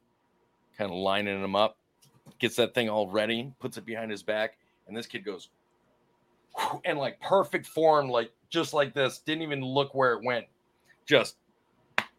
kind 0.77 0.91
of 0.91 0.97
lining 0.97 1.43
him 1.43 1.55
up. 1.55 1.77
Gets 2.39 2.55
that 2.57 2.73
thing 2.73 2.89
all 2.89 3.09
ready, 3.09 3.51
puts 3.59 3.77
it 3.77 3.85
behind 3.85 4.11
his 4.11 4.23
back, 4.23 4.57
and 4.87 4.95
this 4.95 5.07
kid 5.07 5.25
goes 5.25 5.49
and 6.85 6.97
like 6.97 7.19
perfect 7.19 7.65
form, 7.65 8.09
like 8.09 8.31
just 8.49 8.73
like 8.73 8.93
this. 8.93 9.19
Didn't 9.19 9.41
even 9.41 9.63
look 9.63 9.93
where 9.93 10.13
it 10.13 10.23
went. 10.23 10.45
Just 11.05 11.35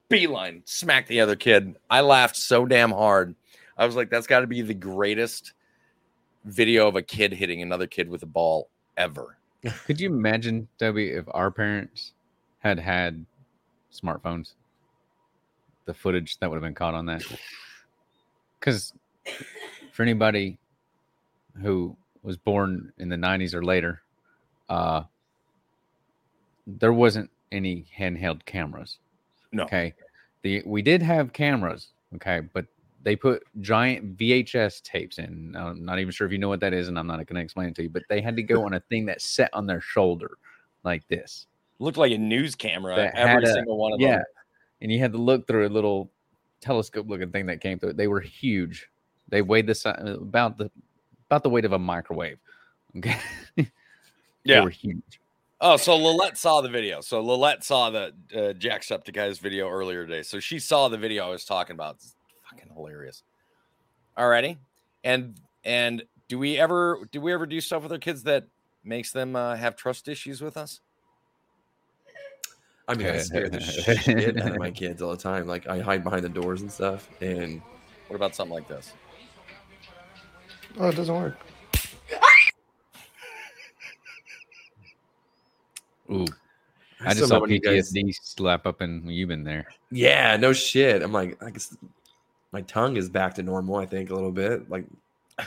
beeline, 0.09 0.62
smack 0.64 1.07
the 1.07 1.20
other 1.20 1.36
kid. 1.36 1.76
I 1.88 2.00
laughed 2.00 2.36
so 2.36 2.66
damn 2.66 2.90
hard. 2.90 3.34
I 3.78 3.86
was 3.86 3.96
like, 3.96 4.11
that's 4.11 4.26
got 4.26 4.40
to 4.40 4.46
be 4.46 4.61
the 4.61 4.74
greatest 4.74 5.52
video 6.44 6.86
of 6.86 6.96
a 6.96 7.02
kid 7.02 7.32
hitting 7.32 7.62
another 7.62 7.86
kid 7.86 8.09
with 8.09 8.22
a 8.22 8.26
ball 8.26 8.68
ever. 8.96 9.38
Could 9.86 10.00
you 10.00 10.11
imagine, 10.11 10.68
Debbie, 10.78 11.11
if 11.11 11.24
our 11.30 11.50
parents 11.50 12.12
had 12.59 12.78
had 12.78 13.24
smartphones? 13.92 14.52
The 15.87 15.95
footage 15.95 16.39
that 16.39 16.51
would 16.51 16.57
have 16.57 16.62
been 16.62 16.74
caught 16.74 16.95
on 16.95 17.07
that. 17.07 17.22
Because 18.59 18.93
for 19.93 20.03
anybody 20.03 20.59
who 21.61 21.97
was 22.22 22.37
born 22.37 22.93
in 22.99 23.09
the 23.09 23.16
90s 23.16 23.55
or 23.55 23.62
later, 23.62 24.01
uh, 24.68 25.03
there 26.66 26.93
wasn't 26.93 27.30
any 27.53 27.87
handheld 27.97 28.45
cameras. 28.45 28.99
No. 29.53 29.64
Okay. 29.64 29.95
The 30.43 30.62
we 30.66 30.82
did 30.82 31.03
have 31.03 31.32
cameras, 31.32 31.89
okay, 32.16 32.41
but 32.53 32.66
they 33.03 33.16
put 33.16 33.45
giant 33.61 34.16
VHS 34.18 34.82
tapes 34.82 35.18
in. 35.18 35.55
I'm 35.57 35.85
not 35.85 35.99
even 35.99 36.11
sure 36.11 36.26
if 36.26 36.32
you 36.32 36.39
know 36.39 36.49
what 36.49 36.61
that 36.61 36.72
is, 36.72 36.89
and 36.89 36.99
I'm 36.99 37.07
not 37.07 37.16
going 37.26 37.37
to 37.37 37.41
explain 37.41 37.68
it 37.68 37.74
to 37.76 37.82
you. 37.82 37.89
But 37.91 38.03
they 38.09 38.20
had 38.20 38.37
to 38.37 38.43
go 38.43 38.64
on 38.66 38.74
a 38.74 38.80
thing 38.80 39.07
that 39.07 39.20
set 39.20 39.51
on 39.53 39.66
their 39.66 39.80
shoulder 39.80 40.39
like 40.82 41.07
this. 41.09 41.47
Looked 41.78 41.99
like 41.99 42.12
a 42.12 42.18
news 42.18 42.55
camera. 42.55 43.11
Every 43.14 43.45
a- 43.45 43.53
single 43.53 43.76
one 43.76 43.93
of 43.93 44.01
yeah, 44.01 44.16
them. 44.16 44.24
And 44.83 44.91
you 44.93 44.99
had 44.99 45.12
to 45.12 45.18
look 45.18 45.47
through 45.47 45.66
a 45.66 45.68
little 45.70 46.11
telescope 46.61 47.09
looking 47.09 47.31
thing 47.31 47.47
that 47.47 47.61
came 47.61 47.79
through. 47.79 47.91
it. 47.91 47.97
They 47.97 48.09
were 48.09 48.20
huge. 48.20 48.89
They 49.29 49.43
weighed 49.43 49.66
the 49.66 49.75
si- 49.75 49.89
about 49.91 50.59
the 50.59 50.70
about 51.31 51.43
the 51.43 51.51
weight 51.51 51.64
of 51.64 51.72
a 51.72 51.79
microwave. 51.79 52.39
Okay, 52.97 53.16
they 53.57 53.66
Yeah. 54.45 54.62
were 54.62 54.70
huge. 54.70 55.20
Oh, 55.61 55.77
so 55.77 55.97
Lilette 55.97 56.37
saw 56.39 56.61
the 56.61 56.68
video. 56.68 57.01
So 57.01 57.20
Lilette 57.20 57.64
saw 57.64 57.91
the 57.91 58.12
uh, 58.33 58.53
Jacksepticeye's 58.53 59.39
video 59.41 59.68
earlier 59.68 60.07
today. 60.07 60.22
So 60.22 60.39
she 60.39 60.59
saw 60.61 60.89
the 60.89 60.99
video 60.99 61.27
I 61.27 61.31
was 61.31 61.45
talking 61.45 61.75
about. 61.75 61.97
It's 61.97 62.14
fucking 62.51 62.70
hilarious. 62.72 63.22
Alrighty, 64.16 64.59
and 65.03 65.35
and 65.64 66.05
do 66.29 66.39
we 66.39 66.57
ever 66.57 67.01
do 67.11 67.20
we 67.20 67.33
ever 67.33 67.47
do 67.47 67.61
stuff 67.61 67.83
with 67.83 67.91
our 67.91 67.99
kids 67.99 68.22
that 68.25 68.47
makes 68.85 69.11
them 69.11 69.35
uh, 69.35 69.57
have 69.57 69.75
trust 69.75 70.07
issues 70.07 70.41
with 70.41 70.57
us? 70.57 70.81
I 72.87 72.95
mean, 72.95 73.07
I 73.07 73.18
scare 73.18 73.49
the 73.49 73.61
shit 73.61 74.39
out 74.41 74.53
of 74.53 74.59
my 74.59 74.70
kids 74.70 75.01
all 75.01 75.11
the 75.11 75.16
time. 75.22 75.47
Like 75.47 75.66
I 75.66 75.80
hide 75.80 76.05
behind 76.05 76.22
the 76.22 76.28
doors 76.28 76.61
and 76.61 76.70
stuff. 76.70 77.09
And 77.20 77.62
what 78.09 78.16
about 78.16 78.35
something 78.35 78.55
like 78.55 78.68
this? 78.68 78.93
Oh, 80.78 80.89
it 80.89 80.97
doesn't 80.97 81.14
work. 81.14 81.39
Ooh, 86.11 86.26
I 87.01 87.05
I 87.05 87.14
just 87.14 87.16
still 87.16 87.28
saw 87.28 87.35
know 87.37 87.41
when 87.43 87.51
you 87.51 87.61
guys- 87.61 87.93
PTSD 87.93 88.14
slap 88.22 88.66
up 88.66 88.80
and 88.82 89.11
you've 89.11 89.28
been 89.28 89.45
there. 89.45 89.66
Yeah, 89.91 90.37
no 90.37 90.53
shit. 90.53 91.03
I'm 91.03 91.12
like, 91.12 91.43
I 91.43 91.51
guess 91.51 91.74
my 92.53 92.61
tongue 92.62 92.97
is 92.97 93.09
back 93.09 93.35
to 93.35 93.43
normal. 93.43 93.76
I 93.76 93.87
think 93.87 94.11
a 94.11 94.14
little 94.14 94.32
bit. 94.32 94.68
Like, 94.68 94.85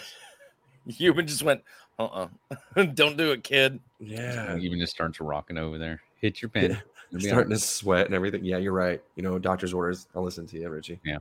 Yuban 0.90 1.28
just 1.28 1.44
went, 1.44 1.62
uh, 2.00 2.28
uh 2.76 2.84
don't 2.94 3.18
do 3.18 3.32
it, 3.32 3.44
kid. 3.44 3.80
Yeah. 4.00 4.58
even 4.58 4.80
just 4.80 4.94
starts 4.94 5.20
rocking 5.20 5.58
over 5.58 5.78
there. 5.78 6.02
Hit 6.22 6.42
your 6.42 6.50
pen. 6.50 6.72
Yeah. 6.72 6.78
It'll 7.10 7.20
be 7.20 7.28
starting 7.28 7.52
to 7.52 7.60
sweat 7.60 8.06
and 8.06 8.16
everything. 8.16 8.44
Yeah, 8.44 8.58
you're 8.58 8.74
right. 8.74 9.02
You 9.16 9.24
know, 9.24 9.40
doctor's 9.40 9.74
orders. 9.74 10.08
I'll 10.16 10.24
listen 10.24 10.46
to 10.48 10.60
you, 10.60 10.70
Richie. 10.70 11.00
Yeah. 11.04 11.18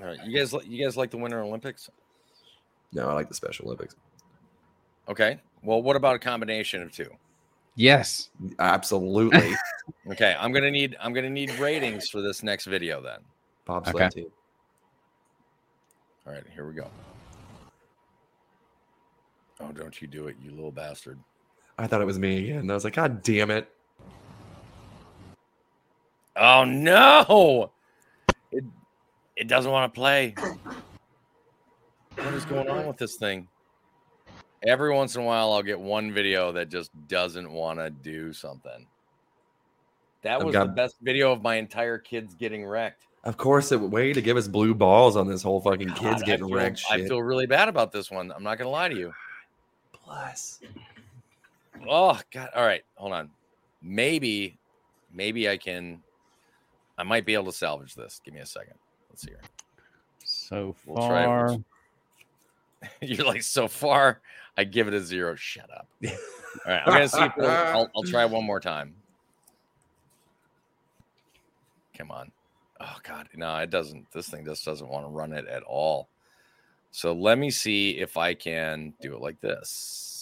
All 0.00 0.06
right, 0.06 0.18
you 0.26 0.38
guys, 0.38 0.52
you 0.66 0.84
guys 0.84 0.96
like 0.96 1.10
the 1.10 1.16
Winter 1.16 1.40
Olympics? 1.40 1.88
No, 2.92 3.08
I 3.08 3.14
like 3.14 3.28
the 3.28 3.34
Special 3.34 3.66
Olympics. 3.66 3.96
Okay. 5.08 5.40
Well, 5.62 5.82
what 5.82 5.96
about 5.96 6.16
a 6.16 6.18
combination 6.18 6.82
of 6.82 6.92
two? 6.92 7.10
Yes, 7.74 8.30
absolutely. 8.58 9.54
Okay, 10.10 10.34
I'm 10.36 10.52
gonna 10.52 10.70
need 10.70 10.96
I'm 11.00 11.12
gonna 11.12 11.30
need 11.30 11.48
ratings 11.60 12.08
for 12.08 12.20
this 12.20 12.42
next 12.42 12.64
video 12.64 13.00
then. 13.00 13.18
Bobsled 13.66 13.94
Okay. 13.94 14.08
team. 14.08 14.26
All 16.26 16.32
right, 16.32 16.42
here 16.52 16.66
we 16.66 16.74
go. 16.74 16.88
Oh, 19.60 19.70
don't 19.70 20.02
you 20.02 20.08
do 20.08 20.26
it, 20.26 20.34
you 20.42 20.50
little 20.50 20.72
bastard. 20.72 21.20
I 21.78 21.86
thought 21.86 22.00
it 22.00 22.04
was 22.04 22.18
me 22.18 22.50
again. 22.50 22.68
I 22.68 22.74
was 22.74 22.82
like, 22.82 22.94
God 22.94 23.22
damn 23.22 23.52
it. 23.52 23.68
Oh 26.36 26.64
no! 26.64 27.70
It 28.52 28.64
it 29.36 29.48
doesn't 29.48 29.70
want 29.70 29.92
to 29.92 29.98
play. 29.98 30.34
What 32.16 32.34
is 32.34 32.44
going 32.44 32.68
on 32.68 32.86
with 32.86 32.96
this 32.96 33.16
thing? 33.16 33.48
Every 34.66 34.92
once 34.92 35.14
in 35.14 35.22
a 35.22 35.24
while, 35.24 35.52
I'll 35.52 35.62
get 35.62 35.78
one 35.78 36.12
video 36.12 36.50
that 36.52 36.68
just 36.68 36.90
doesn't 37.08 37.50
want 37.50 37.78
to 37.78 37.90
do 37.90 38.32
something. 38.32 38.86
That 40.22 40.42
was 40.42 40.54
the 40.54 40.66
best 40.66 40.96
video 41.00 41.30
of 41.30 41.42
my 41.42 41.56
entire 41.56 41.98
kids 41.98 42.34
getting 42.34 42.66
wrecked. 42.66 43.02
Of 43.24 43.36
course, 43.36 43.70
it 43.72 43.80
way 43.80 44.12
to 44.12 44.20
give 44.20 44.36
us 44.36 44.48
blue 44.48 44.74
balls 44.74 45.16
on 45.16 45.28
this 45.28 45.42
whole 45.42 45.60
fucking 45.60 45.90
kids 45.90 46.00
God, 46.00 46.22
I 46.22 46.26
getting 46.26 46.46
feel- 46.46 46.56
wrecked 46.56 46.82
I 46.90 47.06
feel 47.06 47.22
really 47.22 47.46
bad 47.46 47.68
about 47.68 47.92
this 47.92 48.10
one. 48.10 48.32
I'm 48.32 48.42
not 48.42 48.58
gonna 48.58 48.70
lie 48.70 48.88
to 48.88 48.96
you. 48.96 49.12
Plus. 49.92 50.60
Oh 51.88 52.18
God! 52.32 52.48
All 52.54 52.64
right, 52.64 52.82
hold 52.94 53.12
on. 53.12 53.30
Maybe, 53.82 54.58
maybe 55.12 55.48
I 55.48 55.56
can. 55.56 56.02
I 56.98 57.02
might 57.02 57.26
be 57.26 57.34
able 57.34 57.46
to 57.46 57.52
salvage 57.52 57.94
this. 57.94 58.20
Give 58.24 58.34
me 58.34 58.40
a 58.40 58.46
second. 58.46 58.74
Let's 59.10 59.22
see 59.22 59.30
here. 59.30 59.40
So 60.24 60.74
far, 60.84 61.46
We'll- 61.48 61.64
You're 63.00 63.26
like 63.26 63.42
so 63.42 63.68
far. 63.68 64.20
I 64.56 64.64
give 64.64 64.86
it 64.88 64.94
a 64.94 65.00
zero. 65.00 65.34
Shut 65.34 65.70
up. 65.74 65.88
All 66.04 66.10
right, 66.66 66.82
I'm 66.84 66.92
gonna 66.92 67.08
see. 67.08 67.22
If 67.24 67.32
I'll, 67.74 67.90
I'll 67.96 68.02
try 68.02 68.24
one 68.26 68.44
more 68.44 68.60
time. 68.60 68.94
Come 71.96 72.10
on. 72.10 72.30
Oh 72.80 72.96
God, 73.02 73.28
no, 73.34 73.56
it 73.56 73.70
doesn't. 73.70 74.10
This 74.12 74.28
thing 74.28 74.44
just 74.44 74.64
doesn't 74.64 74.88
want 74.88 75.06
to 75.06 75.10
run 75.10 75.32
it 75.32 75.46
at 75.46 75.62
all. 75.62 76.08
So 76.90 77.12
let 77.12 77.38
me 77.38 77.50
see 77.50 77.92
if 77.98 78.16
I 78.16 78.34
can 78.34 78.92
do 79.00 79.14
it 79.14 79.20
like 79.20 79.40
this. 79.40 80.15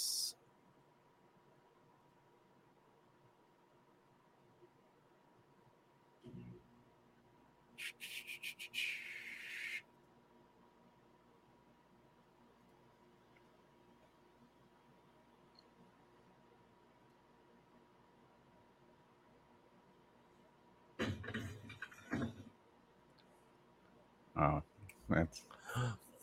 Oh, 24.36 24.62
that's 25.08 25.42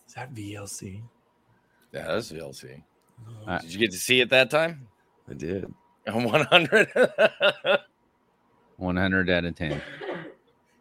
Is 0.07 0.13
that 0.15 0.33
VLC? 0.33 1.01
Yeah, 1.93 2.07
that's 2.07 2.31
VLC. 2.31 2.81
Uh, 3.47 3.59
Did 3.59 3.73
you 3.73 3.79
get 3.79 3.91
to 3.91 3.97
see 3.97 4.21
it 4.21 4.29
that 4.29 4.49
time? 4.49 4.87
I 5.29 5.33
did. 5.33 5.71
100. 6.07 6.89
100 8.77 9.29
out 9.29 9.45
of 9.45 9.55
10. 9.55 9.81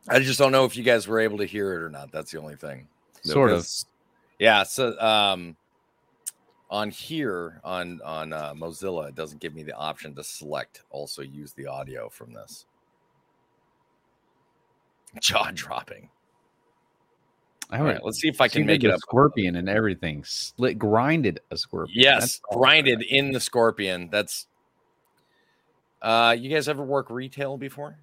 I 0.09 0.19
just 0.19 0.39
don't 0.39 0.53
know 0.53 0.65
if 0.65 0.77
you 0.77 0.83
guys 0.83 1.07
were 1.07 1.21
able 1.21 1.39
to 1.39 1.45
hear 1.45 1.75
it 1.75 1.83
or 1.83 1.91
not. 1.91 2.11
That's 2.11 2.33
the 2.33 2.41
only 2.41 2.57
thing. 2.57 2.89
Sort 3.23 3.51
of. 3.51 3.69
Yeah. 4.39 4.63
So 4.63 4.99
um, 4.99 5.57
on 6.71 6.91
here 6.91 7.61
on 7.63 8.01
on 8.03 8.33
uh, 8.33 8.55
Mozilla, 8.55 9.09
it 9.09 9.15
doesn't 9.15 9.41
give 9.41 9.55
me 9.55 9.63
the 9.63 9.75
option 9.75 10.15
to 10.15 10.25
select 10.25 10.83
also 10.91 11.23
use 11.23 11.53
the 11.53 11.67
audio 11.67 12.09
from 12.09 12.33
this. 12.33 12.65
Jaw 15.21 15.51
dropping. 15.53 16.09
I 17.71 17.79
All 17.79 17.85
right, 17.85 18.05
let's 18.05 18.21
see 18.21 18.29
if 18.29 18.41
I 18.41 18.49
can 18.49 18.67
make 18.67 18.81
the 18.81 18.89
it 18.89 18.95
up. 18.95 19.01
Scorpion 19.01 19.57
and 19.57 19.69
everything. 19.69 20.25
Split, 20.25 20.79
grinded 20.79 21.41
a 21.51 21.57
scorpion. 21.57 21.97
Yes, 21.99 22.21
That's 22.21 22.41
all. 22.51 22.59
grinded 22.61 23.03
in 23.03 23.31
the 23.33 23.41
scorpion. 23.41 24.09
That's. 24.11 24.47
Uh, 26.03 26.35
you 26.39 26.51
guys 26.51 26.67
ever 26.69 26.83
work 26.83 27.11
retail 27.11 27.57
before? 27.57 27.97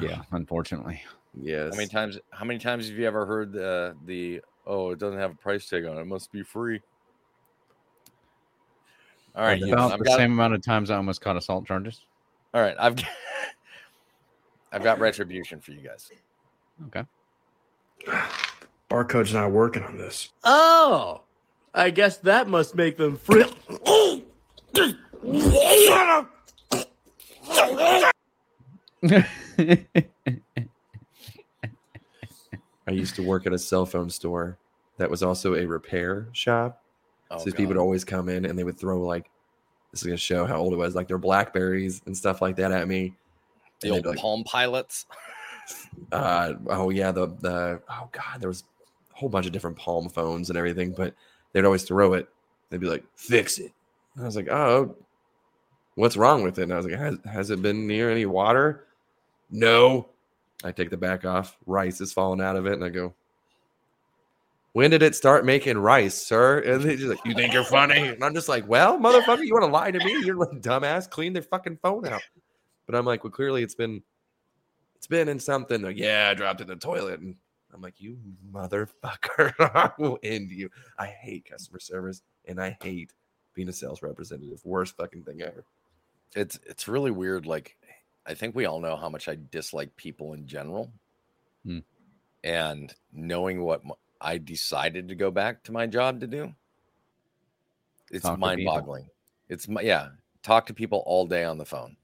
Yeah, 0.00 0.22
unfortunately. 0.32 1.02
Yes. 1.38 1.72
How 1.74 1.76
many 1.76 1.88
times? 1.88 2.18
How 2.30 2.44
many 2.44 2.58
times 2.58 2.88
have 2.88 2.96
you 2.96 3.06
ever 3.06 3.26
heard 3.26 3.52
the 3.52 3.94
the 4.06 4.40
oh 4.66 4.92
it 4.92 4.98
doesn't 4.98 5.18
have 5.18 5.32
a 5.32 5.36
price 5.36 5.68
tag 5.68 5.84
on 5.84 5.98
it, 5.98 6.02
it 6.02 6.06
must 6.06 6.32
be 6.32 6.42
free? 6.42 6.80
All 9.36 9.42
right, 9.44 9.60
About 9.62 9.92
I've 9.92 9.98
the 9.98 10.04
got, 10.04 10.16
same 10.16 10.32
amount 10.32 10.54
of 10.54 10.62
times 10.62 10.90
I 10.90 10.96
almost 10.96 11.20
caught 11.20 11.36
assault 11.36 11.66
charges. 11.66 12.02
all 12.54 12.62
right, 12.62 12.76
I've 12.78 12.94
got, 12.94 13.06
I've 14.72 14.84
got 14.84 15.00
retribution 15.00 15.60
for 15.60 15.72
you 15.72 15.80
guys. 15.80 16.08
Okay. 16.86 17.02
Barcode's 18.94 19.34
not 19.34 19.50
working 19.50 19.82
on 19.82 19.98
this. 19.98 20.28
Oh, 20.44 21.22
I 21.74 21.90
guess 21.90 22.18
that 22.18 22.46
must 22.46 22.76
make 22.76 22.96
them 22.96 23.16
free. 23.16 23.42
I 32.86 32.90
used 32.92 33.16
to 33.16 33.24
work 33.24 33.48
at 33.48 33.52
a 33.52 33.58
cell 33.58 33.84
phone 33.84 34.08
store 34.10 34.58
that 34.98 35.10
was 35.10 35.24
also 35.24 35.56
a 35.56 35.66
repair 35.66 36.28
shop. 36.30 36.80
Oh, 37.32 37.38
so 37.38 37.46
these 37.46 37.54
people 37.54 37.70
would 37.70 37.78
always 37.78 38.04
come 38.04 38.28
in 38.28 38.44
and 38.44 38.56
they 38.56 38.62
would 38.62 38.78
throw 38.78 39.00
like 39.02 39.28
this 39.90 40.02
is 40.02 40.06
gonna 40.06 40.16
show 40.16 40.46
how 40.46 40.58
old 40.58 40.72
it 40.72 40.76
was, 40.76 40.94
like 40.94 41.08
their 41.08 41.18
Blackberries 41.18 42.00
and 42.06 42.16
stuff 42.16 42.40
like 42.40 42.54
that 42.56 42.70
at 42.70 42.86
me. 42.86 43.16
The 43.80 43.88
And 43.88 43.96
old 43.96 44.06
like, 44.06 44.18
Palm 44.18 44.44
Pilots. 44.44 45.06
uh 46.12 46.52
oh 46.68 46.90
yeah 46.90 47.10
the 47.10 47.26
the 47.40 47.80
oh 47.88 48.06
god 48.12 48.38
there 48.38 48.48
was 48.48 48.64
a 49.14 49.18
whole 49.18 49.28
bunch 49.28 49.46
of 49.46 49.52
different 49.52 49.76
palm 49.76 50.08
phones 50.08 50.48
and 50.48 50.58
everything 50.58 50.92
but 50.92 51.14
they'd 51.52 51.64
always 51.64 51.84
throw 51.84 52.14
it. 52.14 52.28
They'd 52.70 52.80
be 52.80 52.88
like 52.88 53.04
fix 53.16 53.58
it. 53.58 53.72
And 54.14 54.24
i 54.24 54.26
was 54.26 54.36
like 54.36 54.48
oh 54.48 54.96
what's 55.94 56.16
wrong 56.16 56.42
with 56.42 56.58
it? 56.58 56.64
And 56.64 56.72
i 56.72 56.76
was 56.76 56.86
like 56.86 56.98
has, 56.98 57.18
has 57.24 57.50
it 57.50 57.62
been 57.62 57.86
near 57.86 58.10
any 58.10 58.26
water? 58.26 58.86
No. 59.50 60.08
I 60.62 60.72
take 60.72 60.90
the 60.90 60.96
back 60.96 61.24
off. 61.24 61.58
Rice 61.66 62.00
is 62.00 62.12
falling 62.12 62.40
out 62.40 62.56
of 62.56 62.66
it 62.66 62.74
and 62.74 62.84
i 62.84 62.88
go 62.88 63.14
when 64.72 64.90
did 64.90 65.04
it 65.04 65.14
start 65.14 65.44
making 65.44 65.78
rice 65.78 66.16
sir? 66.16 66.58
And 66.58 66.82
they 66.82 66.96
just 66.96 67.08
like 67.08 67.24
you 67.24 67.34
think 67.34 67.52
you're 67.52 67.64
funny? 67.64 68.08
And 68.08 68.24
i'm 68.24 68.34
just 68.34 68.48
like 68.48 68.66
well 68.68 68.98
motherfucker 68.98 69.44
you 69.44 69.54
want 69.54 69.64
to 69.64 69.70
lie 69.70 69.90
to 69.90 69.98
me? 69.98 70.24
You're 70.24 70.36
like 70.36 70.60
dumbass. 70.60 71.08
Clean 71.08 71.32
their 71.32 71.42
fucking 71.42 71.78
phone 71.82 72.06
out. 72.08 72.22
But 72.86 72.96
i'm 72.96 73.04
like 73.04 73.24
well 73.24 73.30
clearly 73.30 73.62
it's 73.62 73.74
been 73.74 74.02
it's 75.04 75.08
been 75.10 75.28
in 75.28 75.38
something. 75.38 75.82
Like, 75.82 75.98
yeah, 75.98 76.30
I 76.30 76.34
dropped 76.34 76.62
it 76.62 76.64
in 76.64 76.68
the 76.70 76.76
toilet. 76.76 77.20
And 77.20 77.36
I'm 77.74 77.82
like, 77.82 78.00
you 78.00 78.16
motherfucker. 78.52 79.52
I 79.58 79.90
will 79.98 80.18
end 80.22 80.50
you. 80.50 80.70
I 80.98 81.06
hate 81.06 81.50
customer 81.50 81.80
service 81.80 82.22
and 82.46 82.60
I 82.60 82.76
hate 82.82 83.12
being 83.52 83.68
a 83.68 83.72
sales 83.72 84.02
representative. 84.02 84.60
Worst 84.64 84.96
fucking 84.96 85.24
thing 85.24 85.42
ever. 85.42 85.64
It's 86.36 86.58
it's 86.66 86.88
really 86.88 87.10
weird. 87.10 87.46
Like, 87.46 87.76
I 88.26 88.34
think 88.34 88.54
we 88.54 88.64
all 88.66 88.80
know 88.80 88.96
how 88.96 89.08
much 89.08 89.28
I 89.28 89.36
dislike 89.50 89.94
people 89.96 90.32
in 90.32 90.46
general, 90.46 90.92
Hmm. 91.64 91.80
and 92.42 92.94
knowing 93.12 93.62
what 93.62 93.80
m- 93.84 93.92
I 94.20 94.38
decided 94.38 95.08
to 95.08 95.14
go 95.14 95.30
back 95.30 95.62
to 95.64 95.72
my 95.72 95.86
job 95.86 96.20
to 96.20 96.26
do, 96.26 96.52
it's 98.10 98.22
Talk 98.24 98.38
mind-boggling. 98.38 99.08
It's 99.48 99.68
my 99.68 99.82
yeah, 99.82 100.08
talk 100.42 100.66
to 100.66 100.74
people 100.74 101.02
all 101.06 101.26
day 101.26 101.44
on 101.44 101.58
the 101.58 101.64
phone. 101.64 101.96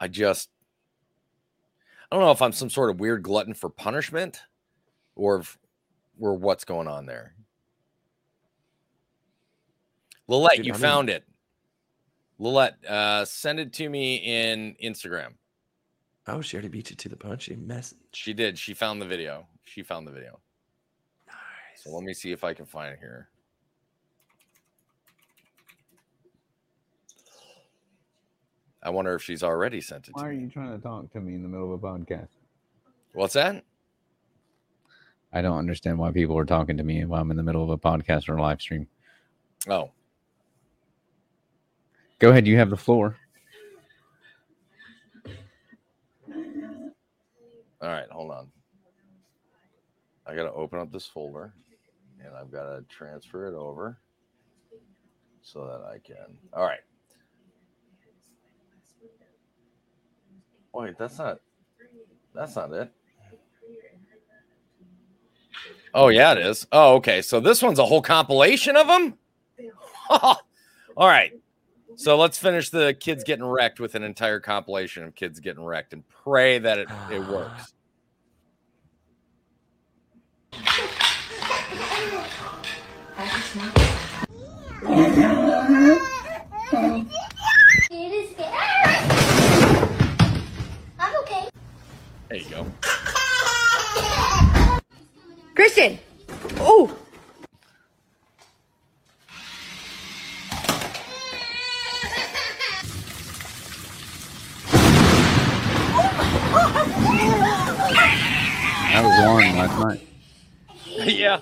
I 0.00 0.08
just 0.08 0.48
I 2.10 2.16
don't 2.16 2.24
know 2.24 2.30
if 2.30 2.40
I'm 2.42 2.52
some 2.52 2.70
sort 2.70 2.90
of 2.90 3.00
weird 3.00 3.22
glutton 3.22 3.54
for 3.54 3.68
punishment, 3.68 4.40
or 5.14 5.40
if, 5.40 5.58
or 6.18 6.34
what's 6.34 6.64
going 6.64 6.88
on 6.88 7.06
there. 7.06 7.34
Lillette, 10.26 10.56
Dude, 10.56 10.66
you 10.66 10.72
I 10.72 10.76
mean- 10.76 10.82
found 10.82 11.10
it. 11.10 11.24
Lillette, 12.38 12.76
uh, 12.86 13.24
send 13.24 13.58
it 13.58 13.72
to 13.74 13.88
me 13.88 14.16
in 14.16 14.76
Instagram. 14.82 15.32
Oh, 16.28 16.40
she 16.40 16.56
already 16.56 16.68
beat 16.68 16.90
you 16.90 16.96
to 16.96 17.08
the 17.08 17.16
punch. 17.16 17.44
She 17.44 17.56
message. 17.56 17.98
She 18.12 18.32
did. 18.32 18.58
She 18.58 18.74
found 18.74 19.02
the 19.02 19.06
video. 19.06 19.46
She 19.64 19.82
found 19.82 20.06
the 20.06 20.12
video. 20.12 20.38
Nice. 21.26 21.82
So 21.82 21.90
let 21.90 22.04
me 22.04 22.14
see 22.14 22.30
if 22.32 22.44
I 22.44 22.54
can 22.54 22.66
find 22.66 22.92
it 22.92 22.98
here. 23.00 23.28
I 28.82 28.90
wonder 28.90 29.14
if 29.14 29.22
she's 29.22 29.42
already 29.42 29.80
sent 29.80 30.08
it 30.08 30.12
to 30.12 30.22
Why 30.22 30.28
are 30.28 30.32
me. 30.32 30.42
you 30.42 30.48
trying 30.50 30.76
to 30.76 30.82
talk 30.82 31.12
to 31.12 31.20
me 31.20 31.34
in 31.34 31.42
the 31.42 31.48
middle 31.48 31.72
of 31.74 31.82
a 31.82 31.86
podcast? 31.86 32.28
What's 33.12 33.34
that? 33.34 33.64
I 35.32 35.42
don't 35.42 35.58
understand 35.58 35.98
why 35.98 36.10
people 36.12 36.38
are 36.38 36.44
talking 36.44 36.76
to 36.78 36.84
me 36.84 37.04
while 37.04 37.20
I'm 37.20 37.30
in 37.30 37.36
the 37.36 37.42
middle 37.42 37.62
of 37.62 37.70
a 37.70 37.76
podcast 37.78 38.28
or 38.28 38.36
a 38.36 38.42
live 38.42 38.60
stream. 38.60 38.86
Oh, 39.68 39.90
Go 42.20 42.30
ahead, 42.30 42.46
you 42.48 42.56
have 42.56 42.70
the 42.70 42.76
floor. 42.76 43.16
all 47.80 47.88
right. 47.88 48.08
Hold 48.10 48.30
on. 48.32 48.48
I 50.26 50.34
got 50.34 50.42
to 50.44 50.52
open 50.52 50.78
up 50.80 50.90
this 50.92 51.06
folder 51.06 51.52
and 52.24 52.34
I've 52.34 52.50
got 52.50 52.64
to 52.64 52.84
transfer 52.88 53.46
it 53.46 53.54
over 53.54 53.98
so 55.42 55.64
that 55.66 55.86
I 55.88 55.98
can. 55.98 56.36
All 56.52 56.64
right. 56.64 56.80
Wait, 60.74 60.98
that's 60.98 61.18
not. 61.18 61.40
That's 62.34 62.56
not 62.56 62.72
it. 62.72 62.92
Oh 65.94 66.08
yeah, 66.08 66.32
it 66.32 66.38
is. 66.38 66.66
Oh, 66.70 66.96
okay. 66.96 67.22
So 67.22 67.40
this 67.40 67.62
one's 67.62 67.78
a 67.78 67.86
whole 67.86 68.02
compilation 68.02 68.76
of 68.76 68.86
them. 68.86 69.14
All 70.10 70.38
right. 70.96 71.32
So 71.96 72.16
let's 72.16 72.38
finish 72.38 72.70
the 72.70 72.94
kids 72.98 73.24
getting 73.24 73.44
wrecked 73.44 73.80
with 73.80 73.94
an 73.94 74.04
entire 74.04 74.38
compilation 74.38 75.02
of 75.02 75.14
kids 75.14 75.40
getting 75.40 75.64
wrecked 75.64 75.92
and 75.92 76.04
pray 76.08 76.58
that 76.58 76.78
it, 76.78 76.88
it 77.10 77.20
works 77.26 77.72
okay. 91.20 91.48
There 92.28 92.36
you 92.38 92.50
go. 92.50 92.66
Christian. 95.54 95.98
Oh. 96.60 96.94
That 108.92 109.04
was 109.04 109.18
Lauren 109.24 109.56
last 109.56 109.78
night. 109.84 110.00
yeah. 111.06 111.40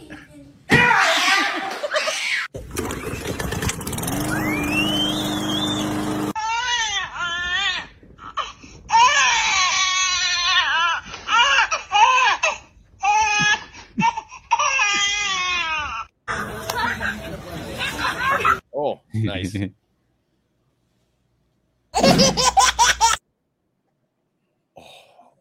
Oh, 18.78 19.00
nice. 19.14 19.56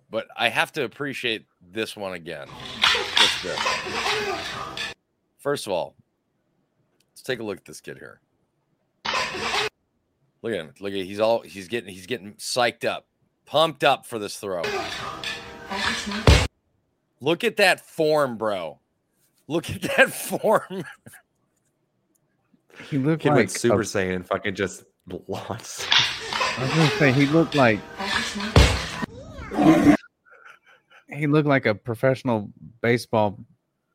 but 0.10 0.28
I 0.46 0.50
have 0.50 0.72
to 0.74 0.84
appreciate 0.84 1.48
this 1.72 1.98
one 1.98 2.14
again. 2.14 2.48
First 5.40 5.66
of 5.66 5.74
all, 5.74 5.96
let's 7.12 7.24
take 7.24 7.40
a 7.40 7.44
look 7.44 7.58
at 7.58 7.66
this 7.66 7.82
kid 7.82 7.98
here. 7.98 8.20
Look 10.44 10.54
at 10.54 10.60
him. 10.60 10.72
Look 10.80 10.94
at 10.94 11.00
he's 11.00 11.20
all 11.20 11.42
he's 11.42 11.68
getting 11.68 11.92
he's 11.92 12.06
getting 12.06 12.34
psyched 12.34 12.86
up, 12.86 13.08
pumped 13.48 13.84
up 13.84 14.06
for 14.06 14.20
this 14.20 14.38
throw. 14.38 14.62
Look 17.22 17.44
at 17.44 17.58
that 17.58 17.80
form, 17.84 18.38
bro. 18.38 18.78
Look 19.48 19.72
at 19.72 19.82
that 19.98 20.14
form. 20.14 20.84
He 22.88 23.00
looked 23.00 23.24
Kid 23.24 23.30
like 23.30 23.38
went 23.38 23.50
Super 23.52 23.82
a- 23.82 23.84
Saiyan, 23.84 24.24
fucking 24.24 24.54
just 24.54 24.84
lost. 25.28 25.88
I 25.90 26.62
was 26.62 26.70
gonna 26.70 26.90
say 27.00 27.12
he 27.14 27.26
looked 27.26 27.56
like 27.56 27.80
he 31.10 31.28
looked 31.28 31.48
like 31.48 31.66
a 31.66 31.76
professional 31.76 32.52
baseball 32.82 33.40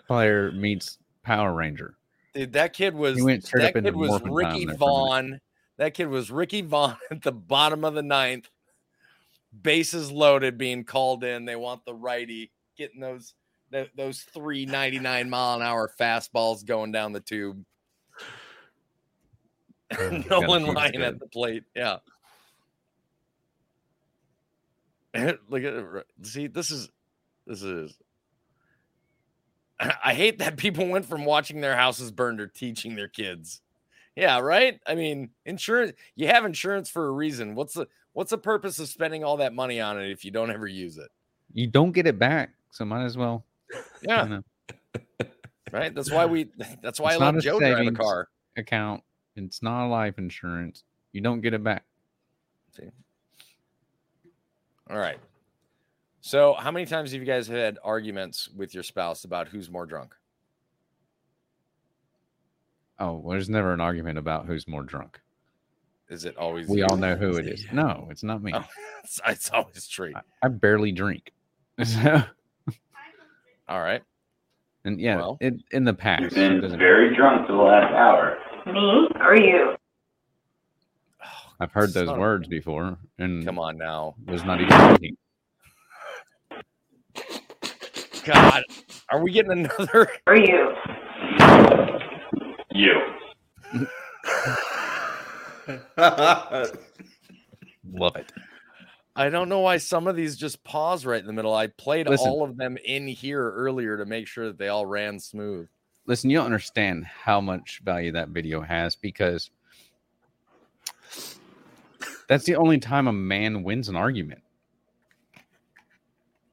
player 0.07 0.53
meets 0.53 0.99
Power 1.23 1.53
Ranger. 1.55 1.97
Dude, 2.35 2.53
that 2.53 2.73
kid 2.73 2.95
was 2.95 3.17
He 3.17 3.23
went 3.23 3.45
straight 3.45 3.75
that 3.75 3.85
kid 3.85 3.97
was 3.97 4.21
Ricky 4.23 4.25
Time 4.25 4.31
there 4.31 4.41
for 4.41 4.41
a 4.41 4.59
minute. 4.59 4.79
Vaughn. 4.79 5.41
That 5.79 5.95
kid 5.95 6.09
was 6.09 6.31
Ricky 6.31 6.63
Vaughn 6.63 6.97
at 7.11 7.23
the 7.23 7.33
bottom 7.33 7.85
of 7.85 7.95
the 7.95 8.03
ninth. 8.03 8.49
Bases 9.63 10.13
loaded, 10.13 10.57
being 10.59 10.85
called 10.85 11.25
in. 11.25 11.45
They 11.45 11.57
want 11.57 11.85
the 11.85 11.95
righty 11.95 12.53
getting 12.79 13.01
those 13.01 13.35
th- 13.73 13.91
those 13.97 14.23
three 14.23 14.65
ninety 14.65 15.01
nine 15.01 15.29
mile 15.29 15.57
an 15.57 15.63
hour 15.63 15.91
fastballs 15.99 16.65
going 16.65 16.93
down 16.93 17.13
the 17.13 17.21
tube. 17.21 17.65
Oh, 19.99 20.09
Nolan 20.31 20.67
Ryan 20.67 20.93
good. 20.93 21.03
at 21.03 21.19
the 21.19 21.27
plate. 21.27 21.65
Yeah. 21.75 21.97
Look 25.17 25.65
at 25.65 25.75
it. 25.75 26.07
See, 26.23 26.47
this 26.47 26.71
is 26.71 26.89
this 27.47 27.63
is 27.63 27.95
I 30.05 30.15
hate 30.15 30.39
that 30.39 30.57
people 30.57 30.87
went 30.87 31.07
from 31.07 31.25
watching 31.25 31.61
their 31.61 31.77
houses 31.77 32.11
burned 32.11 32.39
to 32.39 32.47
teaching 32.47 32.97
their 32.97 33.09
kids. 33.09 33.63
Yeah, 34.17 34.41
right? 34.41 34.81
I 34.87 34.95
mean, 34.95 35.31
insurance 35.47 35.93
you 36.17 36.27
have 36.27 36.45
insurance 36.45 36.91
for 36.91 37.09
a 37.09 37.11
reason. 37.11 37.55
What's 37.55 37.75
the 37.75 37.89
what's 38.13 38.31
the 38.31 38.39
purpose 38.39 38.79
of 38.79 38.89
spending 38.89 39.25
all 39.25 39.39
that 39.39 39.55
money 39.55 39.81
on 39.81 40.01
it 40.01 40.11
if 40.11 40.25
you 40.25 40.31
don't 40.31 40.51
ever 40.51 40.67
use 40.67 40.99
it? 40.99 41.09
You 41.53 41.67
don't 41.67 41.93
get 41.93 42.07
it 42.07 42.19
back, 42.19 42.51
so 42.71 42.85
might 42.85 43.05
as 43.05 43.17
well. 43.17 43.45
Yeah. 44.03 44.41
Right? 45.73 45.95
That's 45.95 46.11
why 46.11 46.27
we 46.27 46.49
that's 46.83 47.01
why 47.01 47.15
it's 47.15 47.23
I 47.23 47.31
let 47.31 47.43
Joe 47.43 47.59
drive 47.59 47.87
a 47.87 47.93
car. 47.93 48.29
account. 48.57 49.03
It's 49.37 49.63
not 49.63 49.87
a 49.87 49.89
life 49.89 50.19
insurance. 50.19 50.85
You 51.13 51.21
don't 51.21 51.41
get 51.41 51.55
it 51.55 51.63
back. 51.63 51.85
See? 52.77 52.91
All 54.91 54.99
right. 54.99 55.19
So, 56.21 56.55
how 56.55 56.71
many 56.71 56.85
times 56.87 57.13
have 57.13 57.21
you 57.21 57.27
guys 57.27 57.49
had 57.49 57.79
arguments 57.83 58.49
with 58.55 58.75
your 58.75 58.83
spouse 58.83 59.25
about 59.25 59.49
who's 59.49 59.71
more 59.71 59.87
drunk? 59.87 60.15
Oh, 62.99 63.15
well, 63.15 63.31
there's 63.33 63.49
never 63.49 63.73
an 63.73 63.81
argument 63.81 64.19
about 64.19 64.45
who's 64.47 64.69
more 64.69 64.83
drunk. 64.83 65.19
Is 66.11 66.27
it 66.27 66.37
always? 66.37 66.69
We 66.69 66.79
you? 66.81 66.87
all 66.91 66.97
know 66.97 67.17
who 67.17 67.37
it 67.37 67.47
is. 67.47 67.65
No, 67.73 68.09
it's 68.11 68.23
not 68.23 68.43
me. 68.43 68.53
Oh, 68.55 68.65
it's, 69.05 69.21
it's 69.27 69.51
always 69.51 69.87
Tree. 69.89 70.15
I 70.43 70.49
barely 70.49 70.93
drink. 70.93 71.33
All 73.69 73.81
right. 73.81 74.03
and 74.85 75.01
yeah, 75.01 75.31
it, 75.41 75.55
in 75.71 75.85
the 75.85 75.95
past. 75.95 76.23
You've 76.23 76.35
been 76.35 76.61
doesn't- 76.61 76.79
very 76.79 77.15
drunk 77.17 77.47
for 77.47 77.53
the 77.55 77.59
last 77.63 77.95
hour. 77.95 78.37
Me 78.67 79.09
or 79.21 79.37
you? 79.37 79.75
I've 81.61 81.73
heard 81.73 81.93
those 81.95 82.07
son 82.07 82.15
of 82.17 82.21
words 82.21 82.49
before, 82.49 82.99
and 83.19 83.45
Come 83.45 83.59
on 83.59 83.79
now. 83.79 84.17
was 84.27 84.45
not 84.45 84.61
even 84.61 84.77
drinking. 84.77 85.17
God, 88.25 88.63
are 89.11 89.23
we 89.23 89.33
getting 89.33 89.53
another? 89.53 90.11
Are 90.27 90.37
you? 90.37 90.75
You. 92.73 92.95
Love 97.93 98.17
it. 98.17 98.33
I 99.17 99.29
don't 99.29 99.49
know 99.49 99.61
why 99.61 99.79
some 99.79 100.07
of 100.07 100.17
these 100.17 100.37
just 100.37 100.63
pause 100.65 101.05
right 101.05 101.21
in 101.21 101.27
the 101.27 101.33
middle. 101.33 101.55
I 101.55 101.67
played 101.67 102.09
Listen. 102.09 102.29
all 102.29 102.45
of 102.45 102.57
them 102.57 102.79
in 102.85 103.09
here 103.09 103.51
earlier 103.51 103.97
to 103.99 104.07
make 104.07 104.27
sure 104.27 104.47
that 104.47 104.59
they 104.59 104.69
all 104.69 104.87
ran 104.87 105.19
smooth. 105.19 105.69
Listen, 106.07 106.31
you 106.31 106.39
don't 106.39 106.47
understand 106.47 107.05
how 107.05 107.41
much 107.41 107.81
value 107.85 108.13
that 108.13 108.29
video 108.31 108.61
has 108.61 108.97
because 108.97 109.51
that's 112.29 112.45
the 112.45 112.57
only 112.57 112.79
time 112.79 113.09
a 113.09 113.13
man 113.13 113.63
wins 113.63 113.89
an 113.89 113.97
argument. 113.97 114.43
Oh, 115.37 115.41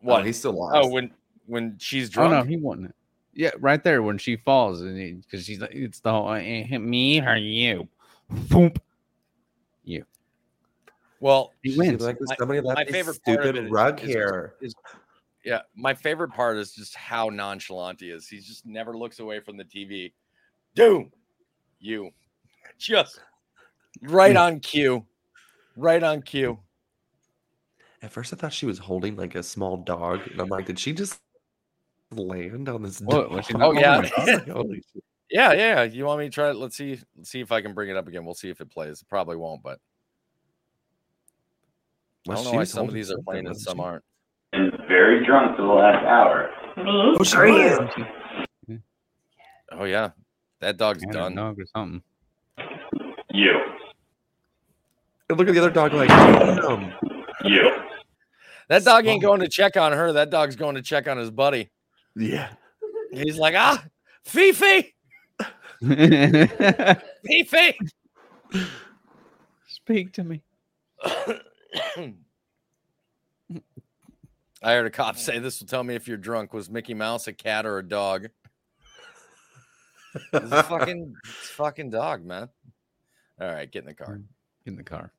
what? 0.01 0.25
he 0.25 0.33
still 0.33 0.51
oh, 0.51 0.65
lost. 0.65 0.75
Oh, 0.75 0.87
when 0.89 1.11
when 1.47 1.75
she's 1.79 2.09
Oh 2.09 2.27
drunk. 2.27 2.31
no, 2.33 2.43
he 2.43 2.57
won. 2.57 2.93
Yeah, 3.33 3.51
right 3.59 3.83
there 3.83 4.01
when 4.03 4.17
she 4.17 4.35
falls, 4.37 4.81
and 4.81 5.21
because 5.21 5.45
she's 5.45 5.59
like, 5.59 5.73
it's 5.73 5.99
the 5.99 6.11
whole 6.11 6.31
eh, 6.33 6.77
me 6.77 7.21
or 7.21 7.35
you, 7.35 7.87
Boom. 8.29 8.73
you. 9.83 10.05
Well, 11.19 11.53
He 11.63 11.75
wins. 11.77 11.97
be 11.97 12.03
like, 12.03 12.17
My- 12.21 12.35
somebody 12.35 12.61
left 12.61 12.77
my 12.77 12.83
this 12.83 12.93
favorite 12.93 13.23
part 13.23 13.39
of 13.45 13.55
stupid 13.55 13.71
rug 13.71 14.01
is- 14.03 14.07
here. 14.09 14.53
is- 14.61 14.75
yeah, 15.45 15.61
my 15.75 15.93
favorite 15.93 16.29
part 16.33 16.57
is 16.57 16.73
just 16.73 16.93
how 16.95 17.29
nonchalant 17.29 18.01
he 18.01 18.09
is. 18.09 18.27
He 18.27 18.39
just 18.39 18.65
never 18.65 18.97
looks 18.97 19.19
away 19.19 19.39
from 19.39 19.55
the 19.55 19.63
TV. 19.63 20.11
Dude, 20.75 21.09
you 21.79 22.11
just 22.77 23.19
right 24.01 24.35
on 24.35 24.59
cue, 24.59 25.05
right 25.77 26.03
on 26.03 26.21
cue. 26.21 26.59
At 28.01 28.11
first, 28.11 28.33
I 28.33 28.35
thought 28.35 28.53
she 28.53 28.65
was 28.65 28.77
holding 28.77 29.15
like 29.15 29.35
a 29.35 29.41
small 29.43 29.77
dog, 29.77 30.21
and 30.29 30.39
I'm 30.41 30.49
like, 30.49 30.65
did 30.65 30.77
she 30.79 30.91
just 30.93 31.19
land 32.11 32.69
on 32.69 32.83
this 32.83 32.99
What, 33.01 33.23
dog? 33.29 33.31
was 33.31 33.45
she 33.45 33.53
Oh, 33.55 33.73
yeah. 33.73 33.95
holding 33.95 34.11
I 34.17 34.21
was 34.21 34.33
like, 34.33 34.47
Holy 34.49 34.75
shit. 34.93 35.03
Yeah, 35.29 35.51
yeah. 35.51 35.83
You 35.83 36.05
want 36.05 36.19
me 36.19 36.25
to 36.27 36.31
try 36.31 36.51
it? 36.51 36.55
Let's 36.55 36.77
see. 36.77 36.97
Let's 37.17 37.29
see 37.29 37.41
if 37.41 37.51
I 37.51 37.61
can 37.61 37.73
bring 37.73 37.89
it 37.89 37.97
up 37.97 38.07
again. 38.07 38.23
We'll 38.23 38.33
see 38.33 38.49
if 38.49 38.61
it 38.61 38.71
plays. 38.71 39.01
It 39.01 39.09
probably 39.09 39.35
won't, 39.35 39.61
but 39.61 39.77
I 42.29 42.33
don't 42.33 42.45
know 42.45 42.53
why 42.53 42.63
some 42.63 42.87
of 42.87 42.93
these 42.93 43.11
are 43.11 43.17
playing 43.25 43.45
and 43.45 43.57
some 43.59 43.81
aren't. 43.81 44.05
Been 44.53 44.71
very 44.87 45.25
drunk 45.25 45.57
for 45.57 45.63
the 45.63 45.67
last 45.67 46.05
hour. 46.05 46.49
Me 46.77 46.83
Oh, 47.19 47.23
she 47.23 47.35
or 47.35 47.47
was. 47.51 47.89
you? 48.69 48.79
Oh 49.73 49.83
yeah, 49.83 50.11
that 50.61 50.77
dog's 50.77 51.03
Yeah, 51.03 51.11
done. 51.11 51.35
dog 51.35 51.59
or 51.59 51.65
something. 51.75 52.01
You. 53.33 53.51
And 55.29 55.37
look 55.37 55.49
at 55.49 55.53
the 55.53 55.59
other 55.59 55.69
dog, 55.71 55.91
like, 55.93 56.07
damn. 56.07 56.93
You. 57.43 57.69
That 58.69 58.85
dog 58.85 59.05
ain't 59.05 59.21
going 59.21 59.41
to 59.41 59.49
check 59.49 59.75
on 59.75 59.91
her. 59.91 60.13
That 60.13 60.29
dog's 60.29 60.55
going 60.55 60.75
to 60.75 60.81
check 60.81 61.05
on 61.09 61.17
his 61.17 61.31
buddy. 61.31 61.69
Yeah. 62.17 62.49
He's 63.11 63.37
like, 63.37 63.55
ah, 63.55 63.83
Fifi, 64.25 64.93
Fifi. 67.25 67.79
Speak 69.67 70.13
to 70.13 70.23
me. 70.23 70.41
I 74.63 74.73
heard 74.73 74.87
a 74.87 74.89
cop 74.89 75.17
say 75.17 75.39
this 75.39 75.59
will 75.59 75.67
tell 75.67 75.83
me 75.83 75.95
if 75.95 76.07
you're 76.07 76.17
drunk. 76.17 76.53
Was 76.53 76.69
Mickey 76.69 76.93
Mouse 76.93 77.27
a 77.27 77.33
cat 77.33 77.65
or 77.65 77.77
a 77.77 77.87
dog? 77.87 78.27
It's 80.33 80.51
a 80.51 80.63
fucking, 80.63 81.15
it's 81.23 81.49
a 81.51 81.53
fucking 81.53 81.91
dog, 81.91 82.25
man. 82.25 82.49
All 83.39 83.47
right, 83.47 83.71
get 83.71 83.83
in 83.83 83.87
the 83.87 83.93
car. 83.93 84.19
Get 84.65 84.71
in 84.71 84.75
the 84.75 84.83
car. 84.83 85.13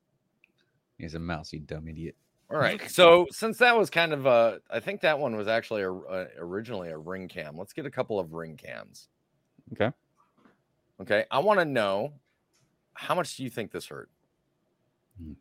He's 0.97 1.15
a 1.15 1.19
mousy 1.19 1.59
dumb 1.59 1.87
idiot. 1.87 2.15
All 2.51 2.57
right. 2.57 2.81
So 2.89 3.27
since 3.31 3.57
that 3.59 3.77
was 3.77 3.89
kind 3.89 4.13
of 4.13 4.25
a, 4.25 4.59
I 4.69 4.79
think 4.79 5.01
that 5.01 5.19
one 5.19 5.35
was 5.35 5.47
actually 5.47 5.83
a, 5.83 5.91
a, 5.91 6.27
originally 6.37 6.89
a 6.89 6.97
ring 6.97 7.27
cam. 7.27 7.57
Let's 7.57 7.73
get 7.73 7.85
a 7.85 7.91
couple 7.91 8.19
of 8.19 8.33
ring 8.33 8.57
cams. 8.57 9.07
Okay. 9.73 9.91
Okay. 11.01 11.25
I 11.29 11.39
want 11.39 11.59
to 11.59 11.65
know 11.65 12.13
how 12.93 13.15
much 13.15 13.37
do 13.37 13.43
you 13.43 13.49
think 13.49 13.71
this 13.71 13.87
hurt? 13.87 14.09
Hmm. 15.21 15.33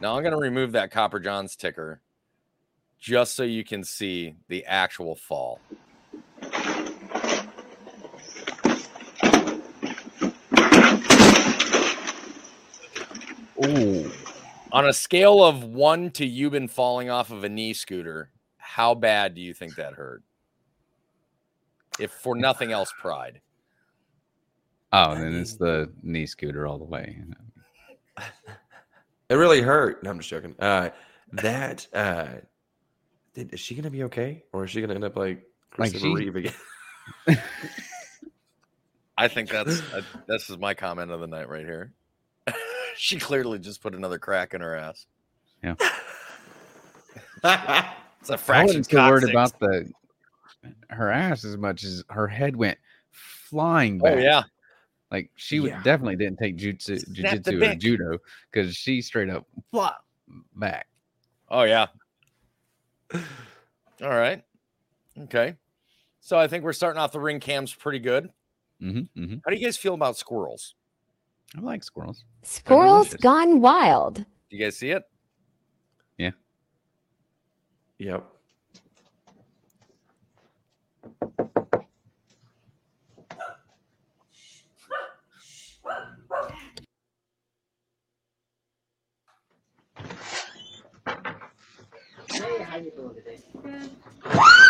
Now 0.00 0.16
I'm 0.16 0.22
going 0.24 0.32
to 0.32 0.38
remove 0.38 0.72
that 0.72 0.90
Copper 0.90 1.20
Johns 1.20 1.54
ticker 1.54 2.00
just 2.98 3.34
so 3.34 3.44
you 3.44 3.64
can 3.64 3.84
see 3.84 4.34
the 4.48 4.64
actual 4.64 5.14
fall. 5.14 5.60
Ooh. 13.64 14.10
On 14.72 14.86
a 14.86 14.92
scale 14.92 15.44
of 15.44 15.64
one 15.64 16.10
to 16.12 16.24
you 16.26 16.48
been 16.50 16.68
falling 16.68 17.10
off 17.10 17.30
of 17.30 17.44
a 17.44 17.48
knee 17.48 17.74
scooter, 17.74 18.30
how 18.56 18.94
bad 18.94 19.34
do 19.34 19.40
you 19.40 19.52
think 19.52 19.76
that 19.76 19.94
hurt? 19.94 20.22
If 21.98 22.10
for 22.10 22.34
nothing 22.34 22.72
else, 22.72 22.92
pride. 22.98 23.40
Oh, 24.92 25.14
then 25.14 25.34
it's 25.34 25.54
the 25.56 25.92
knee 26.02 26.26
scooter 26.26 26.66
all 26.66 26.78
the 26.78 26.84
way. 26.84 27.18
It 29.28 29.34
really 29.34 29.62
hurt. 29.62 30.02
No, 30.02 30.10
I'm 30.10 30.18
just 30.18 30.30
joking. 30.30 30.54
Uh, 30.58 30.90
that 31.32 31.86
uh, 31.94 32.26
did, 33.34 33.52
is 33.54 33.60
she 33.60 33.74
gonna 33.74 33.90
be 33.90 34.02
okay, 34.04 34.44
or 34.52 34.64
is 34.64 34.70
she 34.70 34.80
gonna 34.80 34.94
end 34.94 35.04
up 35.04 35.16
like 35.16 35.46
Like 35.78 35.94
she- 35.94 36.12
Reeve 36.12 36.36
again? 36.36 36.52
I 39.18 39.28
think 39.28 39.50
that's 39.50 39.80
uh, 39.92 40.02
this 40.26 40.50
is 40.50 40.58
my 40.58 40.74
comment 40.74 41.10
of 41.10 41.20
the 41.20 41.26
night 41.26 41.48
right 41.48 41.64
here. 41.64 41.92
she 42.96 43.18
clearly 43.18 43.58
just 43.58 43.82
put 43.82 43.94
another 43.94 44.18
crack 44.18 44.54
in 44.54 44.60
her 44.60 44.76
ass. 44.76 45.06
Yeah. 45.62 45.74
It's 48.20 48.30
a 48.30 48.38
fraction. 48.38 48.66
wasn't 48.66 48.88
too 48.88 48.96
worried 48.98 49.28
about 49.28 49.58
the 49.58 49.90
her 50.90 51.10
ass 51.10 51.44
as 51.44 51.56
much 51.56 51.82
as 51.82 52.04
her 52.08 52.28
head 52.28 52.54
went 52.54 52.78
flying 53.10 53.98
back. 53.98 54.14
Oh 54.14 54.18
yeah, 54.18 54.42
Like 55.10 55.28
she 55.34 55.58
would 55.58 55.70
Yeah. 55.70 55.82
definitely 55.82 56.14
didn't 56.14 56.38
take 56.38 56.56
jutsu, 56.56 57.04
jujitsu 57.12 57.72
or 57.72 57.74
judo 57.74 58.18
because 58.50 58.76
she 58.76 59.02
straight 59.02 59.28
up 59.28 59.44
flop 59.72 60.04
back. 60.54 60.86
oh 61.48 61.64
yeah. 61.64 61.88
All 63.12 63.20
right. 64.08 64.44
Okay. 65.22 65.56
So 66.20 66.38
I 66.38 66.46
think 66.46 66.62
we're 66.62 66.72
starting 66.72 67.00
off 67.00 67.10
the 67.10 67.18
ring 67.18 67.40
cams 67.40 67.74
pretty 67.74 67.98
good. 67.98 68.30
Mm-hmm, 68.80 69.20
mm-hmm. 69.20 69.34
How 69.44 69.50
do 69.50 69.56
you 69.56 69.64
guys 69.64 69.76
feel 69.76 69.94
about 69.94 70.16
squirrels? 70.16 70.76
I 71.56 71.60
like 71.60 71.84
squirrels. 71.84 72.24
Squirrels 72.42 73.14
gone 73.14 73.60
wild. 73.60 74.14
Do 74.14 74.24
you 74.56 74.64
guys 74.64 74.76
see 74.76 74.90
it? 74.90 75.02
Yeah. 76.16 76.30
Yep. 77.98 78.24
How 92.64 92.78
you 92.78 92.90
doing 92.96 93.14
today? 93.14 94.68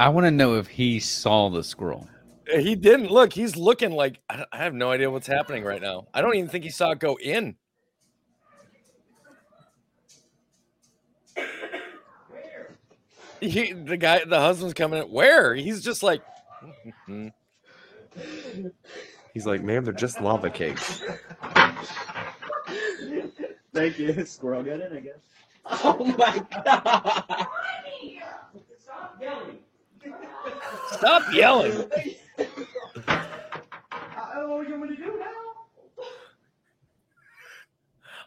I 0.00 0.08
want 0.08 0.24
to 0.26 0.30
know 0.30 0.54
if 0.56 0.66
he 0.66 0.98
saw 0.98 1.50
the 1.50 1.62
squirrel. 1.62 2.08
Uh, 2.50 2.56
He 2.58 2.74
didn't 2.74 3.10
look. 3.10 3.34
He's 3.34 3.54
looking 3.54 3.90
like 3.92 4.18
I 4.30 4.46
I 4.50 4.56
have 4.56 4.72
no 4.72 4.90
idea 4.90 5.10
what's 5.10 5.26
happening 5.26 5.62
right 5.62 5.82
now. 5.82 6.06
I 6.14 6.22
don't 6.22 6.34
even 6.36 6.48
think 6.48 6.64
he 6.64 6.70
saw 6.70 6.92
it 6.92 7.00
go 7.00 7.18
in. 7.18 7.56
He, 13.42 13.72
the 13.72 13.98
guy, 13.98 14.24
the 14.24 14.40
husband's 14.40 14.72
coming 14.74 15.02
in. 15.02 15.10
Where? 15.10 15.54
He's 15.54 15.82
just 15.82 16.02
like, 16.02 16.22
"Mhm." 17.06 17.32
He's 19.34 19.46
like, 19.46 19.62
ma'am, 19.62 19.84
they're 19.84 19.92
just 19.92 20.20
lava 20.20 20.50
cakes. 20.50 21.02
Thank 23.72 23.98
you. 23.98 24.24
Squirrel 24.24 24.62
got 24.62 24.80
in, 24.80 24.92
I 24.96 25.00
guess. 25.00 25.20
Oh 25.84 26.04
my 26.18 26.44
god! 26.64 27.46
Stop 28.82 29.18
yelling! 29.20 29.58
Stop 31.00 31.32
yelling. 31.32 31.72
I 33.08 34.34
don't 34.34 34.48
know 34.48 34.56
what 34.56 34.68
you 34.68 34.78
want 34.78 34.90
me 34.90 34.96
to 34.96 35.02
do 35.02 35.18
now. 35.18 35.26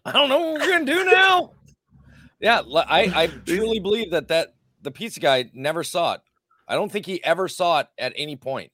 I 0.05 0.11
don't 0.11 0.27
know 0.27 0.39
what 0.39 0.61
we're 0.61 0.69
gonna 0.69 0.85
do 0.85 1.05
now. 1.05 1.51
Yeah, 2.39 2.61
I 2.75 3.11
I 3.15 3.27
truly 3.45 3.79
believe 3.79 4.11
that 4.11 4.27
that 4.27 4.55
the 4.81 4.91
pizza 4.91 5.19
guy 5.19 5.49
never 5.53 5.83
saw 5.83 6.13
it. 6.15 6.21
I 6.67 6.75
don't 6.75 6.91
think 6.91 7.05
he 7.05 7.23
ever 7.23 7.47
saw 7.47 7.79
it 7.79 7.87
at 7.97 8.13
any 8.15 8.35
point. 8.35 8.71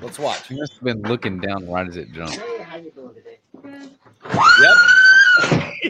Let's 0.00 0.18
watch. 0.18 0.48
He 0.48 0.58
must 0.58 0.74
have 0.74 0.82
been 0.82 1.02
looking 1.02 1.40
down 1.40 1.68
right 1.68 1.88
as 1.88 1.96
it 1.96 2.12
jumped. 2.12 2.36
how 2.36 2.76
you 2.76 2.90
doing 2.90 3.14
today? 3.14 3.38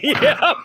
Yep. 0.03 0.22
yep. 0.22 0.57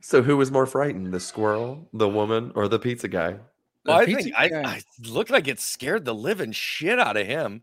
So 0.00 0.22
who 0.22 0.36
was 0.36 0.50
more 0.50 0.66
frightened, 0.66 1.12
the 1.12 1.20
squirrel, 1.20 1.88
the 1.92 2.08
woman, 2.08 2.52
or 2.54 2.68
the 2.68 2.78
pizza 2.78 3.08
guy? 3.08 3.36
Well, 3.84 3.98
I 3.98 4.04
think 4.04 4.32
I, 4.36 4.48
guy. 4.48 4.62
I 4.62 4.82
looked 5.08 5.30
like 5.30 5.48
it 5.48 5.60
scared 5.60 6.04
the 6.04 6.14
living 6.14 6.52
shit 6.52 6.98
out 6.98 7.16
of 7.16 7.26
him. 7.26 7.62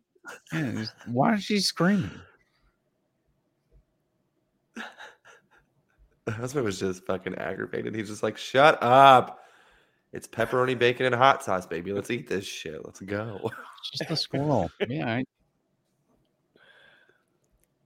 Yeah, 0.51 0.85
why 1.05 1.35
is 1.35 1.43
she 1.43 1.59
screaming? 1.59 2.11
The 6.25 6.33
husband 6.33 6.65
was 6.65 6.77
just 6.77 7.05
fucking 7.05 7.35
aggravated. 7.35 7.95
He's 7.95 8.09
just 8.09 8.21
like, 8.21 8.37
"Shut 8.37 8.77
up! 8.83 9.45
It's 10.11 10.27
pepperoni, 10.27 10.77
bacon, 10.77 11.05
and 11.05 11.15
hot 11.15 11.41
sauce, 11.41 11.65
baby. 11.65 11.93
Let's 11.93 12.11
eat 12.11 12.27
this 12.27 12.45
shit. 12.45 12.83
Let's 12.83 12.99
go." 12.99 13.49
Just 13.93 14.11
a 14.11 14.15
squirrel. 14.17 14.69
Yeah, 14.89 15.07
I, 15.07 15.23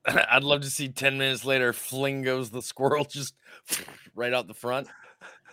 I'd 0.30 0.44
love 0.44 0.62
to 0.62 0.70
see 0.70 0.90
10 0.90 1.18
minutes 1.18 1.46
later, 1.46 1.74
fling 1.74 2.22
goes 2.22 2.50
the 2.50 2.62
squirrel 2.62 3.06
just 3.06 3.36
right 4.16 4.34
out 4.34 4.48
the 4.48 4.54
front. 4.54 4.88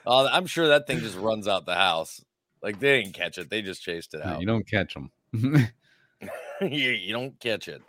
Uh, 0.07 0.29
I'm 0.33 0.47
sure 0.47 0.69
that 0.69 0.87
thing 0.87 1.01
just 1.01 1.19
runs 1.19 1.47
out 1.47 1.67
the 1.67 1.75
house. 1.75 2.25
Like 2.63 2.79
they 2.81 3.01
didn't 3.03 3.15
catch 3.15 3.39
it, 3.39 3.51
they 3.51 3.63
just 3.63 3.83
chased 3.83 4.15
it 4.15 4.23
out. 4.23 4.41
you 4.41 4.47
don't 4.47 4.69
catch 4.69 4.95
them. 4.95 5.11
you, 6.61 6.69
you 6.91 7.13
don't 7.13 7.39
catch 7.41 7.69
it. 7.69 7.83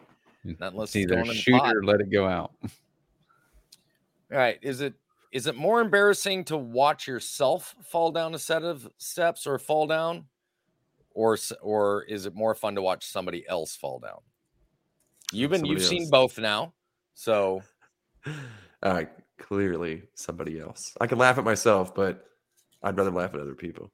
Not 0.43 0.73
unless 0.73 0.89
It's 0.89 0.97
either 0.97 1.15
going 1.15 1.21
in 1.23 1.27
the 1.29 1.33
shoot 1.33 1.59
pot. 1.59 1.75
or 1.75 1.83
let 1.83 1.99
it 2.01 2.11
go 2.11 2.27
out. 2.27 2.51
All 2.63 4.37
right. 4.37 4.59
Is 4.61 4.81
it 4.81 4.93
is 5.31 5.47
it 5.47 5.55
more 5.55 5.81
embarrassing 5.81 6.45
to 6.45 6.57
watch 6.57 7.07
yourself 7.07 7.75
fall 7.83 8.11
down 8.11 8.33
a 8.33 8.39
set 8.39 8.63
of 8.63 8.89
steps 8.97 9.45
or 9.47 9.57
fall 9.59 9.87
down? 9.87 10.25
Or 11.11 11.37
or 11.61 12.03
is 12.03 12.25
it 12.25 12.35
more 12.35 12.55
fun 12.55 12.75
to 12.75 12.81
watch 12.81 13.05
somebody 13.05 13.47
else 13.47 13.75
fall 13.75 13.99
down? 13.99 14.19
You've 15.31 15.51
been 15.51 15.65
you've 15.65 15.81
Somebody 15.81 15.99
seen 16.03 16.09
both 16.09 16.37
now. 16.39 16.73
So 17.15 17.61
Uh, 18.81 19.03
clearly, 19.37 20.03
somebody 20.13 20.59
else. 20.59 20.95
I 21.01 21.07
can 21.07 21.17
laugh 21.17 21.37
at 21.37 21.43
myself, 21.43 21.93
but 21.93 22.25
I'd 22.83 22.97
rather 22.97 23.11
laugh 23.11 23.33
at 23.33 23.39
other 23.41 23.55
people. 23.55 23.91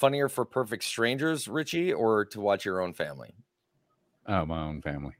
Funnier 0.00 0.30
for 0.30 0.46
perfect 0.46 0.82
strangers, 0.82 1.46
Richie, 1.46 1.92
or 1.92 2.24
to 2.24 2.40
watch 2.40 2.64
your 2.64 2.80
own 2.80 2.94
family? 2.94 3.34
Oh, 4.26 4.46
my 4.46 4.62
own 4.62 4.80
family 4.80 5.12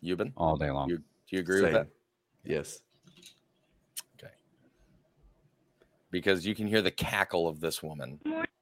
You've 0.00 0.18
been 0.18 0.32
all 0.36 0.56
day 0.56 0.70
long. 0.70 0.88
you 0.88 0.98
do 0.98 1.02
you 1.36 1.40
agree 1.40 1.60
with 1.60 1.72
that? 1.72 1.88
Yes. 2.44 2.80
Okay. 4.18 4.32
Because 6.10 6.46
you 6.46 6.54
can 6.54 6.66
hear 6.66 6.80
the 6.80 6.90
cackle 6.90 7.46
of 7.48 7.60
this 7.60 7.82
woman 7.82 8.18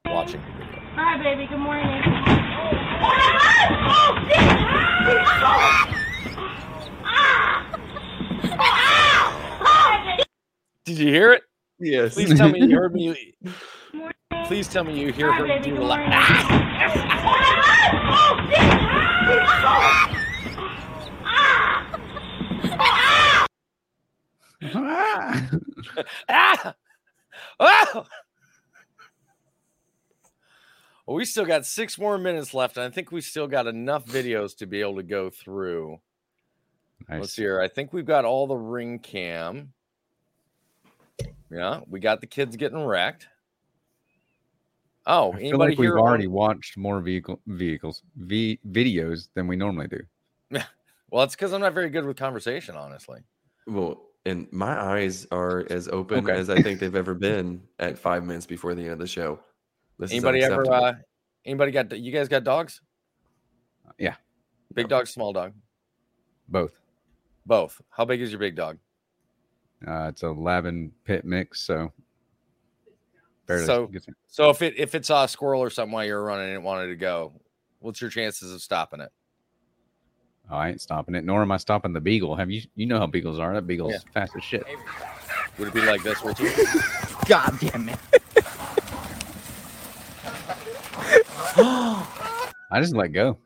watching 0.06 0.40
the 0.40 0.64
video. 0.64 0.80
Hi, 0.96 1.22
baby. 1.22 1.46
Good 1.46 1.58
morning. 1.58 2.02
Did 10.84 10.98
you 10.98 11.08
hear 11.08 11.32
it? 11.32 11.42
Yes. 11.78 12.14
Please 12.14 12.36
tell 12.36 12.48
me 12.48 12.60
you 12.60 12.74
heard 12.74 12.94
me. 12.94 13.34
Please 14.48 14.66
tell 14.66 14.82
me 14.82 14.98
you 14.98 15.12
hear 15.12 15.30
her 15.30 15.58
do 15.60 15.74
the 15.74 15.82
la- 15.82 15.98
ah! 26.28 26.74
Ah! 27.60 28.04
Well, 31.06 31.16
we 31.16 31.24
still 31.26 31.44
got 31.44 31.66
six 31.66 31.98
more 31.98 32.16
minutes 32.16 32.54
left, 32.54 32.78
and 32.78 32.86
I 32.86 32.90
think 32.90 33.12
we 33.12 33.20
still 33.20 33.48
got 33.48 33.66
enough 33.66 34.06
videos 34.06 34.56
to 34.58 34.66
be 34.66 34.80
able 34.80 34.96
to 34.96 35.02
go 35.02 35.28
through. 35.28 36.00
Let's 37.08 37.20
Nice. 37.20 37.32
see 37.32 37.42
here. 37.42 37.60
I 37.60 37.68
think 37.68 37.92
we've 37.92 38.06
got 38.06 38.24
all 38.24 38.46
the 38.46 38.56
ring 38.56 38.98
cam. 38.98 39.74
Yeah, 41.50 41.80
we 41.86 42.00
got 42.00 42.22
the 42.22 42.26
kids 42.26 42.56
getting 42.56 42.82
wrecked. 42.84 43.28
Oh, 45.08 45.32
I 45.32 45.36
feel 45.36 45.40
anybody 45.48 45.70
like 45.72 45.78
we've 45.78 45.88
here? 45.88 45.98
already 45.98 46.26
watched 46.28 46.76
more 46.76 47.00
vehicle 47.00 47.40
vehicles 47.46 48.02
v 48.16 48.60
videos 48.70 49.28
than 49.34 49.46
we 49.48 49.56
normally 49.56 49.88
do. 49.88 50.00
Well, 51.10 51.24
it's 51.24 51.34
because 51.34 51.54
I'm 51.54 51.62
not 51.62 51.72
very 51.72 51.88
good 51.88 52.04
with 52.04 52.18
conversation, 52.18 52.76
honestly. 52.76 53.20
Well, 53.66 54.02
and 54.26 54.46
my 54.52 54.78
eyes 54.78 55.26
are 55.32 55.66
as 55.70 55.88
open 55.88 56.18
Okay. 56.28 56.38
as 56.38 56.50
I 56.50 56.60
think 56.60 56.80
they've 56.80 56.94
ever 56.94 57.14
been 57.14 57.62
at 57.78 57.98
five 57.98 58.26
minutes 58.26 58.44
before 58.44 58.74
the 58.74 58.82
end 58.82 58.90
of 58.92 58.98
the 58.98 59.06
show. 59.06 59.40
This 59.98 60.10
Anybody 60.12 60.42
ever? 60.42 60.70
Uh, 60.70 60.92
anybody 61.46 61.72
got? 61.72 61.96
You 61.98 62.12
guys 62.12 62.28
got 62.28 62.44
dogs? 62.44 62.82
Yeah, 63.98 64.16
Big 64.74 64.88
dog, 64.90 65.06
small 65.06 65.32
dog, 65.32 65.54
both. 66.50 66.78
both. 67.46 67.80
How 67.88 68.04
big 68.04 68.20
is 68.20 68.30
your 68.30 68.38
big 68.38 68.54
dog? 68.54 68.76
Uh, 69.86 70.08
it's 70.10 70.24
a 70.24 70.30
lab 70.30 70.66
and 70.66 70.92
pit 71.04 71.24
mix, 71.24 71.62
so 71.62 71.90
barely 73.48 73.64
So, 73.66 73.90
so 74.28 74.50
if 74.50 74.62
it 74.62 74.74
if 74.78 74.94
it 74.94 75.04
saw 75.04 75.24
a 75.24 75.28
squirrel 75.28 75.60
or 75.62 75.70
something 75.70 75.92
while 75.92 76.04
you 76.04 76.12
were 76.14 76.22
running 76.22 76.46
and 76.46 76.54
it 76.54 76.62
wanted 76.62 76.86
to 76.88 76.96
go, 76.96 77.32
what's 77.80 78.00
your 78.00 78.10
chances 78.10 78.52
of 78.52 78.62
stopping 78.62 79.00
it? 79.00 79.10
Oh, 80.50 80.56
I 80.56 80.70
ain't 80.70 80.80
stopping 80.80 81.14
it, 81.14 81.24
nor 81.24 81.42
am 81.42 81.52
I 81.52 81.56
stopping 81.56 81.92
the 81.92 82.00
beagle. 82.00 82.36
Have 82.36 82.50
you 82.50 82.62
you 82.76 82.86
know 82.86 82.98
how 82.98 83.06
beagles 83.06 83.38
are? 83.38 83.52
That 83.54 83.66
beagle's 83.66 83.92
Yeah. 83.92 83.98
fast 84.12 84.36
as 84.36 84.44
shit. 84.44 84.64
Would 85.58 85.68
it 85.68 85.74
be 85.74 85.82
like 85.82 86.02
this, 86.02 86.24
Richie? 86.24 86.44
God 87.28 87.58
damn 87.60 87.88
it. 87.88 87.98
I 92.70 92.80
just 92.80 92.94
let 92.94 93.08
go. 93.08 93.38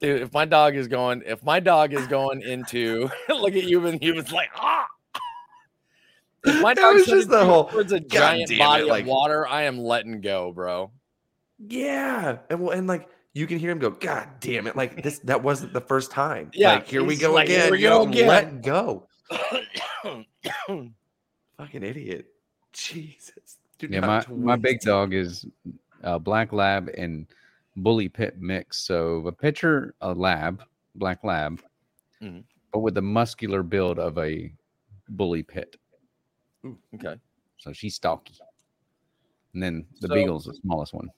Dude, 0.00 0.22
if 0.22 0.32
my 0.32 0.46
dog 0.46 0.76
is 0.76 0.88
going, 0.88 1.22
if 1.26 1.42
my 1.42 1.60
dog 1.60 1.92
is 1.92 2.06
going 2.06 2.40
into, 2.42 3.10
look 3.28 3.54
at 3.54 3.64
you, 3.64 3.86
and 3.86 4.02
he 4.02 4.12
was 4.12 4.32
like, 4.32 4.48
ah. 4.56 4.86
If 6.44 6.62
my 6.62 6.72
It 6.72 6.76
dog 6.76 6.94
was 6.94 7.04
just 7.04 7.16
just 7.16 7.28
the 7.30 7.44
whole, 7.44 7.64
towards 7.64 7.92
a 7.92 8.00
"God 8.00 8.08
giant 8.10 8.48
damn 8.48 8.56
it," 8.56 8.58
body 8.58 8.84
like- 8.84 9.02
of 9.02 9.08
water, 9.08 9.46
I 9.46 9.62
am 9.62 9.78
letting 9.78 10.20
go, 10.20 10.52
bro. 10.52 10.90
Yeah, 11.58 12.38
and 12.48 12.60
well, 12.60 12.70
and 12.70 12.86
like 12.86 13.08
you 13.34 13.46
can 13.46 13.58
hear 13.58 13.70
him 13.70 13.78
go, 13.78 13.90
"God 13.90 14.28
damn 14.40 14.66
it!" 14.66 14.74
Like 14.76 15.02
this, 15.02 15.18
that 15.20 15.42
wasn't 15.42 15.72
the 15.74 15.80
first 15.82 16.10
time. 16.10 16.50
Yeah, 16.54 16.74
like 16.74 16.88
here 16.88 17.02
we 17.04 17.14
he's 17.14 17.20
go 17.20 17.32
like, 17.32 17.48
"Here 17.48 17.58
again. 17.66 17.70
we 17.72 17.80
go 17.80 18.02
again." 18.08 18.26
Let 18.28 18.62
go. 18.62 19.06
Fucking 21.58 21.82
idiot. 21.82 22.26
Jesus. 22.72 23.58
Do 23.78 23.88
Yeah, 23.90 24.00
my, 24.00 24.24
my 24.28 24.56
big 24.56 24.80
dog 24.80 25.12
is 25.14 25.44
a 26.02 26.18
black 26.18 26.52
lab 26.52 26.88
and 26.96 27.26
bully 27.76 28.08
pit 28.08 28.36
mix. 28.40 28.78
So 28.78 29.26
a 29.26 29.32
pitcher, 29.32 29.94
a 30.00 30.12
lab, 30.14 30.62
black 30.94 31.22
lab, 31.24 31.60
Mhm. 32.22 32.44
but 32.72 32.80
with 32.80 32.94
the 32.94 33.02
muscular 33.02 33.62
build 33.62 33.98
of 33.98 34.16
a 34.18 34.52
bully 35.08 35.42
pit. 35.42 35.76
Okay. 36.64 37.16
So 37.58 37.72
she's 37.72 37.94
stocky. 37.94 38.34
And 39.54 39.62
then 39.62 39.86
the 40.00 40.08
So- 40.08 40.14
beagle's 40.14 40.44
the 40.44 40.54
smallest 40.54 40.94
one. 40.94 41.10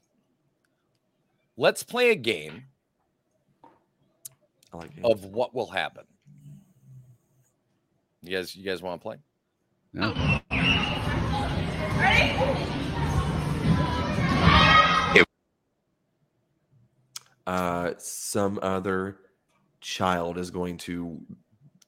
Let's 1.56 1.82
play 1.82 2.10
a 2.10 2.16
game 2.16 2.64
I 4.72 4.76
like 4.78 4.90
of 5.04 5.26
what 5.26 5.54
will 5.54 5.66
happen. 5.70 6.06
You 8.22 8.36
guys, 8.36 8.56
you 8.56 8.64
guys 8.64 8.80
want 8.80 9.00
to 9.00 9.02
play? 9.02 9.18
Yeah. 9.92 10.40
uh, 17.46 17.92
some 17.98 18.58
other 18.62 19.18
child 19.80 20.38
is 20.38 20.50
going 20.50 20.78
to 20.78 21.20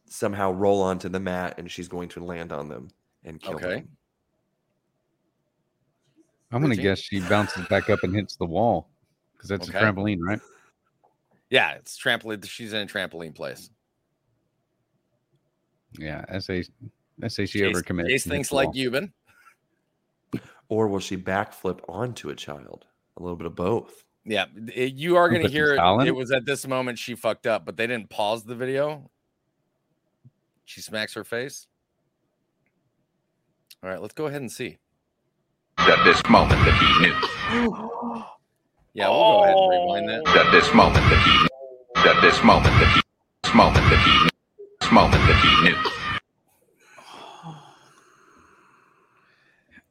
somehow 0.07 0.53
roll 0.53 0.83
onto 0.83 1.09
the 1.09 1.21
mat, 1.21 1.55
and 1.59 1.71
she's 1.71 1.89
going 1.89 2.09
to 2.11 2.25
land 2.25 2.53
on 2.53 2.69
them 2.69 2.89
and 3.25 3.41
kill 3.41 3.55
Okay. 3.57 3.77
them. 3.77 3.89
I'm 6.53 6.63
gonna 6.63 6.77
guess 6.77 7.01
she 7.01 7.21
bounces 7.21 7.67
back 7.69 7.91
up 7.91 8.03
and 8.05 8.15
hits 8.15 8.37
the 8.37 8.45
wall 8.47 8.89
because 9.33 9.49
that's 9.49 9.69
Okay. 9.69 9.79
a 9.79 9.83
trampoline, 9.83 10.19
right? 10.21 10.41
Yeah, 11.51 11.73
it's 11.73 11.99
trampoline. 12.01 12.45
She's 12.49 12.73
in 12.73 12.83
a 12.83 12.87
trampoline 12.87 13.35
place. 13.35 13.71
Yeah, 15.99 16.25
I 16.29 16.39
say, 16.39 16.65
I 17.23 17.29
say 17.29 17.47
she 17.47 17.61
Chase, 17.61 17.77
overcommits. 17.77 18.09
Chase 18.09 18.27
thinks 18.27 18.53
like 18.53 18.67
wall. 18.69 18.77
you've 18.77 18.93
been. 18.93 19.13
Or 20.69 20.89
will 20.89 20.99
she 21.01 21.17
backflip 21.17 21.81
onto 21.89 22.31
a 22.31 22.35
child? 22.35 22.87
A 23.17 23.23
little 23.23 23.37
bit 23.37 23.47
of 23.47 23.55
both. 23.55 24.05
Yeah, 24.25 24.47
it- 24.75 24.95
you 24.95 25.17
are 25.17 25.29
going 25.29 25.43
to 25.43 25.49
hear 25.49 25.75
style 25.77 26.01
in 26.01 26.07
it. 26.07 26.11
It 26.11 26.15
it. 26.15 26.17
was 26.17 26.33
at 26.33 26.45
this 26.47 26.67
moment 26.67 26.99
she 26.99 27.15
fucked 27.15 27.47
up, 27.47 27.65
but 27.67 27.77
they 27.77 27.87
didn't 27.87 28.11
pause 28.11 28.43
the 28.45 28.55
video. 28.57 29.11
She 30.65 30.81
smacks 30.81 31.15
her 31.15 31.23
face. 31.25 31.67
All 33.85 33.91
right, 33.91 34.01
let's 34.01 34.15
go 34.15 34.25
ahead 34.27 34.41
and 34.41 34.51
see. 34.51 34.79
At 35.77 36.03
this 36.05 36.23
moment 36.31 36.59
that 36.65 36.75
he 36.75 37.07
knew. 37.07 38.25
Yeah, 38.97 39.09
we'll 39.09 39.19
go 39.19 39.43
ahead 39.43 39.57
and 39.57 39.71
rewind 39.73 40.09
that. 40.09 40.47
At 40.47 40.53
this 40.53 40.73
moment 40.73 41.05
that 41.11 41.21
he 41.25 41.33
knew. 41.33 41.49
At 42.11 42.23
this 42.23 42.45
moment 42.45 42.73
that 42.79 42.95
he 42.95 43.03
this 43.43 43.53
moment 43.53 43.85
that 43.91 43.99
he 44.05 44.11
knew. 44.23 44.31
This 44.81 44.93
moment 44.93 45.27
that 45.27 45.37
he 45.43 45.65
knew. 45.65 45.77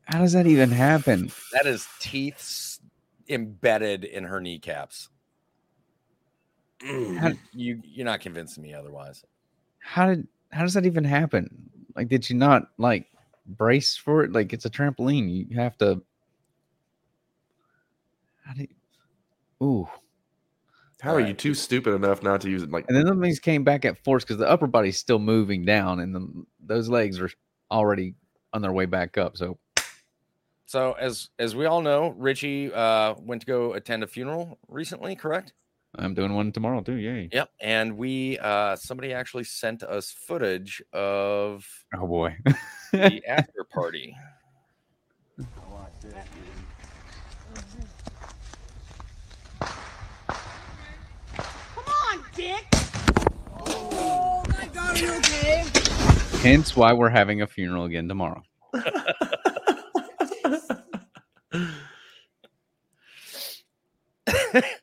How 0.06 0.20
does 0.20 0.32
that 0.32 0.48
even 0.48 0.72
happen? 0.72 1.34
That 1.52 1.66
is 1.66 1.86
teeth 2.00 2.80
embedded 3.28 4.06
in 4.06 4.24
her 4.24 4.40
kneecaps. 4.40 5.10
Mm. 6.82 7.18
How, 7.18 7.34
You 7.52 7.82
you're 7.84 8.06
not 8.06 8.22
convincing 8.22 8.64
me 8.64 8.74
otherwise. 8.74 9.26
how 9.82 10.08
did 10.08 10.28
how 10.52 10.62
does 10.62 10.76
that 10.76 10.86
even 10.86 11.04
happen? 11.04 11.70
Like, 11.94 12.08
did 12.08 12.30
you 12.30 12.38
not 12.38 12.70
like 12.78 13.06
brace 13.46 13.96
for 13.96 14.24
it? 14.24 14.32
Like, 14.32 14.54
it's 14.54 14.66
a 14.66 14.70
trampoline. 14.70 15.50
You 15.50 15.58
have 15.58 15.78
to. 15.78 16.02
How 18.46 18.54
do 18.54 18.62
you, 18.62 19.66
ooh. 19.66 19.90
How 21.02 21.16
are 21.16 21.20
you 21.20 21.34
too 21.34 21.54
stupid 21.54 21.94
enough 21.94 22.24
not 22.24 22.40
to 22.42 22.50
use 22.50 22.64
it? 22.64 22.72
Like, 22.72 22.86
And 22.88 22.96
then 22.96 23.06
the 23.06 23.22
things 23.22 23.38
came 23.38 23.66
back 23.66 23.84
at 23.84 24.02
force 24.06 24.24
because 24.24 24.38
the 24.38 24.50
upper 24.50 24.68
body's 24.68 24.98
still 24.98 25.20
moving 25.20 25.66
down, 25.66 26.00
and 26.00 26.16
the, 26.16 26.46
those 26.66 26.88
legs 26.88 27.20
are 27.20 27.30
already 27.70 28.16
on 28.54 28.62
their 28.62 28.72
way 28.72 28.86
back 28.86 29.18
up. 29.18 29.36
So 29.36 29.58
So 30.66 30.94
as 30.94 31.30
as 31.38 31.56
we 31.56 31.66
all 31.66 31.82
know, 31.82 32.16
Richie 32.18 32.72
uh, 32.74 33.16
went 33.20 33.42
to 33.42 33.46
go 33.46 33.74
attend 33.74 34.04
a 34.04 34.08
funeral 34.08 34.60
recently, 34.70 35.16
correct? 35.16 35.54
I'm 35.96 36.14
doing 36.14 36.34
one 36.34 36.52
tomorrow 36.52 36.82
too. 36.82 36.96
Yay! 36.96 37.30
Yep. 37.32 37.50
And 37.62 37.98
we 37.98 38.38
uh, 38.40 38.76
somebody 38.76 39.14
actually 39.14 39.44
sent 39.44 39.84
us 39.84 40.12
footage 40.12 40.82
of 40.92 41.66
Oh 41.96 42.08
boy. 42.08 42.36
the 42.92 43.24
after 43.28 43.64
party. 43.72 44.16
Come 45.38 45.48
on, 52.12 52.24
Dick. 52.36 52.66
Oh 53.60 54.44
my 54.50 54.68
God, 54.74 54.96
are 54.96 54.98
you 54.98 55.14
okay? 55.18 55.64
Hence 56.42 56.76
why 56.76 56.94
we're 56.94 57.10
having 57.10 57.42
a 57.42 57.48
funeral 57.48 57.86
again 57.86 58.08
tomorrow. 58.08 58.42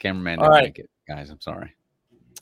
Cameraman 0.00 0.38
All 0.40 0.46
didn't 0.46 0.52
right. 0.54 0.64
make 0.64 0.78
it, 0.80 0.90
guys. 1.06 1.30
I'm 1.30 1.40
sorry. 1.40 1.72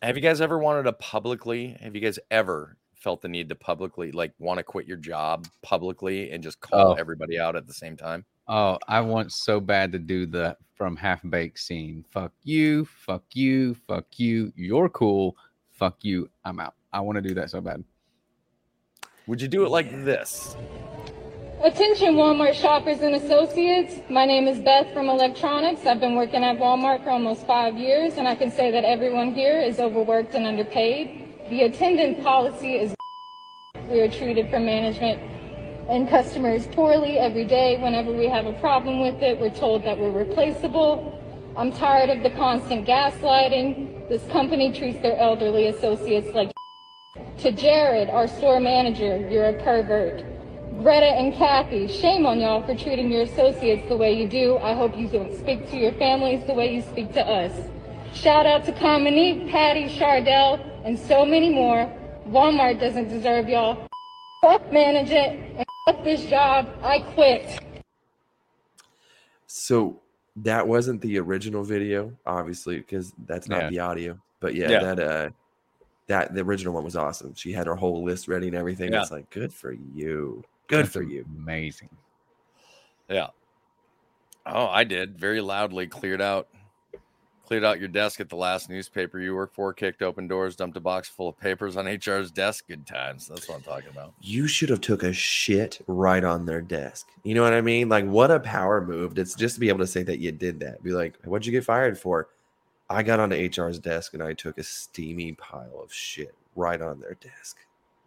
Have 0.03 0.17
you 0.17 0.23
guys 0.23 0.41
ever 0.41 0.59
wanted 0.59 0.85
to 0.85 0.93
publicly? 0.95 1.77
Have 1.81 1.95
you 1.95 2.01
guys 2.01 2.19
ever 2.31 2.77
felt 2.95 3.21
the 3.21 3.29
need 3.29 3.49
to 3.51 3.55
publicly, 3.55 4.11
like, 4.13 4.33
want 4.39 4.59
to 4.59 4.65
quit 4.65 4.87
your 4.87 4.97
job 4.97 5.47
publicly 5.63 6.31
and 6.31 6.43
just 6.43 6.61
call 6.61 6.93
Oh. 6.93 6.95
everybody 6.95 7.39
out 7.39 7.55
at 7.57 7.67
the 7.67 7.75
same 7.75 7.97
time? 7.97 8.25
Oh, 8.49 8.79
I 8.89 9.01
want 9.03 9.33
so 9.33 9.61
bad 9.61 9.93
to 9.93 9.99
do 9.99 10.25
the 10.25 10.57
from 10.75 10.97
half 10.97 11.21
baked 11.29 11.59
scene. 11.59 12.05
Fuck 12.11 12.33
you, 12.45 12.85
fuck 12.87 13.25
you, 13.35 13.75
fuck 13.75 14.07
you. 14.19 14.53
You're 14.57 14.89
cool. 14.89 15.37
Fuck 15.73 16.03
you. 16.05 16.31
I'm 16.45 16.59
out. 16.61 16.75
I 16.93 17.01
want 17.01 17.17
to 17.17 17.23
do 17.23 17.35
that 17.35 17.51
so 17.51 17.61
bad. 17.61 17.85
Would 19.27 19.43
you 19.43 19.49
do 19.49 19.65
it 19.67 19.69
like 19.71 19.91
this? 20.05 20.57
Attention 21.63 22.15
Walmart 22.15 22.55
shoppers 22.55 23.01
and 23.01 23.17
associates. 23.17 23.97
My 24.09 24.25
name 24.25 24.47
is 24.47 24.61
Beth 24.61 24.93
from 24.95 25.09
Electronics. 25.09 25.87
I've 25.87 25.99
been 25.99 26.15
working 26.15 26.45
at 26.45 26.57
Walmart 26.57 27.03
for 27.03 27.11
almost 27.11 27.49
five 27.49 27.77
years, 27.77 28.15
and 28.15 28.29
I 28.29 28.37
can 28.37 28.53
say 28.53 28.71
that 28.71 28.85
everyone 28.85 29.35
here 29.35 29.61
is 29.61 29.81
overworked 29.81 30.37
and 30.37 30.47
underpaid. 30.47 31.35
The 31.51 31.63
attendant 31.63 32.23
policy 32.23 32.75
is 32.75 32.95
we 33.91 34.01
are 34.01 34.09
treated 34.09 34.49
from 34.51 34.67
management 34.67 35.21
and 35.91 36.09
customers 36.09 36.69
poorly 36.69 37.19
every 37.19 37.45
day. 37.45 37.77
Whenever 37.83 38.13
we 38.13 38.29
have 38.29 38.47
a 38.47 38.53
problem 38.61 39.01
with 39.01 39.21
it, 39.21 39.41
we're 39.41 39.51
told 39.51 39.83
that 39.83 39.99
we're 39.99 40.13
replaceable. 40.13 41.21
I'm 41.57 41.73
tired 41.73 42.09
of 42.09 42.23
the 42.23 42.31
constant 42.31 42.87
gaslighting. 42.87 44.09
This 44.09 44.25
company 44.31 44.73
treats 44.73 45.03
their 45.03 45.17
elderly 45.19 45.67
associates 45.67 46.33
like 46.37 46.53
to 47.39 47.51
Jared, 47.51 48.11
our 48.11 48.29
store 48.29 48.61
manager, 48.61 49.29
you're 49.29 49.49
a 49.49 49.61
pervert. 49.65 50.38
Greta 50.83 51.07
and 51.07 51.35
Kathy, 51.35 51.89
shame 51.89 52.25
on 52.25 52.39
y'all 52.39 52.63
for 52.63 52.73
treating 52.73 53.11
your 53.11 53.23
associates 53.23 53.89
the 53.89 53.97
way 53.97 54.13
you 54.13 54.29
do. 54.29 54.59
I 54.59 54.75
hope 54.75 54.97
you 54.97 55.09
don't 55.09 55.37
speak 55.37 55.69
to 55.71 55.77
your 55.77 55.91
families 55.95 56.47
the 56.47 56.55
way 56.55 56.73
you 56.73 56.83
speak 56.83 57.13
to 57.15 57.21
us. 57.21 57.53
Shout 58.15 58.47
out 58.47 58.65
to 58.67 58.73
Cominique, 58.73 59.51
Patty, 59.51 59.89
Chardell, 59.89 60.61
and 60.85 60.97
so 60.97 61.25
many 61.25 61.51
more. 61.51 61.93
Walmart 62.29 62.79
doesn't 62.79 63.09
deserve 63.09 63.49
y'all. 63.49 63.89
Fuck 64.41 64.73
management 64.73 65.41
and 65.57 65.67
fuck 65.85 66.05
this 66.05 66.25
job. 66.27 66.69
I 66.83 67.01
quit. 67.01 67.59
So 69.49 70.01
that 70.37 70.69
wasn't 70.69 71.01
the 71.01 71.19
original 71.19 71.65
video, 71.65 72.17
obviously, 72.25 72.77
because 72.77 73.13
that's 73.27 73.49
not 73.49 73.63
Yeah. 73.65 73.71
the 73.71 73.79
audio. 73.81 74.19
But 74.39 74.55
yeah, 74.55 74.71
Yeah. 74.71 74.95
that 74.95 75.01
uh 75.01 75.31
that 76.07 76.35
the 76.35 76.41
original 76.43 76.73
one 76.73 76.85
was 76.85 76.95
awesome. 76.97 77.35
She 77.35 77.53
had 77.53 77.67
her 77.67 77.75
whole 77.75 78.05
list 78.05 78.29
ready 78.29 78.47
and 78.47 78.57
everything. 78.57 78.93
Yeah. 78.93 79.03
It's 79.03 79.11
like 79.11 79.29
good 79.31 79.53
for 79.53 79.73
you. 79.73 80.45
Good 80.69 80.85
That's 80.85 80.93
for 80.93 81.03
you. 81.03 81.25
Amazing. 81.37 81.89
Yeah. 83.09 83.29
Oh, 84.47 84.67
I 84.67 84.85
did. 84.85 85.19
Very 85.19 85.41
loudly 85.41 85.87
cleared 85.87 86.23
out 86.23 86.49
cleared 87.45 87.65
out 87.65 87.79
your 87.79 87.89
desk 87.89 88.21
at 88.21 88.29
the 88.29 88.37
last 88.37 88.69
newspaper 88.69 89.19
you 89.19 89.35
worked 89.35 89.55
for, 89.55 89.73
kicked 89.73 90.03
open 90.03 90.29
doors, 90.29 90.55
dumped 90.55 90.77
a 90.77 90.81
box 90.81 91.09
full 91.09 91.31
of 91.31 91.41
papers 91.41 91.79
on 91.79 91.87
HR's 91.87 92.31
desk. 92.31 92.67
Good 92.69 92.87
times. 92.87 93.27
That's 93.27 93.49
what 93.49 93.55
I'm 93.57 93.63
talking 93.63 93.89
about. 93.89 94.13
You 94.21 94.47
should 94.47 94.69
have 94.69 94.83
took 94.83 95.03
a 95.03 95.15
shit 95.15 95.81
right 95.87 96.23
on 96.23 96.45
their 96.45 96.61
desk. 96.61 97.07
You 97.23 97.35
know 97.35 97.43
what 97.43 97.55
I 97.55 97.63
mean? 97.63 97.89
Like 97.89 98.05
what 98.05 98.31
a 98.31 98.39
power 98.39 98.83
move. 98.83 99.17
It's 99.17 99.35
just 99.35 99.55
to 99.55 99.61
be 99.61 99.71
able 99.71 99.79
to 99.79 99.87
say 99.87 100.03
that 100.03 100.19
you 100.19 100.31
did 100.31 100.61
that. 100.61 100.83
Be 100.83 100.91
like, 100.93 101.15
what'd 101.25 101.47
you 101.47 101.53
get 101.53 101.65
fired 101.65 101.99
for? 101.99 102.29
I 102.91 103.03
got 103.03 103.19
onto 103.19 103.37
HR's 103.37 103.79
desk 103.79 104.13
and 104.13 104.23
I 104.23 104.35
took 104.35 104.59
a 104.59 104.63
steamy 104.63 105.33
pile 105.33 105.81
of 105.83 105.91
shit 105.91 106.35
right 106.55 106.81
on 106.83 107.01
their 107.01 107.15
desk. 107.15 107.57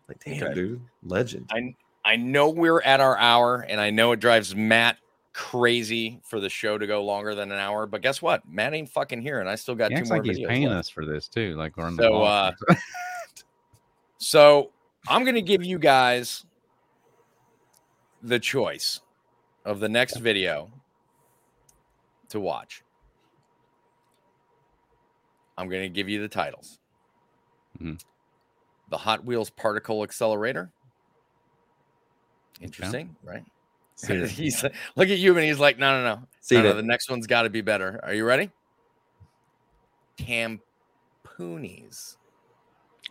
Like, 0.08 0.24
damn, 0.24 0.44
Okay. 0.44 0.54
dude, 0.54 0.82
legend. 1.04 1.50
I 1.52 1.76
I 2.04 2.16
know 2.16 2.50
we're 2.50 2.82
at 2.82 3.00
our 3.00 3.18
hour, 3.18 3.62
and 3.68 3.80
I 3.80 3.90
know 3.92 4.12
it 4.12 4.20
drives 4.20 4.56
Matt 4.56 4.98
crazy 5.34 6.20
for 6.24 6.40
the 6.40 6.50
show 6.50 6.78
to 6.78 6.88
go 6.88 7.04
longer 7.06 7.36
than 7.36 7.52
an 7.52 7.58
hour. 7.60 7.86
But 7.86 8.02
guess 8.02 8.22
what? 8.22 8.48
Matt 8.50 8.74
ain't 8.74 8.90
fucking 8.90 9.22
here, 9.22 9.40
and 9.40 9.48
I 9.50 9.56
still 9.56 9.76
got 9.76 9.92
He 9.92 9.98
two 10.00 10.06
more 10.06 10.18
like 10.18 10.26
he's 10.26 10.46
paying 10.48 10.68
left. 10.68 10.80
us 10.80 10.90
for 10.90 11.06
this 11.06 11.28
too. 11.28 11.56
Like 11.56 11.78
we're 11.78 11.86
on 11.86 11.96
the 11.96 12.04
So, 12.04 12.12
ball. 12.12 12.24
uh, 12.26 12.52
So 14.18 14.72
I'm 15.08 15.24
going 15.24 15.36
to 15.36 15.42
give 15.42 15.64
you 15.64 15.80
guys 15.80 16.46
the 18.22 18.40
choice 18.40 19.02
of 19.66 19.80
the 19.80 19.90
next 19.90 20.18
video 20.18 20.70
to 22.30 22.40
watch. 22.40 22.84
I'm 25.58 25.70
going 25.70 25.82
to 25.84 25.90
give 25.90 26.08
you 26.10 26.22
the 26.22 26.28
titles 26.28 26.80
Mhm. 27.82 28.00
The 28.90 28.98
Hot 28.98 29.24
Wheels 29.26 29.50
Particle 29.50 30.04
Accelerator. 30.04 30.72
Interesting, 32.62 33.16
right? 33.24 33.44
See 33.96 34.14
it. 34.14 34.30
he's 34.30 34.64
look 34.64 35.10
at 35.10 35.18
you, 35.18 35.36
and 35.38 35.46
he's 35.46 35.60
like, 35.60 35.78
no, 35.78 36.02
no, 36.02 36.16
no. 36.16 36.22
See 36.42 36.56
no, 36.56 36.64
no 36.64 36.74
the 36.74 36.84
next 36.84 37.10
one's 37.10 37.28
got 37.28 37.44
to 37.44 37.50
be 37.50 37.62
better. 37.62 38.00
Are 38.04 38.14
you 38.14 38.26
ready? 38.26 38.50
Tampoonies. 40.18 42.18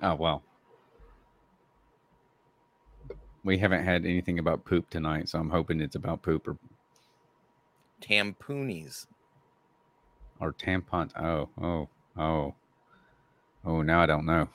oh 0.02 0.14
wow. 0.14 0.42
We 3.42 3.56
haven't 3.56 3.84
had 3.84 4.04
anything 4.04 4.38
about 4.38 4.64
poop 4.64 4.90
tonight, 4.90 5.28
so 5.28 5.38
I'm 5.38 5.48
hoping 5.48 5.80
it's 5.80 5.96
about 5.96 6.22
poop 6.22 6.46
or, 6.46 6.56
Tampoonies. 8.02 9.06
or 10.40 10.52
tampon. 10.52 11.10
Oh, 11.18 11.48
oh, 11.62 11.88
oh, 12.18 12.54
oh. 13.64 13.82
Now 13.82 14.02
I 14.02 14.06
don't 14.06 14.26
know. 14.26 14.48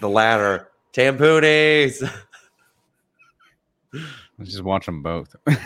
The 0.00 0.08
latter. 0.08 0.68
Tampoonies. 0.94 2.02
Let's 4.38 4.50
just 4.50 4.62
watch 4.62 4.86
them 4.86 5.02
both. 5.02 5.34
Well, 5.46 5.58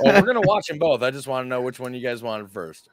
we're 0.00 0.26
gonna 0.26 0.40
watch 0.44 0.66
them 0.68 0.78
both. 0.78 1.02
I 1.02 1.10
just 1.10 1.26
want 1.26 1.44
to 1.44 1.48
know 1.48 1.60
which 1.60 1.80
one 1.80 1.94
you 1.94 2.00
guys 2.00 2.22
wanted 2.22 2.50
first. 2.50 2.88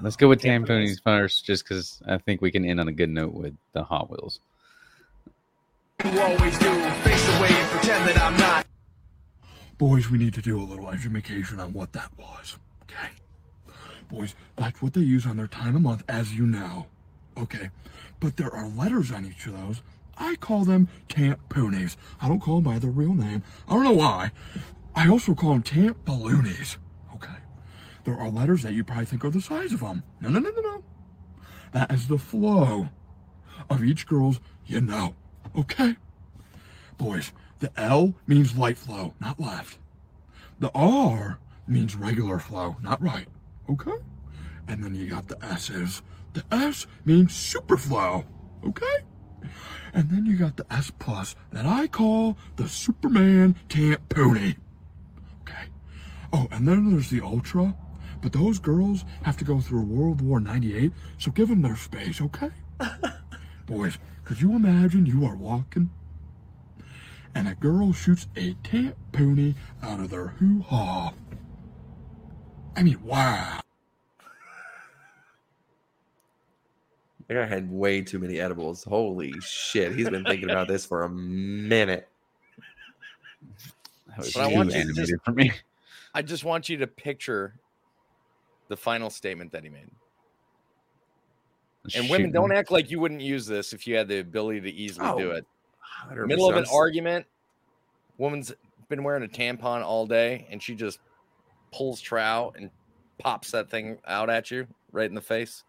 Let's 0.00 0.16
go 0.16 0.28
with 0.28 0.40
tamponies 0.40 1.02
first, 1.02 1.44
just 1.44 1.64
because 1.64 2.00
I 2.06 2.18
think 2.18 2.40
we 2.40 2.52
can 2.52 2.64
end 2.64 2.78
on 2.78 2.86
a 2.86 2.92
good 2.92 3.10
note 3.10 3.34
with 3.34 3.56
the 3.72 3.82
Hot 3.82 4.08
Wheels. 4.08 4.40
You 6.04 6.20
always 6.20 6.56
do. 6.58 6.66
Face 7.02 7.28
away 7.36 7.48
and 7.48 7.70
pretend 7.70 8.08
that 8.08 8.18
I'm 8.20 8.36
not. 8.36 8.66
Boys, 9.78 10.08
we 10.08 10.18
need 10.18 10.34
to 10.34 10.42
do 10.42 10.60
a 10.60 10.62
little 10.62 10.88
education 10.90 11.58
on 11.58 11.72
what 11.72 11.92
that 11.92 12.10
was. 12.16 12.56
Okay. 12.82 13.08
Boys, 14.08 14.34
that's 14.54 14.80
what 14.80 14.94
they 14.94 15.00
use 15.00 15.26
on 15.26 15.36
their 15.36 15.48
time 15.48 15.74
of 15.74 15.82
month, 15.82 16.04
as 16.08 16.34
you 16.34 16.46
know. 16.46 16.86
Okay. 17.36 17.70
But 18.20 18.36
there 18.36 18.54
are 18.54 18.68
letters 18.68 19.10
on 19.10 19.26
each 19.26 19.46
of 19.46 19.58
those. 19.58 19.82
I 20.18 20.36
call 20.36 20.64
them 20.64 20.88
tampoonies. 21.08 21.96
I 22.20 22.28
don't 22.28 22.40
call 22.40 22.56
them 22.56 22.64
by 22.64 22.78
their 22.78 22.90
real 22.90 23.14
name. 23.14 23.42
I 23.68 23.74
don't 23.74 23.84
know 23.84 23.92
why. 23.92 24.32
I 24.94 25.08
also 25.08 25.34
call 25.34 25.52
them 25.52 25.62
tamp 25.62 26.04
balloonies. 26.04 26.76
Okay. 27.14 27.36
There 28.04 28.18
are 28.18 28.28
letters 28.28 28.62
that 28.62 28.72
you 28.72 28.84
probably 28.84 29.04
think 29.06 29.24
are 29.24 29.30
the 29.30 29.40
size 29.40 29.72
of 29.72 29.80
them. 29.80 30.02
No, 30.20 30.28
no, 30.28 30.40
no, 30.40 30.50
no, 30.50 30.60
no. 30.60 30.84
That 31.72 31.92
is 31.92 32.08
the 32.08 32.18
flow 32.18 32.88
of 33.70 33.84
each 33.84 34.06
girl's 34.06 34.40
you 34.66 34.80
know. 34.80 35.14
Okay. 35.56 35.96
Boys, 36.96 37.32
the 37.60 37.70
L 37.76 38.14
means 38.26 38.56
light 38.56 38.78
flow, 38.78 39.14
not 39.20 39.40
left. 39.40 39.78
The 40.60 40.70
R 40.74 41.38
means 41.66 41.96
regular 41.96 42.38
flow, 42.38 42.76
not 42.82 43.00
right. 43.02 43.28
Okay? 43.70 43.96
And 44.66 44.82
then 44.82 44.94
you 44.94 45.06
got 45.06 45.28
the 45.28 45.42
S's. 45.44 46.02
The 46.32 46.44
S 46.50 46.86
means 47.04 47.34
super 47.34 47.76
flow. 47.76 48.24
Okay? 48.66 49.04
And 49.92 50.10
then 50.10 50.26
you 50.26 50.36
got 50.36 50.56
the 50.56 50.66
S 50.72 50.90
Plus 50.98 51.34
that 51.52 51.66
I 51.66 51.86
call 51.86 52.36
the 52.56 52.68
Superman 52.68 53.56
tampoonie. 53.68 54.56
Okay. 55.42 55.64
Oh, 56.32 56.48
and 56.50 56.68
then 56.68 56.90
there's 56.90 57.10
the 57.10 57.20
Ultra. 57.20 57.74
But 58.20 58.32
those 58.32 58.58
girls 58.58 59.04
have 59.22 59.36
to 59.36 59.44
go 59.44 59.60
through 59.60 59.82
World 59.82 60.20
War 60.20 60.40
98, 60.40 60.92
so 61.18 61.30
give 61.30 61.48
them 61.48 61.62
their 61.62 61.76
space, 61.76 62.20
okay? 62.20 62.50
Boys, 63.66 63.98
could 64.24 64.40
you 64.40 64.56
imagine 64.56 65.06
you 65.06 65.24
are 65.24 65.36
walking 65.36 65.90
and 67.34 67.46
a 67.46 67.54
girl 67.54 67.92
shoots 67.92 68.26
a 68.36 68.54
tampoonie 68.64 69.54
out 69.82 70.00
of 70.00 70.10
their 70.10 70.28
hoo 70.28 70.62
ha? 70.62 71.12
I 72.74 72.82
mean, 72.82 73.00
wow. 73.04 73.60
That 77.28 77.34
guy 77.34 77.46
had 77.46 77.70
way 77.70 78.00
too 78.00 78.18
many 78.18 78.40
edibles. 78.40 78.84
Holy 78.84 79.34
shit. 79.40 79.94
He's 79.94 80.08
been 80.08 80.24
thinking 80.24 80.50
about 80.50 80.66
this 80.66 80.86
for 80.86 81.02
a 81.02 81.08
minute. 81.10 82.08
That 84.08 84.18
was 84.18 84.32
But 84.32 84.44
I 84.44 84.46
want 84.54 84.72
you 84.74 84.84
to 84.84 84.92
just- 84.92 85.12
for 85.24 85.32
me. 85.32 85.52
I 86.14 86.22
just 86.22 86.42
want 86.44 86.68
you 86.68 86.78
to 86.78 86.86
picture 86.86 87.54
the 88.68 88.76
final 88.76 89.10
statement 89.10 89.52
that 89.52 89.62
he 89.62 89.68
made. 89.68 89.90
And 91.94 92.10
women, 92.10 92.32
don't 92.32 92.52
act 92.52 92.70
like 92.70 92.90
you 92.90 92.98
wouldn't 92.98 93.20
use 93.20 93.46
this 93.46 93.72
if 93.72 93.86
you 93.86 93.96
had 93.96 94.08
the 94.08 94.18
ability 94.18 94.60
to 94.62 94.70
easily 94.70 95.06
do 95.18 95.32
Oh, 95.32 95.36
it. 95.36 95.46
100%. 96.10 96.26
Middle 96.26 96.48
of 96.50 96.56
an 96.56 96.66
argument, 96.72 97.26
woman's 98.18 98.52
been 98.88 99.04
wearing 99.04 99.22
a 99.22 99.28
tampon 99.28 99.82
all 99.82 100.06
day, 100.06 100.46
and 100.50 100.62
she 100.62 100.74
just 100.74 100.98
pulls 101.72 102.00
trout 102.00 102.56
and 102.58 102.70
pops 103.18 103.50
that 103.52 103.70
thing 103.70 103.98
out 104.06 104.28
at 104.28 104.50
you 104.50 104.66
right 104.92 105.08
in 105.08 105.14
the 105.14 105.20
face. 105.20 105.64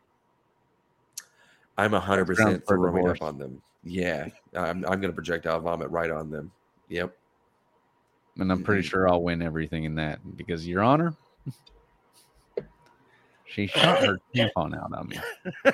I'm 1.80 1.94
hundred 1.94 2.26
Grounds 2.26 2.40
percent 2.42 2.64
for 2.68 2.78
throwing 2.78 3.08
up 3.10 3.22
on 3.22 3.38
them. 3.38 3.62
Yeah, 3.84 4.28
I'm 4.56 4.86
I'm 4.86 5.00
gonna 5.00 5.14
projectile 5.14 5.60
vomit 5.62 5.90
right 5.90 6.12
on 6.12 6.30
them. 6.30 6.52
Yep. 6.90 7.16
And 8.38 8.52
I'm 8.52 8.64
pretty 8.64 8.88
sure 8.88 9.10
I'll 9.10 9.22
win 9.22 9.42
everything 9.42 9.84
in 9.84 9.96
that 9.96 10.20
because, 10.38 10.66
Your 10.68 10.82
Honor, 10.82 11.14
she 13.46 13.68
shot 13.68 14.06
her 14.06 14.20
tampon 14.36 14.78
out 14.78 14.94
on 14.94 15.08
me. 15.10 15.20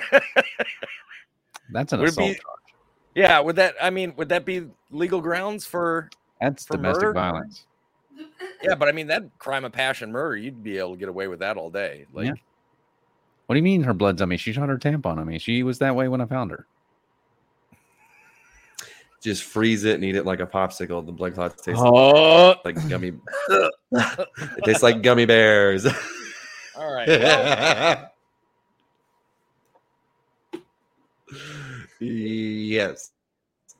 That's 1.70 1.92
an 1.92 2.00
Would 2.00 2.10
assault. 2.10 2.28
be- 2.28 2.34
charge. 2.34 2.42
Yeah, 3.14 3.40
would 3.40 3.56
that? 3.56 3.74
I 3.80 3.90
mean, 3.90 4.14
would 4.16 4.28
that 4.28 4.44
be 4.44 4.66
legal 4.90 5.20
grounds 5.20 5.66
for? 5.66 6.10
That's 6.40 6.66
for 6.66 6.76
domestic 6.76 7.02
murder? 7.02 7.12
violence. 7.14 7.64
Yeah, 8.62 8.74
but 8.74 8.88
I 8.88 8.92
mean 8.92 9.06
that 9.08 9.24
crime 9.38 9.64
of 9.64 9.72
passion 9.72 10.12
murder, 10.12 10.36
you'd 10.36 10.62
be 10.62 10.78
able 10.78 10.92
to 10.92 10.98
get 10.98 11.08
away 11.08 11.28
with 11.28 11.40
that 11.40 11.56
all 11.56 11.70
day. 11.70 12.06
Like, 12.12 12.26
Yeah. 12.26 12.32
What 13.46 13.54
do 13.54 13.58
you 13.58 13.62
mean 13.62 13.82
her 13.84 13.94
blood's 13.94 14.20
on 14.20 14.28
me? 14.28 14.36
She 14.36 14.52
shot 14.52 14.68
her 14.68 14.76
tampon 14.78 15.18
on 15.18 15.26
me. 15.26 15.38
She 15.38 15.62
was 15.62 15.78
that 15.78 15.94
way 15.94 16.08
when 16.08 16.20
I 16.20 16.26
found 16.26 16.50
her. 16.50 16.66
Just 19.22 19.44
freeze 19.44 19.84
it 19.84 19.94
and 19.94 20.04
eat 20.04 20.16
it 20.16 20.24
like 20.26 20.40
a 20.40 20.46
popsicle. 20.46 21.04
The 21.04 21.12
blood 21.12 21.34
clots 21.34 21.62
taste 21.62 21.78
Oh. 21.80 22.54
like 22.64 22.88
gummy. 22.88 23.12
it 23.50 24.64
tastes 24.64 24.82
like 24.82 25.02
gummy 25.02 25.26
bears. 25.26 25.86
all 26.76 26.92
right. 26.92 27.08
well, 27.08 28.10
yes. 32.00 33.12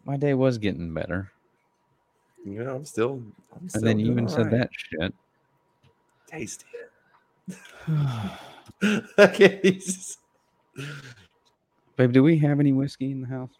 My 0.05 0.17
day 0.17 0.35
was 0.35 0.59
getting 0.59 0.93
better. 0.95 1.31
You 2.45 2.63
know, 2.65 2.77
I'm 2.77 2.85
still. 2.85 3.23
I'm 3.53 3.63
And 3.63 3.71
still 3.71 3.83
then 3.83 3.99
you 3.99 4.13
even 4.13 4.29
said 4.29 4.47
alright. 4.47 4.53
that 4.61 4.71
shit. 4.73 5.15
Tasty. 6.29 6.67
okay. 9.19 9.81
Babe, 11.97 12.13
do 12.13 12.23
we 12.23 12.39
have 12.39 12.61
any 12.61 12.73
whiskey 12.73 13.11
in 13.11 13.21
the 13.23 13.27
house? 13.27 13.51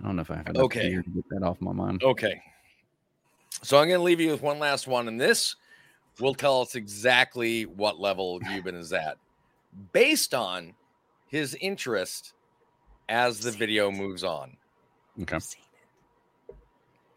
I 0.00 0.04
don't 0.04 0.16
know 0.16 0.22
if 0.22 0.30
I 0.30 0.36
have 0.36 0.48
enough 0.48 0.64
Okay. 0.64 0.90
beer 0.90 1.02
to 1.02 1.10
get 1.10 1.24
that 1.30 1.42
off 1.42 1.60
my 1.60 1.72
mind. 1.72 2.02
Okay. 2.02 2.40
So 3.62 3.78
I'm 3.78 3.88
going 3.88 3.98
to 3.98 4.04
leave 4.04 4.20
you 4.20 4.30
with 4.30 4.42
one 4.42 4.58
last 4.58 4.86
one, 4.86 5.08
and 5.08 5.20
this 5.20 5.56
will 6.20 6.34
tell 6.34 6.60
us 6.62 6.74
exactly 6.74 7.64
what 7.64 7.98
level 7.98 8.40
Yuban 8.44 8.74
is 8.74 8.92
at 8.92 9.16
based 9.92 10.34
on 10.34 10.74
his 11.28 11.54
interest 11.60 12.32
as 13.08 13.40
the 13.40 13.50
video 13.50 13.90
moves 13.90 14.24
on. 14.24 14.56
Okay. 15.22 15.38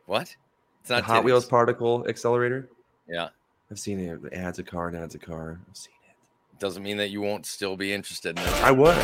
What? 0.05 0.36
It's 0.82 0.89
The 0.89 0.95
not 0.95 1.03
Hot 1.03 1.23
Wheels 1.23 1.45
particle 1.45 2.05
accelerator. 2.07 2.69
Yeah. 3.07 3.30
I've 3.72 3.78
seen 3.78 3.99
it. 3.99 4.20
It 4.26 4.34
adds 4.34 4.57
a 4.57 4.63
car 4.63 4.88
and 4.88 4.97
adds 4.97 5.13
a 5.13 5.20
car. 5.20 5.59
I've 5.70 5.78
seen 5.78 5.93
it. 6.09 6.59
Doesn't 6.59 6.82
mean 6.82 6.97
that 6.97 7.09
you 7.09 7.22
won't 7.22 7.45
still 7.45 7.78
be 7.78 7.93
interested 7.93 8.39
in 8.39 8.43
it. 8.43 8.63
I 8.63 8.72
was. 8.72 8.95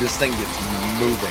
This 0.00 0.16
thing 0.16 0.32
gets 0.32 0.60
moving. 0.98 1.30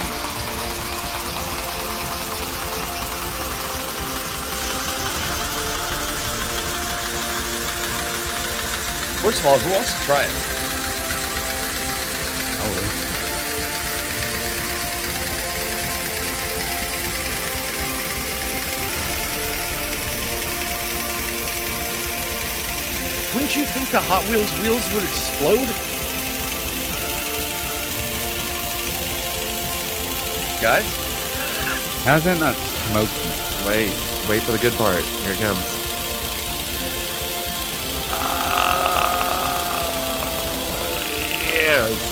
First 9.22 9.42
of 9.42 9.46
all, 9.48 9.58
who 9.58 9.74
wants 9.74 9.94
to 9.94 10.00
try 10.06 10.24
it? 10.24 10.59
Wouldn't 23.34 23.56
you 23.56 23.66
think 23.66 23.90
the 23.90 24.02
Hot 24.02 24.24
Wheels 24.26 24.52
wheels 24.60 24.94
would 24.94 25.04
explode? 25.04 25.70
Guys? 30.62 30.86
How's 32.04 32.24
that 32.24 32.40
not 32.40 32.56
smoking? 32.56 33.32
Wait, 33.68 33.94
wait 34.28 34.42
for 34.42 34.52
the 34.52 34.58
good 34.58 34.74
part. 34.74 35.04
Here 35.04 35.34
it 35.34 35.40
comes. 35.40 35.60
Ah, 38.12 38.90
yes. 41.54 42.09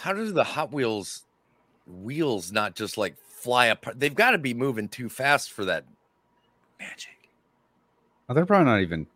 How 0.00 0.12
do 0.12 0.30
the 0.32 0.44
Hot 0.44 0.72
Wheels 0.72 1.24
wheels 1.86 2.52
not 2.52 2.74
just 2.74 2.96
like 2.96 3.16
fly 3.18 3.66
apart? 3.66 4.00
They've 4.00 4.14
got 4.14 4.32
to 4.32 4.38
be 4.38 4.54
moving 4.54 4.88
too 4.88 5.08
fast 5.08 5.52
for 5.52 5.64
that 5.66 5.84
magic. 6.78 7.30
Oh, 8.28 8.34
they're 8.34 8.46
probably 8.46 8.66
not 8.66 8.80
even 8.80 9.06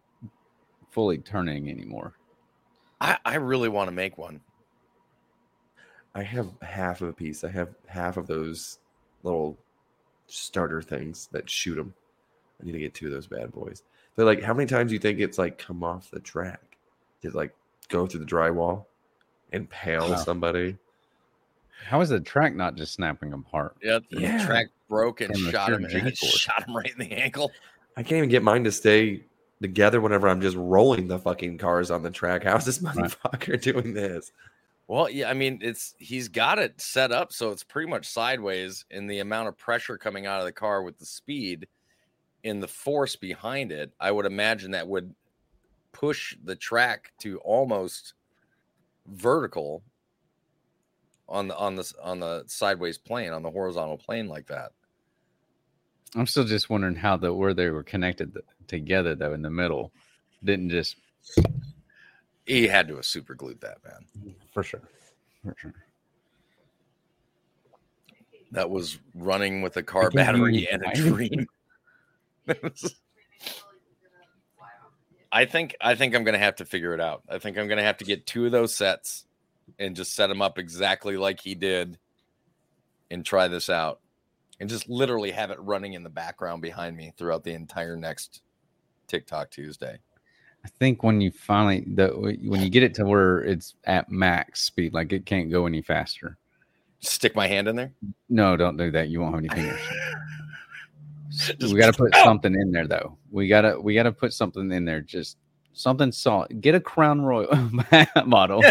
fully 0.90 1.18
turning 1.18 1.70
anymore. 1.70 2.14
I, 3.00 3.18
I 3.24 3.36
really 3.36 3.68
want 3.68 3.88
to 3.88 3.94
make 3.94 4.18
one. 4.18 4.40
I 6.14 6.22
have 6.22 6.48
half 6.62 7.00
of 7.00 7.08
a 7.08 7.12
piece. 7.12 7.42
I 7.44 7.50
have 7.50 7.74
half 7.86 8.16
of 8.16 8.26
those 8.26 8.78
little 9.22 9.58
starter 10.26 10.80
things 10.80 11.28
that 11.32 11.50
shoot 11.50 11.74
them. 11.74 11.94
I 12.60 12.66
need 12.66 12.72
to 12.72 12.78
get 12.78 12.94
two 12.94 13.06
of 13.06 13.12
those 13.12 13.26
bad 13.26 13.52
boys. 13.52 13.82
They're 14.14 14.24
like, 14.24 14.42
how 14.42 14.54
many 14.54 14.68
times 14.68 14.90
do 14.90 14.94
you 14.94 15.00
think 15.00 15.18
it's 15.18 15.38
like 15.38 15.58
come 15.58 15.82
off 15.82 16.10
the 16.10 16.20
track? 16.20 16.76
Did 17.20 17.34
like 17.34 17.52
go 17.88 18.06
through 18.06 18.20
the 18.20 18.26
drywall, 18.26 18.84
impale 19.54 20.08
Wow. 20.08 20.16
somebody? 20.16 20.76
How 21.86 22.00
is 22.00 22.08
the 22.08 22.20
track 22.20 22.54
not 22.54 22.76
just 22.76 22.94
snapping 22.94 23.32
apart? 23.32 23.76
Yeah, 23.82 23.98
the 24.10 24.20
Yeah. 24.20 24.44
track 24.46 24.66
broke 24.88 25.20
and 25.20 25.34
From 25.34 25.50
shot 25.50 25.72
him. 25.72 25.86
G 25.88 26.10
shot 26.14 26.66
him 26.66 26.76
right 26.76 26.90
in 26.90 26.98
the 26.98 27.12
ankle. 27.12 27.52
I 27.96 28.02
can't 28.02 28.18
even 28.18 28.28
get 28.30 28.42
mine 28.42 28.64
to 28.64 28.72
stay 28.72 29.24
together 29.62 30.00
whenever 30.00 30.28
I'm 30.28 30.40
just 30.40 30.56
rolling 30.56 31.06
the 31.08 31.18
fucking 31.18 31.58
cars 31.58 31.90
on 31.90 32.02
the 32.02 32.10
track. 32.10 32.44
How's 32.44 32.64
this 32.64 32.78
motherfucker 32.78 33.60
doing 33.60 33.94
this? 33.94 34.32
Well, 34.88 35.08
yeah, 35.08 35.30
I 35.30 35.34
mean, 35.34 35.60
it's 35.62 35.94
he's 35.98 36.28
got 36.28 36.58
it 36.58 36.78
set 36.80 37.12
up 37.12 37.32
so 37.32 37.50
it's 37.50 37.64
pretty 37.64 37.88
much 37.88 38.06
sideways 38.06 38.84
in 38.90 39.06
the 39.06 39.20
amount 39.20 39.48
of 39.48 39.56
pressure 39.56 39.96
coming 39.96 40.26
out 40.26 40.40
of 40.40 40.46
the 40.46 40.52
car 40.52 40.82
with 40.82 40.98
the 40.98 41.06
speed 41.06 41.66
and 42.44 42.62
the 42.62 42.68
force 42.68 43.16
behind 43.16 43.72
it. 43.72 43.92
I 43.98 44.10
would 44.10 44.26
imagine 44.26 44.72
that 44.72 44.88
would 44.88 45.14
push 45.92 46.36
the 46.44 46.56
track 46.56 47.12
to 47.20 47.38
almost 47.38 48.12
vertical 49.06 49.82
on 51.28 51.48
the 51.48 51.56
on 51.56 51.74
the 51.74 51.92
on 52.02 52.20
the 52.20 52.44
sideways 52.46 52.98
plane 52.98 53.32
on 53.32 53.42
the 53.42 53.50
horizontal 53.50 53.96
plane 53.96 54.28
like 54.28 54.46
that. 54.46 54.72
I'm 56.16 56.26
still 56.26 56.44
just 56.44 56.70
wondering 56.70 56.94
how 56.94 57.16
the 57.16 57.32
where 57.32 57.54
they 57.54 57.70
were 57.70 57.82
connected 57.82 58.32
th- 58.34 58.44
together 58.68 59.14
though 59.14 59.32
in 59.32 59.42
the 59.42 59.50
middle 59.50 59.92
didn't 60.44 60.70
just 60.70 60.96
He 62.46 62.68
had 62.68 62.88
to 62.88 62.96
have 62.96 63.06
super 63.06 63.34
glued 63.34 63.60
that 63.62 63.78
man. 63.84 64.34
for 64.52 64.62
sure, 64.62 64.82
for 65.42 65.54
sure. 65.58 65.74
That 68.52 68.70
was 68.70 68.98
running 69.14 69.62
with 69.62 69.76
a 69.78 69.82
car 69.82 70.10
battery 70.10 70.68
and 70.70 70.84
a 70.84 70.94
dream. 70.94 71.46
I 75.34 75.46
think 75.46 75.74
I 75.80 75.96
think 75.96 76.14
I'm 76.14 76.22
gonna 76.22 76.38
have 76.38 76.54
to 76.56 76.64
figure 76.64 76.94
it 76.94 77.00
out. 77.00 77.24
I 77.28 77.38
think 77.38 77.58
I'm 77.58 77.66
gonna 77.66 77.82
have 77.82 77.96
to 77.98 78.04
get 78.04 78.24
two 78.24 78.46
of 78.46 78.52
those 78.52 78.76
sets 78.76 79.26
and 79.80 79.96
just 79.96 80.14
set 80.14 80.28
them 80.28 80.40
up 80.40 80.60
exactly 80.60 81.16
like 81.16 81.40
he 81.40 81.56
did 81.56 81.98
and 83.10 83.26
try 83.26 83.48
this 83.48 83.68
out. 83.68 84.00
And 84.60 84.68
just 84.68 84.88
literally 84.88 85.32
have 85.32 85.50
it 85.50 85.58
running 85.60 85.94
in 85.94 86.04
the 86.04 86.08
background 86.08 86.62
behind 86.62 86.96
me 86.96 87.12
throughout 87.18 87.42
the 87.42 87.52
entire 87.52 87.96
next 87.96 88.42
TikTok 89.08 89.50
Tuesday. 89.50 89.98
I 90.64 90.68
think 90.78 91.02
when 91.02 91.20
you 91.20 91.32
finally 91.32 91.84
the 91.84 92.10
when 92.44 92.62
you 92.62 92.70
get 92.70 92.84
it 92.84 92.94
to 92.94 93.04
where 93.04 93.40
it's 93.40 93.74
at 93.82 94.12
max 94.12 94.62
speed, 94.62 94.94
like 94.94 95.12
it 95.12 95.26
can't 95.26 95.50
go 95.50 95.66
any 95.66 95.82
faster. 95.82 96.38
Stick 97.00 97.34
my 97.34 97.48
hand 97.48 97.66
in 97.66 97.74
there. 97.74 97.92
No, 98.28 98.56
don't 98.56 98.76
do 98.76 98.92
that. 98.92 99.08
You 99.08 99.20
won't 99.20 99.34
have 99.34 99.44
any 99.44 99.48
fingers. 99.48 99.80
We 101.60 101.74
got 101.78 101.92
to 101.94 101.98
put 101.98 102.14
something 102.14 102.54
in 102.54 102.70
there 102.72 102.86
though. 102.86 103.18
We 103.30 103.48
gotta 103.48 103.80
we 103.80 103.94
gotta 103.94 104.12
put 104.12 104.32
something 104.32 104.70
in 104.72 104.84
there. 104.84 105.00
Just 105.00 105.36
something 105.72 106.12
solid. 106.12 106.60
Get 106.60 106.74
a 106.74 106.80
Crown 106.80 107.22
Royal 107.22 107.70
model. 108.26 108.62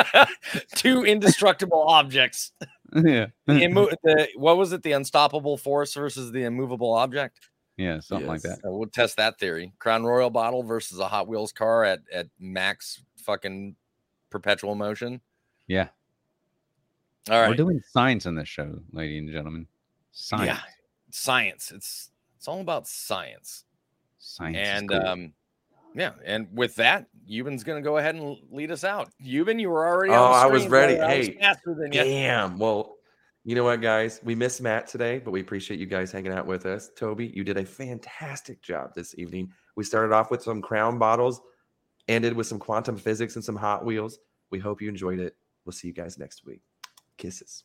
Two 0.74 1.04
indestructible 1.04 1.82
objects. 1.88 2.52
yeah, 2.94 3.26
The, 3.46 3.60
immo- 3.62 3.88
the 4.02 4.28
what 4.36 4.56
was 4.56 4.72
it? 4.72 4.82
The 4.82 4.92
unstoppable 4.92 5.56
force 5.56 5.94
versus 5.94 6.32
the 6.32 6.44
immovable 6.44 6.92
object. 6.94 7.38
yeah, 7.76 8.00
something 8.00 8.26
like 8.26 8.42
that. 8.42 8.60
So 8.62 8.76
we'll 8.76 8.88
test 8.88 9.16
that 9.18 9.38
theory. 9.38 9.72
Crown 9.78 10.04
Royal 10.04 10.30
bottle 10.30 10.62
versus 10.62 10.98
a 10.98 11.08
Hot 11.08 11.28
Wheels 11.28 11.52
car 11.52 11.84
at 11.84 12.00
at 12.12 12.28
max 12.38 13.02
fucking 13.18 13.76
perpetual 14.30 14.74
motion. 14.74 15.20
Yeah. 15.66 15.88
All 17.30 17.40
right. 17.40 17.48
We're 17.48 17.56
doing 17.56 17.80
science 17.90 18.26
in 18.26 18.36
this 18.36 18.48
show, 18.48 18.78
ladies 18.92 19.18
and 19.20 19.30
gentlemen. 19.32 19.66
Science. 20.12 20.46
Yeah, 20.46 20.60
science. 21.10 21.72
It's 21.74 22.10
it's 22.36 22.48
all 22.48 22.60
about 22.60 22.86
science. 22.86 23.64
Science. 24.18 24.56
and 24.58 24.88
cool. 24.90 25.06
um, 25.06 25.32
yeah, 25.94 26.12
and 26.24 26.48
with 26.52 26.74
that, 26.76 27.06
Yuban's 27.30 27.64
gonna 27.64 27.80
go 27.80 27.96
ahead 27.98 28.14
and 28.16 28.36
lead 28.50 28.70
us 28.70 28.84
out. 28.84 29.08
Yuban, 29.24 29.60
you 29.60 29.70
were 29.70 29.86
already. 29.86 30.12
Oh, 30.12 30.24
on 30.24 30.30
the 30.32 30.36
I 30.36 30.46
was 30.46 30.62
screen, 30.64 30.72
ready. 30.72 30.96
brother. 30.96 31.12
I 31.12 31.18
was 31.18 31.26
Hey, 31.28 31.38
faster 31.38 31.74
than 31.78 31.92
you. 31.92 32.02
damn. 32.04 32.58
Well, 32.58 32.96
you 33.44 33.54
know 33.54 33.64
what, 33.64 33.80
guys? 33.80 34.20
We 34.24 34.34
missed 34.34 34.60
Matt 34.60 34.88
today, 34.88 35.18
but 35.20 35.30
we 35.30 35.40
appreciate 35.40 35.78
you 35.80 35.86
guys 35.86 36.10
hanging 36.12 36.32
out 36.32 36.46
with 36.46 36.66
us. 36.66 36.90
Toby, 36.96 37.28
you 37.34 37.44
did 37.44 37.56
a 37.56 37.64
fantastic 37.64 38.60
job 38.60 38.90
this 38.94 39.14
evening. 39.18 39.52
We 39.76 39.84
started 39.84 40.12
off 40.12 40.30
with 40.30 40.42
some 40.42 40.60
crown 40.60 40.98
bottles, 40.98 41.40
ended 42.08 42.32
with 42.34 42.46
some 42.48 42.58
quantum 42.58 42.96
physics 42.96 43.36
and 43.36 43.44
some 43.44 43.56
Hot 43.56 43.84
Wheels. 43.84 44.18
We 44.50 44.58
hope 44.58 44.82
you 44.82 44.88
enjoyed 44.88 45.20
it. 45.20 45.36
We'll 45.64 45.72
see 45.72 45.86
you 45.88 45.94
guys 45.94 46.18
next 46.18 46.44
week. 46.44 46.60
Kisses. 47.18 47.64